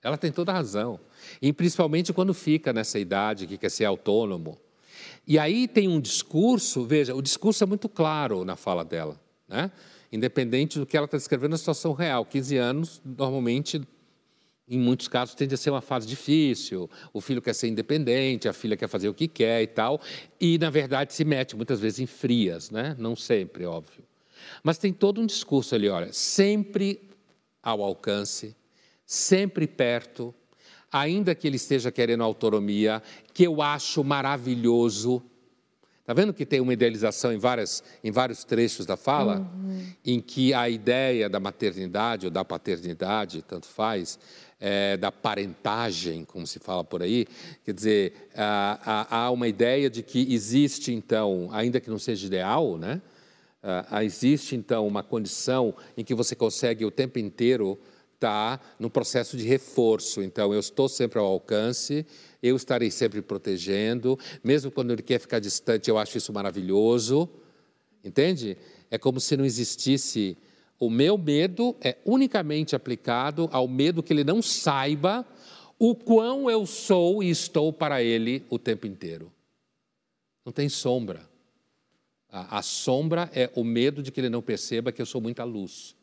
Ela 0.02 0.18
tem 0.18 0.30
toda 0.30 0.52
a 0.52 0.55
razão. 0.55 1.00
E 1.40 1.52
principalmente 1.52 2.12
quando 2.12 2.34
fica 2.34 2.72
nessa 2.72 2.98
idade 2.98 3.46
que 3.46 3.57
quer 3.57 3.70
ser 3.70 3.84
autônomo. 3.84 4.59
E 5.26 5.38
aí 5.38 5.66
tem 5.66 5.88
um 5.88 6.00
discurso, 6.00 6.84
veja, 6.84 7.14
o 7.14 7.22
discurso 7.22 7.64
é 7.64 7.66
muito 7.66 7.88
claro 7.88 8.44
na 8.44 8.57
fala 8.57 8.84
dela, 8.84 9.18
né? 9.48 9.70
Independente 10.12 10.78
do 10.78 10.86
que 10.86 10.96
ela 10.96 11.07
está 11.07 11.16
descrevendo 11.16 11.52
na 11.52 11.57
situação 11.57 11.92
real. 11.92 12.24
15 12.26 12.57
anos, 12.57 13.02
normalmente, 13.05 13.80
em 14.68 14.78
muitos 14.78 15.09
casos, 15.09 15.34
tende 15.34 15.55
a 15.55 15.57
ser 15.57 15.70
uma 15.70 15.80
fase 15.80 16.07
difícil. 16.07 16.88
O 17.12 17.20
filho 17.20 17.40
quer 17.40 17.55
ser 17.55 17.68
independente, 17.68 18.46
a 18.46 18.52
filha 18.52 18.76
quer 18.76 18.88
fazer 18.88 19.09
o 19.09 19.14
que 19.14 19.26
quer 19.26 19.62
e 19.62 19.66
tal. 19.66 20.00
E, 20.38 20.59
na 20.59 20.68
verdade, 20.68 21.14
se 21.14 21.24
mete 21.24 21.57
muitas 21.57 21.80
vezes 21.80 22.00
em 22.00 22.07
frias, 22.07 22.70
né? 22.70 22.94
Não 22.98 23.16
sempre, 23.16 23.64
óbvio. 23.64 24.05
Mas 24.62 24.78
tem 24.78 24.92
todo 24.92 25.20
um 25.20 25.26
discurso 25.26 25.74
ali, 25.74 25.88
olha, 25.88 26.12
sempre 26.12 27.01
ao 27.62 27.82
alcance, 27.82 28.55
sempre 29.07 29.66
perto, 29.66 30.34
ainda 30.92 31.34
que 31.34 31.47
ele 31.47 31.57
esteja 31.57 31.90
querendo 31.90 32.22
autonomia, 32.22 33.03
que 33.32 33.45
eu 33.45 33.61
acho 33.62 34.05
maravilhoso. 34.05 35.22
Está 36.01 36.12
vendo 36.12 36.34
que 36.34 36.45
tem 36.45 36.61
uma 36.61 36.72
idealização 36.72 37.32
em, 37.32 37.38
várias, 37.38 37.82
em 38.05 38.11
vários 38.11 38.45
trechos 38.45 38.84
da 38.84 38.97
fala? 38.97 39.38
Uhum. 39.38 39.86
Em 40.05 40.20
que 40.20 40.53
a 40.53 40.68
ideia 40.68 41.28
da 41.30 41.40
maternidade 41.40 42.26
ou 42.26 42.30
da 42.30 42.45
paternidade, 42.45 43.40
tanto 43.42 43.66
faz, 43.66 44.18
é, 44.61 44.97
da 44.99 45.11
parentagem, 45.11 46.24
como 46.24 46.47
se 46.47 46.59
fala 46.59 46.84
por 46.84 47.03
aí, 47.03 47.26
quer 47.64 47.72
dizer, 47.72 48.28
há, 48.36 48.78
há- 48.84 49.16
há 49.24 49.30
uma 49.30 49.49
ideia 49.49 49.88
de 49.88 50.03
que 50.03 50.32
existe, 50.32 50.92
então, 50.92 51.49
ainda 51.53 51.80
que 51.80 51.88
não 51.90 51.99
seja 51.99 52.26
ideal, 52.26 52.76
né? 52.76 53.01
Ah, 53.66 54.04
existe, 54.04 54.54
então, 54.54 54.86
uma 54.86 55.02
condição 55.02 55.74
em 55.96 56.04
que 56.04 56.14
você 56.14 56.36
consegue 56.36 56.84
o 56.84 56.90
tempo 56.90 57.18
inteiro 57.18 57.80
estar 58.12 58.76
no 58.78 58.90
processo 58.90 59.38
de 59.38 59.44
reforço. 59.46 60.22
Então, 60.22 60.52
eu 60.52 60.60
estou 60.60 60.86
sempre 60.86 61.18
ao 61.18 61.24
alcance, 61.24 62.04
eu 62.42 62.56
estarei 62.56 62.90
sempre 62.90 63.22
protegendo, 63.22 64.18
mesmo 64.42 64.70
quando 64.70 64.92
ele 64.92 65.00
quer 65.00 65.18
ficar 65.18 65.38
distante, 65.38 65.88
eu 65.88 65.96
acho 65.96 66.18
isso 66.18 66.30
maravilhoso. 66.30 67.26
Entende? 68.04 68.58
É 68.90 68.98
como 68.98 69.18
se 69.18 69.34
não 69.34 69.46
existisse. 69.46 70.36
O 70.78 70.90
meu 70.90 71.16
medo 71.16 71.74
é 71.80 71.96
unicamente 72.04 72.76
aplicado 72.76 73.48
ao 73.50 73.66
medo 73.66 74.02
que 74.02 74.12
ele 74.12 74.24
não 74.24 74.42
saiba 74.42 75.26
o 75.78 75.94
quão 75.94 76.50
eu 76.50 76.66
sou 76.66 77.22
e 77.22 77.30
estou 77.30 77.72
para 77.72 78.02
ele 78.02 78.44
o 78.50 78.58
tempo 78.58 78.86
inteiro. 78.86 79.32
Não 80.44 80.52
tem 80.52 80.68
sombra. 80.68 81.32
A, 82.35 82.59
a 82.59 82.62
sombra 82.62 83.30
é 83.32 83.49
o 83.55 83.62
medo 83.62 84.03
de 84.03 84.11
que 84.11 84.20
ele 84.20 84.28
não 84.28 84.43
perceba 84.43 84.91
que 84.91 85.01
eu 85.01 85.07
sou 85.07 85.20
muita 85.20 85.45
luz, 85.45 85.95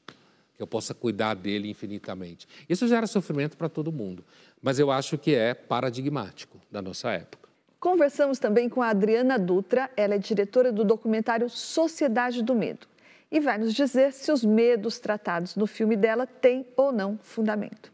que 0.56 0.64
eu 0.64 0.66
possa 0.66 0.94
cuidar 0.94 1.34
dele 1.34 1.70
infinitamente. 1.70 2.48
Isso 2.70 2.88
gera 2.88 3.06
sofrimento 3.06 3.58
para 3.58 3.68
todo 3.68 3.92
mundo, 3.92 4.24
mas 4.62 4.80
eu 4.80 4.90
acho 4.90 5.18
que 5.18 5.36
é 5.36 5.54
paradigmático 5.54 6.58
da 6.72 6.82
nossa 6.82 7.12
época. 7.12 7.50
Conversamos 7.82 8.40
também 8.40 8.70
com 8.70 8.82
a 8.82 8.88
Adriana 8.88 9.38
Dutra, 9.38 9.92
ela 9.98 10.16
é 10.16 10.18
diretora 10.18 10.72
do 10.72 10.86
documentário 10.86 11.50
Sociedade 11.50 12.42
do 12.42 12.56
Medo. 12.56 12.88
E 13.30 13.42
vai 13.42 13.58
nos 13.58 13.74
dizer 13.74 14.14
se 14.14 14.32
os 14.32 14.42
medos 14.42 15.00
tratados 15.00 15.58
no 15.58 15.68
filme 15.68 15.98
dela 15.98 16.26
têm 16.26 16.66
ou 16.78 16.94
não 16.94 17.20
fundamento. 17.22 17.92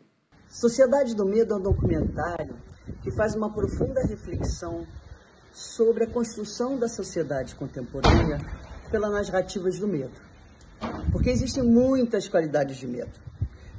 Sociedade 0.48 1.16
do 1.16 1.26
Medo 1.26 1.56
é 1.56 1.58
um 1.58 1.62
documentário 1.62 2.56
que 3.02 3.10
faz 3.10 3.34
uma 3.34 3.52
profunda 3.52 4.02
reflexão 4.06 4.86
sobre 5.58 6.04
a 6.04 6.08
construção 6.08 6.78
da 6.78 6.88
sociedade 6.88 7.56
contemporânea 7.56 8.38
pelas 8.92 9.28
narrativas 9.28 9.80
do 9.80 9.88
medo. 9.88 10.14
Porque 11.12 11.32
existem 11.32 11.64
muitas 11.64 12.28
qualidades 12.28 12.78
de 12.78 12.86
medo. 12.86 13.20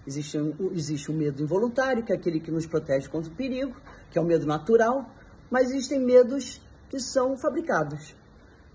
Existe, 0.05 0.39
existe 0.72 1.09
o 1.09 1.14
medo 1.14 1.41
involuntário, 1.41 2.03
que 2.03 2.12
é 2.12 2.16
aquele 2.16 2.41
que 2.41 2.51
nos 2.51 2.66
protege 2.66 3.09
contra 3.09 3.31
o 3.31 3.35
perigo, 3.35 3.76
que 4.11 4.18
é 4.18 4.20
o 4.20 4.24
medo 4.24 4.45
natural, 4.45 5.09
mas 5.49 5.70
existem 5.70 6.01
medos 6.05 6.61
que 6.91 6.99
são 6.99 7.37
fabricados, 7.37 8.12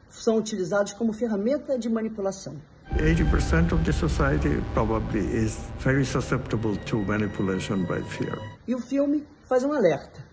são 0.10 0.38
utilizados 0.38 0.94
como 0.94 1.12
ferramenta 1.12 1.78
de 1.78 1.90
manipulação. 1.90 2.56
80% 2.96 3.74
of 3.74 3.84
the 3.84 3.92
society 3.92 4.62
probably 4.74 5.26
is 5.36 5.58
very 5.80 6.06
susceptible 6.06 6.78
to 6.86 7.00
manipulation 7.00 7.84
by 7.86 8.02
fear. 8.04 8.40
E 8.66 8.74
o 8.74 8.80
filme 8.80 9.28
faz 9.44 9.66
um 9.66 9.74
alerta, 9.74 10.24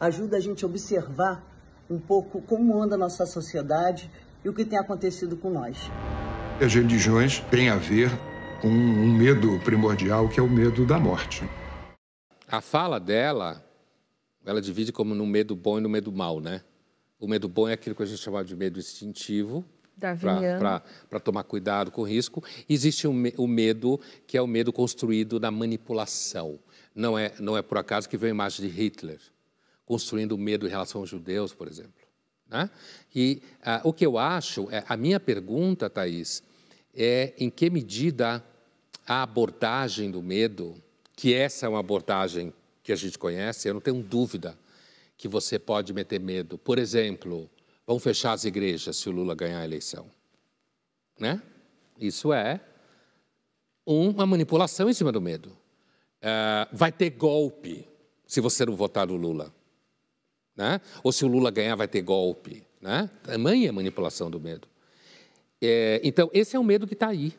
ajuda 0.00 0.38
a 0.38 0.40
gente 0.40 0.64
a 0.64 0.68
observar 0.68 1.57
um 1.90 1.98
pouco 1.98 2.40
como 2.42 2.80
anda 2.82 2.94
a 2.94 2.98
nossa 2.98 3.24
sociedade 3.26 4.10
e 4.44 4.48
o 4.48 4.52
que 4.54 4.64
tem 4.64 4.78
acontecido 4.78 5.36
com 5.36 5.50
nós. 5.50 5.78
As 6.60 6.74
religiões 6.74 7.40
têm 7.50 7.68
a 7.68 7.76
ver 7.76 8.10
com 8.60 8.68
um 8.68 9.12
medo 9.16 9.58
primordial, 9.60 10.28
que 10.28 10.40
é 10.40 10.42
o 10.42 10.48
medo 10.50 10.84
da 10.84 10.98
morte. 10.98 11.44
A 12.48 12.60
fala 12.60 12.98
dela, 12.98 13.64
ela 14.44 14.60
divide 14.60 14.92
como 14.92 15.14
no 15.14 15.26
medo 15.26 15.54
bom 15.54 15.78
e 15.78 15.80
no 15.80 15.88
medo 15.88 16.10
mal, 16.10 16.40
né? 16.40 16.62
O 17.20 17.26
medo 17.28 17.48
bom 17.48 17.68
é 17.68 17.72
aquilo 17.74 17.94
que 17.94 18.02
a 18.02 18.06
gente 18.06 18.20
chama 18.20 18.44
de 18.44 18.54
medo 18.56 18.78
instintivo, 18.78 19.64
para 21.10 21.20
tomar 21.20 21.42
cuidado 21.42 21.90
com 21.90 22.02
o 22.02 22.04
risco. 22.04 22.42
Existe 22.68 23.06
o, 23.08 23.12
me- 23.12 23.34
o 23.36 23.46
medo 23.48 24.00
que 24.26 24.36
é 24.36 24.42
o 24.42 24.46
medo 24.46 24.72
construído 24.72 25.40
na 25.40 25.50
manipulação. 25.50 26.58
Não 26.94 27.18
é, 27.18 27.32
não 27.40 27.56
é 27.56 27.62
por 27.62 27.78
acaso 27.78 28.08
que 28.08 28.16
veio 28.16 28.32
a 28.32 28.34
imagem 28.34 28.68
de 28.68 28.72
Hitler, 28.72 29.18
construindo 29.88 30.36
medo 30.36 30.66
em 30.66 30.70
relação 30.70 31.00
aos 31.00 31.08
judeus, 31.08 31.54
por 31.54 31.66
exemplo. 31.66 32.06
Né? 32.46 32.68
E 33.14 33.40
ah, 33.62 33.80
o 33.82 33.90
que 33.90 34.04
eu 34.04 34.18
acho, 34.18 34.68
é, 34.70 34.84
a 34.86 34.98
minha 34.98 35.18
pergunta, 35.18 35.88
Thaís, 35.88 36.42
é 36.94 37.32
em 37.38 37.48
que 37.48 37.70
medida 37.70 38.44
a 39.06 39.22
abordagem 39.22 40.10
do 40.10 40.22
medo, 40.22 40.76
que 41.16 41.32
essa 41.32 41.64
é 41.64 41.68
uma 41.70 41.80
abordagem 41.80 42.52
que 42.82 42.92
a 42.92 42.96
gente 42.96 43.18
conhece, 43.18 43.66
eu 43.66 43.72
não 43.72 43.80
tenho 43.80 44.02
dúvida 44.02 44.58
que 45.16 45.26
você 45.26 45.58
pode 45.58 45.94
meter 45.94 46.20
medo. 46.20 46.58
Por 46.58 46.78
exemplo, 46.78 47.48
vão 47.86 47.98
fechar 47.98 48.32
as 48.32 48.44
igrejas 48.44 48.98
se 48.98 49.08
o 49.08 49.12
Lula 49.12 49.34
ganhar 49.34 49.60
a 49.60 49.64
eleição. 49.64 50.04
Né? 51.18 51.42
Isso 51.98 52.30
é 52.30 52.60
uma 53.86 54.26
manipulação 54.26 54.90
em 54.90 54.92
cima 54.92 55.10
do 55.10 55.20
medo. 55.20 55.56
Ah, 56.20 56.68
vai 56.72 56.92
ter 56.92 57.08
golpe 57.08 57.88
se 58.26 58.42
você 58.42 58.66
não 58.66 58.76
votar 58.76 59.06
no 59.06 59.16
Lula. 59.16 59.50
Né? 60.58 60.80
Ou 61.04 61.12
se 61.12 61.24
o 61.24 61.28
Lula 61.28 61.52
ganhar, 61.52 61.76
vai 61.76 61.86
ter 61.86 62.02
golpe. 62.02 62.64
Né? 62.82 63.08
Tamanha 63.22 63.72
manipulação 63.72 64.28
do 64.28 64.40
medo. 64.40 64.66
É, 65.62 66.00
então, 66.02 66.28
esse 66.34 66.56
é 66.56 66.58
o 66.58 66.64
medo 66.64 66.84
que 66.84 66.94
está 66.94 67.08
aí. 67.08 67.32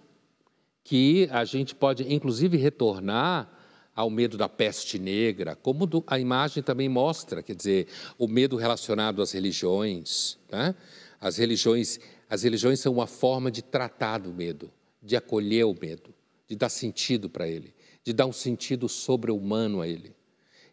Que 0.86 1.28
a 1.30 1.43
gente 1.43 1.76
pode, 1.76 2.11
inclusive, 2.11 2.55
retornar 2.55 3.49
ao 3.93 4.09
medo 4.09 4.38
da 4.38 4.47
peste 4.47 4.97
negra, 4.97 5.53
como 5.53 5.86
do- 5.86 6.03
a 6.07 6.17
imagem 6.17 6.63
também 6.63 6.88
mostra, 6.88 7.43
quer 7.43 7.53
dizer, 7.53 7.88
o 8.17 8.26
medo 8.30 8.55
relacionado 8.55 9.22
às 9.22 9.34
religiões. 9.34 10.38
Né? 10.49 10.74
As 11.20 11.36
religiões, 11.36 11.99
as 12.30 12.43
religiões 12.43 12.80
são 12.80 12.93
uma 12.93 13.07
forma 13.07 13.51
de 13.51 13.61
tratar 13.61 14.20
do 14.20 14.34
medo, 14.34 14.72
de 15.03 15.17
acolher 15.17 15.65
o 15.65 15.76
medo, 15.80 16.13
de 16.47 16.55
dar 16.55 16.70
sentido 16.70 17.30
para 17.30 17.45
ele, 17.45 17.74
de 18.01 18.13
dar 18.13 18.26
um 18.26 18.32
sentido 18.32 18.88
sobre-humano 18.88 19.82
a 19.82 19.88
ele. 19.88 20.15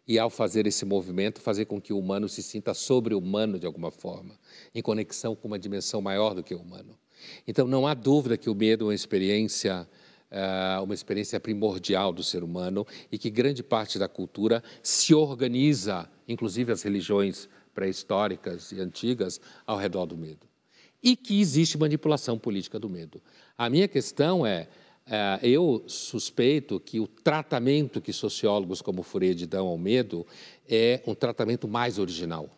E 0.07 0.17
ao 0.17 0.29
fazer 0.29 0.65
esse 0.65 0.85
movimento, 0.85 1.41
fazer 1.41 1.65
com 1.65 1.81
que 1.81 1.91
o 1.91 1.99
humano 1.99 2.29
se 2.29 2.41
sinta 2.41 2.73
sobre-humano 2.73 3.59
de 3.59 3.65
alguma 3.65 3.91
forma, 3.91 4.39
em 4.73 4.81
conexão 4.81 5.35
com 5.35 5.47
uma 5.47 5.59
dimensão 5.59 6.01
maior 6.01 6.33
do 6.33 6.43
que 6.43 6.55
o 6.55 6.59
humano. 6.59 6.97
Então, 7.47 7.67
não 7.67 7.87
há 7.87 7.93
dúvida 7.93 8.37
que 8.37 8.49
o 8.49 8.55
medo 8.55 8.85
é 8.85 8.87
uma 8.87 8.95
experiência, 8.95 9.87
ah, 10.31 10.79
uma 10.83 10.93
experiência 10.93 11.39
primordial 11.39 12.13
do 12.13 12.23
ser 12.23 12.43
humano 12.43 12.85
e 13.11 13.17
que 13.17 13.29
grande 13.29 13.63
parte 13.63 13.99
da 13.99 14.07
cultura 14.07 14.63
se 14.81 15.13
organiza, 15.13 16.09
inclusive 16.27 16.71
as 16.71 16.83
religiões 16.83 17.49
pré-históricas 17.73 18.71
e 18.71 18.79
antigas, 18.79 19.39
ao 19.65 19.77
redor 19.77 20.05
do 20.05 20.17
medo. 20.17 20.47
E 21.01 21.15
que 21.15 21.39
existe 21.39 21.77
manipulação 21.77 22.39
política 22.39 22.79
do 22.79 22.89
medo. 22.89 23.21
A 23.55 23.69
minha 23.69 23.87
questão 23.87 24.45
é, 24.45 24.61
eh, 24.61 24.67
eu 25.41 25.83
suspeito 25.87 26.79
que 26.79 26.99
o 26.99 27.07
tratamento 27.07 28.01
que 28.01 28.11
sociólogos 28.11 28.81
como 28.81 29.03
Freire 29.03 29.45
dão 29.45 29.67
ao 29.67 29.77
medo 29.77 30.25
é 30.67 31.01
um 31.07 31.15
tratamento 31.15 31.67
mais 31.67 31.97
original. 31.97 32.49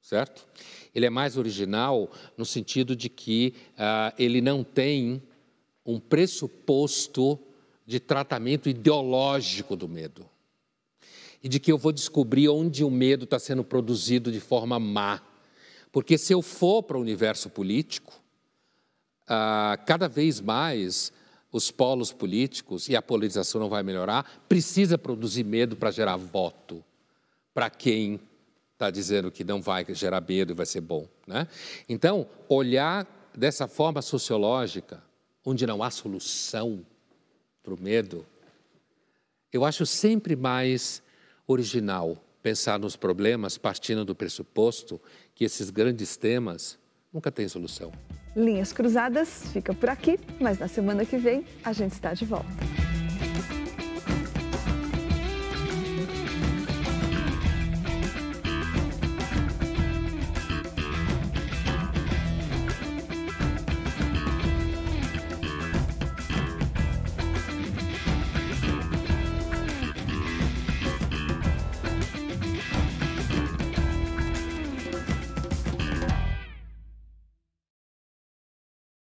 certo? 0.00 0.46
Ele 0.94 1.06
é 1.06 1.10
mais 1.10 1.36
original 1.38 2.10
no 2.36 2.44
sentido 2.44 2.94
de 2.94 3.08
que 3.08 3.54
uh, 3.70 4.14
ele 4.18 4.40
não 4.40 4.62
tem 4.62 5.22
um 5.86 5.98
pressuposto 5.98 7.38
de 7.86 7.98
tratamento 7.98 8.68
ideológico 8.68 9.74
do 9.74 9.88
medo. 9.88 10.28
E 11.42 11.48
de 11.48 11.58
que 11.58 11.72
eu 11.72 11.78
vou 11.78 11.92
descobrir 11.92 12.48
onde 12.48 12.84
o 12.84 12.90
medo 12.90 13.24
está 13.24 13.38
sendo 13.38 13.64
produzido 13.64 14.30
de 14.30 14.38
forma 14.38 14.78
má. 14.78 15.20
Porque 15.90 16.16
se 16.16 16.32
eu 16.32 16.40
for 16.40 16.82
para 16.82 16.96
o 16.96 17.00
universo 17.00 17.50
político, 17.50 18.12
uh, 19.24 19.82
cada 19.84 20.08
vez 20.08 20.40
mais 20.40 21.12
os 21.52 21.70
polos 21.70 22.12
políticos 22.12 22.88
e 22.88 22.96
a 22.96 23.02
polarização 23.02 23.60
não 23.60 23.68
vai 23.68 23.82
melhorar, 23.82 24.42
precisa 24.48 24.96
produzir 24.96 25.44
medo 25.44 25.76
para 25.76 25.90
gerar 25.90 26.16
voto 26.16 26.82
para 27.52 27.68
quem 27.68 28.18
está 28.72 28.90
dizendo 28.90 29.30
que 29.30 29.44
não 29.44 29.60
vai 29.60 29.84
gerar 29.90 30.22
medo 30.26 30.52
e 30.52 30.56
vai 30.56 30.66
ser 30.66 30.80
bom. 30.80 31.06
Né? 31.26 31.46
Então, 31.88 32.26
olhar 32.48 33.06
dessa 33.36 33.68
forma 33.68 34.00
sociológica, 34.00 35.02
onde 35.44 35.66
não 35.66 35.82
há 35.82 35.90
solução 35.90 36.84
para 37.62 37.74
o 37.74 37.80
medo, 37.80 38.26
eu 39.52 39.64
acho 39.64 39.84
sempre 39.84 40.34
mais 40.34 41.02
original 41.46 42.16
pensar 42.42 42.78
nos 42.78 42.96
problemas 42.96 43.58
partindo 43.58 44.04
do 44.04 44.14
pressuposto 44.14 45.00
que 45.34 45.44
esses 45.44 45.70
grandes 45.70 46.16
temas 46.16 46.78
nunca 47.12 47.30
têm 47.30 47.46
solução. 47.46 47.92
Linhas 48.34 48.72
Cruzadas 48.72 49.44
fica 49.52 49.74
por 49.74 49.90
aqui, 49.90 50.18
mas 50.40 50.58
na 50.58 50.68
semana 50.68 51.04
que 51.04 51.16
vem 51.16 51.44
a 51.64 51.72
gente 51.72 51.92
está 51.92 52.14
de 52.14 52.24
volta. 52.24 52.91